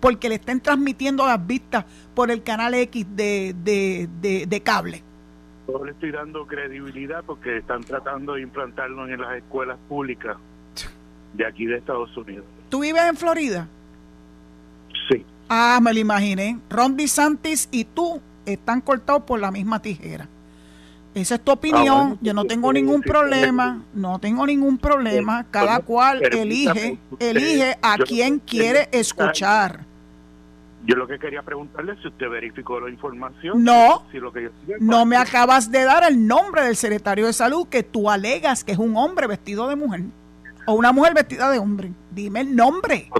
Porque 0.00 0.28
le 0.28 0.36
estén 0.36 0.60
transmitiendo 0.60 1.26
las 1.26 1.44
vistas 1.44 1.84
por 2.14 2.30
el 2.30 2.42
canal 2.42 2.74
X 2.74 3.06
de, 3.16 3.54
de, 3.64 4.46
de, 4.46 4.60
cable. 4.60 5.02
Yo 5.66 5.84
le 5.84 5.92
estoy 5.92 6.12
dando 6.12 6.46
credibilidad 6.46 7.24
porque 7.24 7.58
están 7.58 7.82
tratando 7.82 8.34
de 8.34 8.42
implantarlo 8.42 9.06
en 9.08 9.20
las 9.20 9.36
escuelas 9.36 9.78
públicas 9.88 10.36
de 11.34 11.46
aquí 11.46 11.66
de 11.66 11.76
Estados 11.76 12.16
Unidos. 12.16 12.44
¿Tú 12.68 12.80
vives 12.80 13.02
en 13.02 13.16
Florida? 13.16 13.68
Sí. 15.10 15.24
Ah, 15.48 15.78
me 15.82 15.92
lo 15.92 15.98
imaginé. 15.98 16.58
Ron 16.70 16.96
DeSantis 16.96 17.68
y 17.70 17.84
tú 17.84 18.20
están 18.46 18.80
cortados 18.80 19.24
por 19.24 19.40
la 19.40 19.50
misma 19.50 19.80
tijera. 19.80 20.28
Esa 21.14 21.36
es 21.36 21.40
tu 21.40 21.52
opinión. 21.52 22.12
Ah, 22.12 22.18
Yo 22.20 22.34
no 22.34 22.44
tengo 22.44 22.72
ningún 22.72 23.02
problema. 23.02 23.82
No 23.94 24.18
tengo 24.18 24.46
ningún 24.46 24.78
problema. 24.78 25.46
Cada 25.50 25.80
cual 25.80 26.22
elige, 26.22 26.98
elige 27.18 27.76
a 27.82 27.98
quien 27.98 28.38
quiere 28.38 28.88
escuchar. 28.92 29.87
Yo 30.86 30.96
lo 30.96 31.06
que 31.06 31.18
quería 31.18 31.42
preguntarle 31.42 31.92
es 31.92 32.00
si 32.00 32.08
usted 32.08 32.28
verificó 32.28 32.80
la 32.80 32.88
información. 32.88 33.62
No, 33.62 34.04
no 34.80 35.04
me 35.04 35.16
acabas 35.16 35.70
de 35.70 35.84
dar 35.84 36.04
el 36.08 36.26
nombre 36.26 36.62
del 36.62 36.76
secretario 36.76 37.26
de 37.26 37.32
salud 37.32 37.68
que 37.68 37.82
tú 37.82 38.10
alegas 38.10 38.64
que 38.64 38.72
es 38.72 38.78
un 38.78 38.96
hombre 38.96 39.26
vestido 39.26 39.68
de 39.68 39.76
mujer 39.76 40.02
o 40.66 40.74
una 40.74 40.92
mujer 40.92 41.14
vestida 41.14 41.50
de 41.50 41.58
hombre. 41.58 41.92
Dime 42.10 42.40
el 42.40 42.54
nombre. 42.54 43.10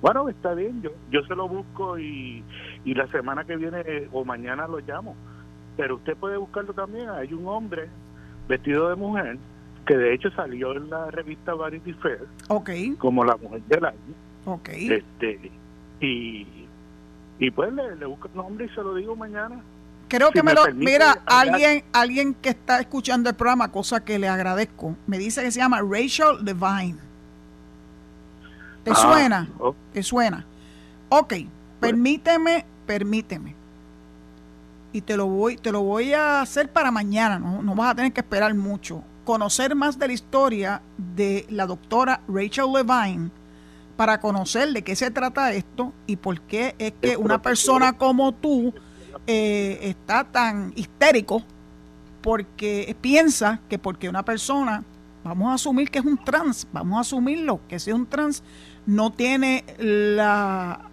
Bueno, 0.00 0.28
está 0.28 0.54
bien, 0.54 0.80
yo, 0.80 0.90
yo 1.10 1.22
se 1.26 1.34
lo 1.34 1.48
busco 1.48 1.98
y, 1.98 2.44
y 2.84 2.94
la 2.94 3.08
semana 3.08 3.44
que 3.44 3.56
viene 3.56 4.08
o 4.12 4.24
mañana 4.24 4.68
lo 4.68 4.78
llamo 4.78 5.16
pero 5.78 5.94
usted 5.94 6.16
puede 6.16 6.36
buscarlo 6.36 6.74
también. 6.74 7.08
Hay 7.08 7.32
un 7.32 7.46
hombre 7.46 7.88
vestido 8.48 8.90
de 8.90 8.96
mujer 8.96 9.38
que 9.86 9.96
de 9.96 10.12
hecho 10.12 10.28
salió 10.32 10.72
en 10.72 10.90
la 10.90 11.10
revista 11.10 11.54
Vanity 11.54 11.92
Fair 11.94 12.26
como 12.98 13.24
la 13.24 13.36
mujer 13.36 13.62
del 13.62 13.84
año. 13.84 13.96
Okay. 14.44 14.90
Este, 14.90 15.50
y, 16.00 16.46
y 17.38 17.50
pues 17.50 17.72
le, 17.72 17.96
le 17.96 18.06
busco 18.06 18.28
el 18.28 18.36
nombre 18.36 18.66
y 18.66 18.68
se 18.70 18.82
lo 18.82 18.94
digo 18.94 19.16
mañana. 19.16 19.60
Creo 20.08 20.30
que 20.30 20.42
me, 20.42 20.54
lo. 20.54 20.72
Mira, 20.74 21.22
alguien 21.26 21.84
alguien 21.92 22.34
que 22.34 22.48
está 22.48 22.80
escuchando 22.80 23.28
el 23.28 23.36
programa, 23.36 23.70
cosa 23.70 24.02
que 24.02 24.18
le 24.18 24.28
agradezco, 24.28 24.96
me 25.06 25.18
dice 25.18 25.42
que 25.42 25.50
se 25.50 25.60
llama 25.60 25.80
Rachel 25.82 26.42
Levine. 26.42 26.98
¿Te 28.84 28.92
ah, 28.92 28.94
suena? 28.94 29.48
¿Te 29.92 30.02
suena? 30.02 30.46
Ok, 31.10 31.34
permíteme, 31.80 32.64
permíteme 32.86 33.58
y 34.92 35.00
te 35.02 35.16
lo 35.16 35.26
voy, 35.26 35.56
te 35.56 35.72
lo 35.72 35.82
voy 35.82 36.12
a 36.12 36.40
hacer 36.40 36.70
para 36.70 36.90
mañana, 36.90 37.38
¿no? 37.38 37.62
no 37.62 37.74
vas 37.74 37.92
a 37.92 37.94
tener 37.94 38.12
que 38.12 38.20
esperar 38.20 38.54
mucho. 38.54 39.02
Conocer 39.24 39.74
más 39.74 39.98
de 39.98 40.06
la 40.06 40.12
historia 40.12 40.82
de 40.96 41.46
la 41.50 41.66
doctora 41.66 42.20
Rachel 42.28 42.72
Levine 42.72 43.30
para 43.98 44.20
conocer 44.20 44.72
de 44.72 44.82
qué 44.82 44.94
se 44.94 45.10
trata 45.10 45.52
esto 45.52 45.92
y 46.06 46.14
por 46.14 46.40
qué 46.42 46.76
es 46.78 46.92
que 47.02 47.16
una 47.16 47.42
persona 47.42 47.94
como 47.94 48.30
tú 48.30 48.72
eh, 49.26 49.80
está 49.82 50.22
tan 50.22 50.72
histérico 50.76 51.42
porque 52.22 52.94
piensa 53.00 53.58
que 53.68 53.76
porque 53.76 54.08
una 54.08 54.24
persona, 54.24 54.84
vamos 55.24 55.50
a 55.50 55.54
asumir 55.54 55.90
que 55.90 55.98
es 55.98 56.04
un 56.04 56.16
trans, 56.16 56.68
vamos 56.72 56.96
a 56.96 57.00
asumirlo, 57.00 57.58
que 57.66 57.80
sea 57.80 57.96
un 57.96 58.06
trans, 58.06 58.44
no 58.86 59.10
tiene 59.10 59.64
la 59.78 60.88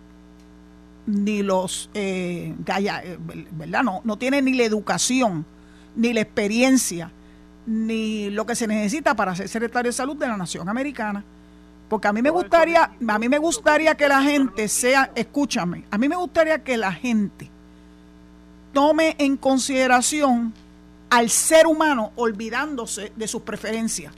ni 1.06 1.44
los, 1.44 1.92
eh, 1.94 2.56
eh, 2.66 3.18
¿verdad? 3.52 3.84
No, 3.84 4.02
no 4.04 4.18
tiene 4.18 4.42
ni 4.42 4.56
la 4.56 4.64
educación, 4.64 5.46
ni 5.96 6.12
la 6.12 6.22
experiencia, 6.22 7.12
ni 7.68 8.32
lo 8.32 8.48
que 8.48 8.56
se 8.56 8.66
necesita 8.66 9.16
para 9.16 9.36
ser 9.36 9.48
secretario 9.48 9.90
de 9.90 9.94
salud 9.94 10.18
de 10.18 10.28
la 10.28 10.38
nación 10.38 10.68
americana. 10.70 11.24
Porque 11.90 12.08
a 12.08 12.14
mí 12.14 12.22
me 12.22 12.30
gustaría, 12.30 12.92
a 13.08 13.20
mí 13.20 13.30
me 13.30 13.38
gustaría 13.38 13.96
que 13.96 14.08
la 14.08 14.22
gente 14.22 14.68
sea, 14.68 15.12
escúchame, 15.16 15.86
a 15.92 15.98
mí 15.98 16.10
me 16.10 16.16
gustaría 16.16 16.64
que 16.64 16.78
la 16.78 16.92
gente 16.92 17.50
tome 18.74 19.16
en 19.20 19.38
consideración 19.38 20.54
al 21.10 21.30
ser 21.30 21.68
humano 21.68 22.12
olvidándose 22.16 23.14
de 23.16 23.28
sus 23.28 23.44
preferencias. 23.44 24.14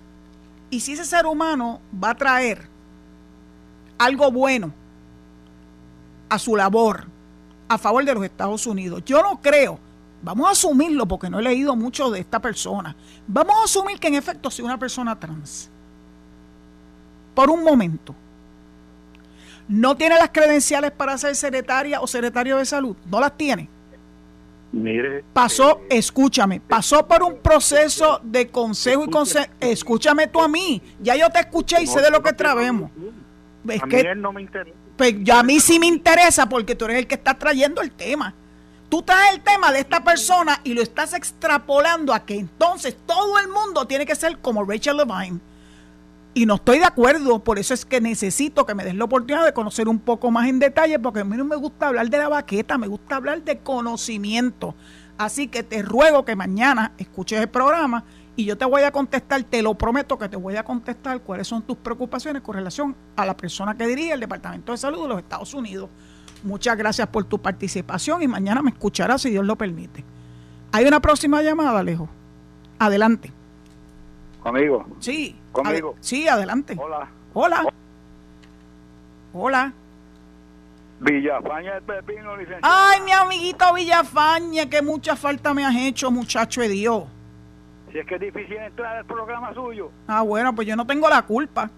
Y 0.70 0.80
si 0.80 0.93
ese 0.93 1.05
ser 1.05 1.26
humano 1.26 1.82
va 2.01 2.11
a 2.11 2.15
traer 2.15 2.68
algo 3.97 4.32
bueno 4.32 4.74
a 6.30 6.39
su 6.39 6.55
labor 6.55 7.05
a 7.68 7.78
favor 7.78 8.05
de 8.05 8.13
los 8.13 8.24
Estados 8.24 8.65
Unidos. 8.65 9.03
Yo 9.05 9.22
no 9.22 9.41
creo, 9.41 9.80
vamos 10.22 10.47
a 10.47 10.51
asumirlo 10.51 11.05
porque 11.05 11.30
no 11.30 11.39
he 11.39 11.43
leído 11.43 11.76
mucho 11.76 12.09
de 12.09 12.20
esta 12.20 12.39
persona, 12.39 12.95
vamos 13.28 13.55
a 13.57 13.63
asumir 13.65 13.99
que 13.99 14.07
en 14.07 14.15
efecto 14.15 14.49
sea 14.49 14.65
una 14.65 14.78
persona 14.78 15.20
trans. 15.20 15.70
Por 17.38 17.51
un 17.51 17.63
momento. 17.63 18.15
No 19.67 19.95
tiene 19.95 20.15
las 20.15 20.31
credenciales 20.31 20.89
para 20.89 21.15
ser 21.19 21.35
secretaria 21.35 22.01
o 22.01 22.07
secretario 22.07 22.57
de 22.57 22.65
salud, 22.65 22.95
no 23.11 23.19
las 23.19 23.38
tiene. 23.38 23.69
Mire, 24.71 25.23
pasó, 25.33 25.81
eh, 25.81 25.99
escúchame, 25.99 26.59
pasó 26.59 27.07
por 27.07 27.21
un 27.21 27.38
proceso 27.38 28.19
de 28.23 28.47
consejo 28.47 29.03
y 29.05 29.09
consejo. 29.11 29.53
Escúchame 29.59 30.25
tú 30.25 30.41
a 30.41 30.47
mí, 30.47 30.81
ya 30.99 31.15
yo 31.15 31.29
te 31.29 31.41
escuché 31.41 31.79
y 31.79 31.85
sé 31.85 32.01
de 32.01 32.09
lo 32.09 32.23
que 32.23 32.33
trabemos. 32.33 32.89
Es 33.69 33.83
a 33.83 33.85
que, 33.85 34.15
no 34.15 34.33
me 34.33 34.41
interesa 34.41 34.75
pues 34.97 35.13
ya 35.21 35.41
a 35.41 35.43
mí 35.43 35.59
sí 35.59 35.77
me 35.77 35.85
interesa 35.85 36.49
porque 36.49 36.73
tú 36.73 36.85
eres 36.85 36.97
el 36.97 37.05
que 37.05 37.13
está 37.13 37.38
trayendo 37.38 37.83
el 37.83 37.91
tema. 37.91 38.33
Tú 38.89 39.03
traes 39.03 39.35
el 39.35 39.41
tema 39.41 39.71
de 39.71 39.81
esta 39.81 40.03
persona 40.03 40.59
y 40.63 40.73
lo 40.73 40.81
estás 40.81 41.13
extrapolando 41.13 42.15
a 42.15 42.25
que 42.25 42.33
entonces 42.33 42.97
todo 43.05 43.38
el 43.38 43.47
mundo 43.47 43.85
tiene 43.85 44.07
que 44.07 44.15
ser 44.15 44.39
como 44.39 44.63
Rachel 44.63 44.97
Levine. 44.97 45.39
Y 46.38 46.45
no 46.45 46.53
estoy 46.53 46.77
de 46.77 46.85
acuerdo, 46.85 47.43
por 47.43 47.57
eso 47.57 47.73
es 47.73 47.83
que 47.83 47.99
necesito 47.99 48.67
que 48.67 48.75
me 48.75 48.83
des 48.83 48.93
la 48.93 49.05
oportunidad 49.05 49.43
de 49.43 49.53
conocer 49.53 49.88
un 49.88 49.97
poco 49.97 50.29
más 50.29 50.47
en 50.47 50.59
detalle, 50.59 50.99
porque 50.99 51.21
a 51.21 51.23
mí 51.23 51.35
no 51.35 51.45
me 51.45 51.55
gusta 51.55 51.88
hablar 51.88 52.11
de 52.11 52.17
la 52.19 52.29
baqueta, 52.29 52.77
me 52.77 52.85
gusta 52.85 53.15
hablar 53.15 53.41
de 53.41 53.57
conocimiento. 53.57 54.75
Así 55.17 55.47
que 55.47 55.63
te 55.63 55.81
ruego 55.81 56.25
que 56.25 56.35
mañana 56.35 56.91
escuches 56.99 57.41
el 57.41 57.49
programa 57.49 58.03
y 58.35 58.45
yo 58.45 58.55
te 58.55 58.65
voy 58.65 58.83
a 58.83 58.91
contestar, 58.91 59.41
te 59.45 59.63
lo 59.63 59.73
prometo 59.73 60.19
que 60.19 60.29
te 60.29 60.38
voy 60.38 60.57
a 60.57 60.63
contestar 60.63 61.21
cuáles 61.21 61.47
son 61.47 61.63
tus 61.63 61.77
preocupaciones 61.77 62.43
con 62.43 62.53
relación 62.53 62.95
a 63.15 63.25
la 63.25 63.35
persona 63.35 63.75
que 63.75 63.88
dirige 63.88 64.11
el 64.11 64.19
Departamento 64.19 64.73
de 64.73 64.77
Salud 64.77 65.01
de 65.01 65.07
los 65.07 65.17
Estados 65.17 65.55
Unidos. 65.55 65.89
Muchas 66.43 66.77
gracias 66.77 67.07
por 67.07 67.23
tu 67.23 67.41
participación 67.41 68.21
y 68.21 68.27
mañana 68.27 68.61
me 68.61 68.69
escucharás 68.69 69.23
si 69.23 69.31
Dios 69.31 69.43
lo 69.43 69.55
permite. 69.55 70.05
¿Hay 70.71 70.85
una 70.85 70.99
próxima 70.99 71.41
llamada, 71.41 71.79
Alejo? 71.79 72.07
Adelante. 72.77 73.36
¿Conmigo? 74.47 74.85
Sí. 74.99 75.35
¿Conmigo? 75.51 75.95
sí, 75.99 76.25
adelante. 76.25 76.77
Hola. 76.79 77.09
Hola. 77.33 77.65
Hola. 79.33 79.73
Villafaña 81.01 81.73
del 81.73 81.83
Pepino, 81.83 82.37
licenciado. 82.37 82.61
Ay, 82.63 83.01
mi 83.01 83.11
amiguito 83.11 83.73
Villafaña, 83.73 84.69
que 84.69 84.81
mucha 84.81 85.17
falta 85.17 85.53
me 85.53 85.65
has 85.65 85.75
hecho, 85.75 86.09
muchacho 86.09 86.61
de 86.61 86.69
Dios. 86.69 87.03
Si 87.91 87.99
es 87.99 88.05
que 88.07 88.15
es 88.15 88.21
difícil 88.21 88.55
entrar 88.55 88.95
al 88.95 89.05
programa 89.05 89.53
suyo. 89.53 89.91
Ah, 90.07 90.21
bueno, 90.21 90.55
pues 90.55 90.65
yo 90.65 90.77
no 90.77 90.87
tengo 90.87 91.09
la 91.09 91.23
culpa. 91.23 91.69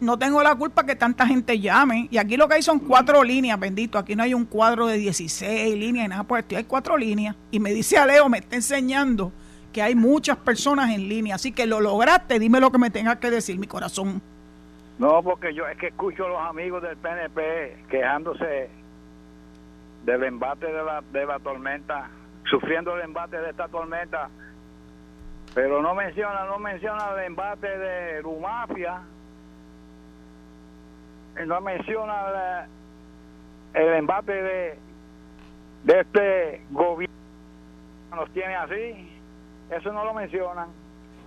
No 0.00 0.18
tengo 0.18 0.42
la 0.42 0.56
culpa 0.56 0.84
que 0.84 0.96
tanta 0.96 1.24
gente 1.24 1.60
llame. 1.60 2.08
Y 2.10 2.18
aquí 2.18 2.36
lo 2.36 2.48
que 2.48 2.54
hay 2.54 2.62
son 2.62 2.80
cuatro 2.80 3.22
líneas, 3.22 3.60
bendito. 3.60 3.96
Aquí 3.96 4.16
no 4.16 4.24
hay 4.24 4.34
un 4.34 4.44
cuadro 4.44 4.88
de 4.88 4.98
16 4.98 5.78
líneas 5.78 6.08
nada 6.08 6.24
por 6.24 6.40
esto. 6.40 6.56
Hay 6.56 6.64
cuatro 6.64 6.96
líneas. 6.96 7.36
Y 7.52 7.60
me 7.60 7.72
dice 7.72 7.96
Aleo, 7.96 8.28
me 8.28 8.38
está 8.38 8.56
enseñando 8.56 9.30
que 9.72 9.82
hay 9.82 9.94
muchas 9.94 10.36
personas 10.36 10.90
en 10.90 11.08
línea. 11.08 11.34
Así 11.36 11.52
que 11.52 11.66
lo 11.66 11.80
lograste, 11.80 12.38
dime 12.38 12.60
lo 12.60 12.70
que 12.70 12.78
me 12.78 12.90
tengas 12.90 13.16
que 13.18 13.30
decir, 13.30 13.58
mi 13.58 13.66
corazón. 13.66 14.20
No, 14.98 15.22
porque 15.22 15.52
yo 15.54 15.66
es 15.66 15.76
que 15.78 15.88
escucho 15.88 16.26
a 16.26 16.28
los 16.28 16.40
amigos 16.42 16.82
del 16.82 16.96
PNP 16.96 17.84
quejándose 17.88 18.70
del 20.04 20.22
embate 20.24 20.66
de 20.66 20.82
la, 20.84 21.02
de 21.12 21.26
la 21.26 21.38
tormenta, 21.38 22.10
sufriendo 22.50 22.94
el 22.96 23.02
embate 23.02 23.38
de 23.38 23.50
esta 23.50 23.68
tormenta, 23.68 24.28
pero 25.54 25.80
no 25.82 25.94
menciona, 25.94 26.44
no 26.44 26.58
menciona 26.58 27.10
el 27.16 27.24
embate 27.26 27.66
de 27.78 28.20
Rumafia, 28.22 29.00
no 31.46 31.60
menciona 31.60 32.12
la- 32.30 32.66
el 33.74 33.94
embate 33.94 34.32
de, 34.32 34.78
de 35.84 36.00
este 36.00 36.64
gobierno 36.70 37.14
nos 38.14 38.30
tiene 38.30 38.54
así, 38.54 39.11
eso 39.76 39.92
no 39.92 40.04
lo 40.04 40.14
mencionan. 40.14 40.68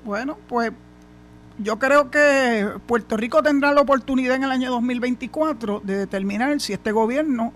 Bueno, 0.04 0.38
pues 0.48 0.72
yo 1.58 1.80
creo 1.80 2.12
que 2.12 2.70
Puerto 2.86 3.18
Rico 3.18 3.42
tendrá 3.42 3.74
la 3.74 3.82
oportunidad 3.82 4.36
en 4.36 4.44
el 4.44 4.52
año 4.52 4.72
2024 4.72 5.82
de 5.84 5.98
determinar 5.98 6.60
si 6.60 6.74
este 6.74 6.92
gobierno 6.92 7.54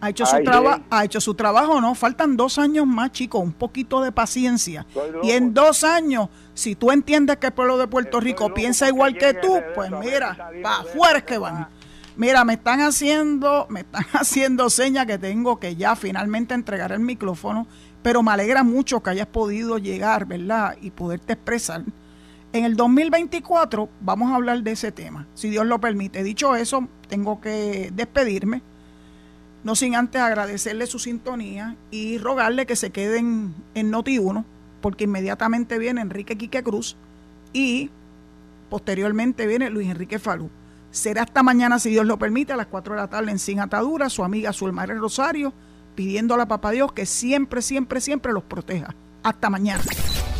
ha 0.00 0.10
hecho 0.10 0.26
su 0.26 0.42
trabajo, 0.42 0.82
ha 0.90 1.04
hecho 1.04 1.20
su 1.20 1.34
trabajo 1.34 1.72
o 1.72 1.80
no. 1.80 1.94
Faltan 1.94 2.36
dos 2.36 2.58
años 2.58 2.86
más, 2.86 3.12
chicos, 3.12 3.42
un 3.42 3.52
poquito 3.52 4.00
de 4.00 4.12
paciencia. 4.12 4.86
Y 5.22 5.30
en 5.32 5.54
dos 5.54 5.84
años, 5.84 6.28
si 6.54 6.74
tú 6.74 6.90
entiendes 6.90 7.38
que 7.38 7.48
el 7.48 7.52
pueblo 7.52 7.78
de 7.78 7.86
Puerto 7.86 8.18
Estoy 8.18 8.32
Rico 8.32 8.54
piensa 8.54 8.88
igual 8.88 9.16
que 9.16 9.34
tú, 9.34 9.60
pues 9.74 9.90
mira, 9.90 10.50
para 10.62 10.80
afuera 10.80 11.20
que 11.20 11.38
van. 11.38 11.54
va. 11.54 11.70
Mira, 12.16 12.44
me 12.44 12.54
están 12.54 12.80
haciendo, 12.80 13.66
me 13.70 13.80
están 13.80 14.04
haciendo 14.12 14.70
señas 14.70 15.06
que 15.06 15.18
tengo 15.18 15.60
que 15.60 15.76
ya 15.76 15.94
finalmente 15.94 16.52
entregar 16.52 16.90
el 16.90 16.98
micrófono, 16.98 17.68
pero 18.02 18.22
me 18.22 18.32
alegra 18.32 18.62
mucho 18.62 19.02
que 19.02 19.10
hayas 19.10 19.26
podido 19.26 19.78
llegar, 19.78 20.26
¿verdad? 20.26 20.76
Y 20.80 20.90
poderte 20.90 21.34
expresar. 21.34 21.84
En 22.52 22.64
el 22.64 22.76
2024 22.76 23.88
vamos 24.00 24.32
a 24.32 24.36
hablar 24.36 24.62
de 24.62 24.72
ese 24.72 24.90
tema, 24.90 25.26
si 25.34 25.50
Dios 25.50 25.66
lo 25.66 25.80
permite. 25.80 26.22
Dicho 26.22 26.56
eso, 26.56 26.88
tengo 27.08 27.40
que 27.40 27.90
despedirme, 27.94 28.62
no 29.64 29.74
sin 29.74 29.94
antes 29.94 30.20
agradecerle 30.20 30.86
su 30.86 30.98
sintonía 30.98 31.76
y 31.90 32.18
rogarle 32.18 32.64
que 32.64 32.76
se 32.76 32.90
queden 32.90 33.54
en 33.74 33.92
Noti1, 33.92 34.44
porque 34.80 35.04
inmediatamente 35.04 35.78
viene 35.78 36.00
Enrique 36.00 36.38
Quique 36.38 36.62
Cruz 36.62 36.96
y 37.52 37.90
posteriormente 38.70 39.46
viene 39.46 39.68
Luis 39.68 39.90
Enrique 39.90 40.18
Falú. 40.18 40.48
Será 40.90 41.22
hasta 41.22 41.42
mañana, 41.42 41.78
si 41.78 41.90
Dios 41.90 42.06
lo 42.06 42.18
permite, 42.18 42.54
a 42.54 42.56
las 42.56 42.66
4 42.68 42.94
de 42.94 43.00
la 43.00 43.08
tarde 43.08 43.30
en 43.30 43.38
Sin 43.38 43.60
Atadura, 43.60 44.08
su 44.08 44.24
amiga 44.24 44.52
Zulmar 44.52 44.88
Rosario, 44.88 45.52
pidiéndole 45.98 46.44
a 46.44 46.46
Papá 46.46 46.70
Dios 46.70 46.92
que 46.92 47.06
siempre, 47.06 47.60
siempre, 47.60 48.00
siempre 48.00 48.32
los 48.32 48.44
proteja. 48.44 48.94
Hasta 49.24 49.50
mañana. 49.50 49.82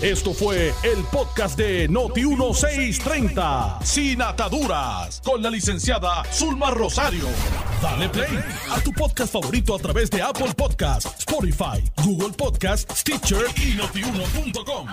Esto 0.01 0.33
fue 0.33 0.73
el 0.85 1.03
podcast 1.11 1.59
de 1.59 1.91
Noti1630, 1.91 3.83
sin 3.83 4.23
ataduras, 4.23 5.21
con 5.25 5.43
la 5.43 5.51
licenciada 5.51 6.23
Zulma 6.33 6.71
Rosario. 6.71 7.25
Dale 7.83 8.09
play 8.09 8.39
a 8.71 8.79
tu 8.83 8.93
podcast 8.93 9.33
favorito 9.33 9.75
a 9.75 9.81
través 9.81 10.09
de 10.11 10.23
Apple 10.23 10.55
Podcasts, 10.57 11.13
Spotify, 11.19 11.83
Google 12.05 12.35
Podcasts, 12.37 13.01
Stitcher 13.01 13.47
y 13.57 13.75
notiuno.com. 13.75 14.87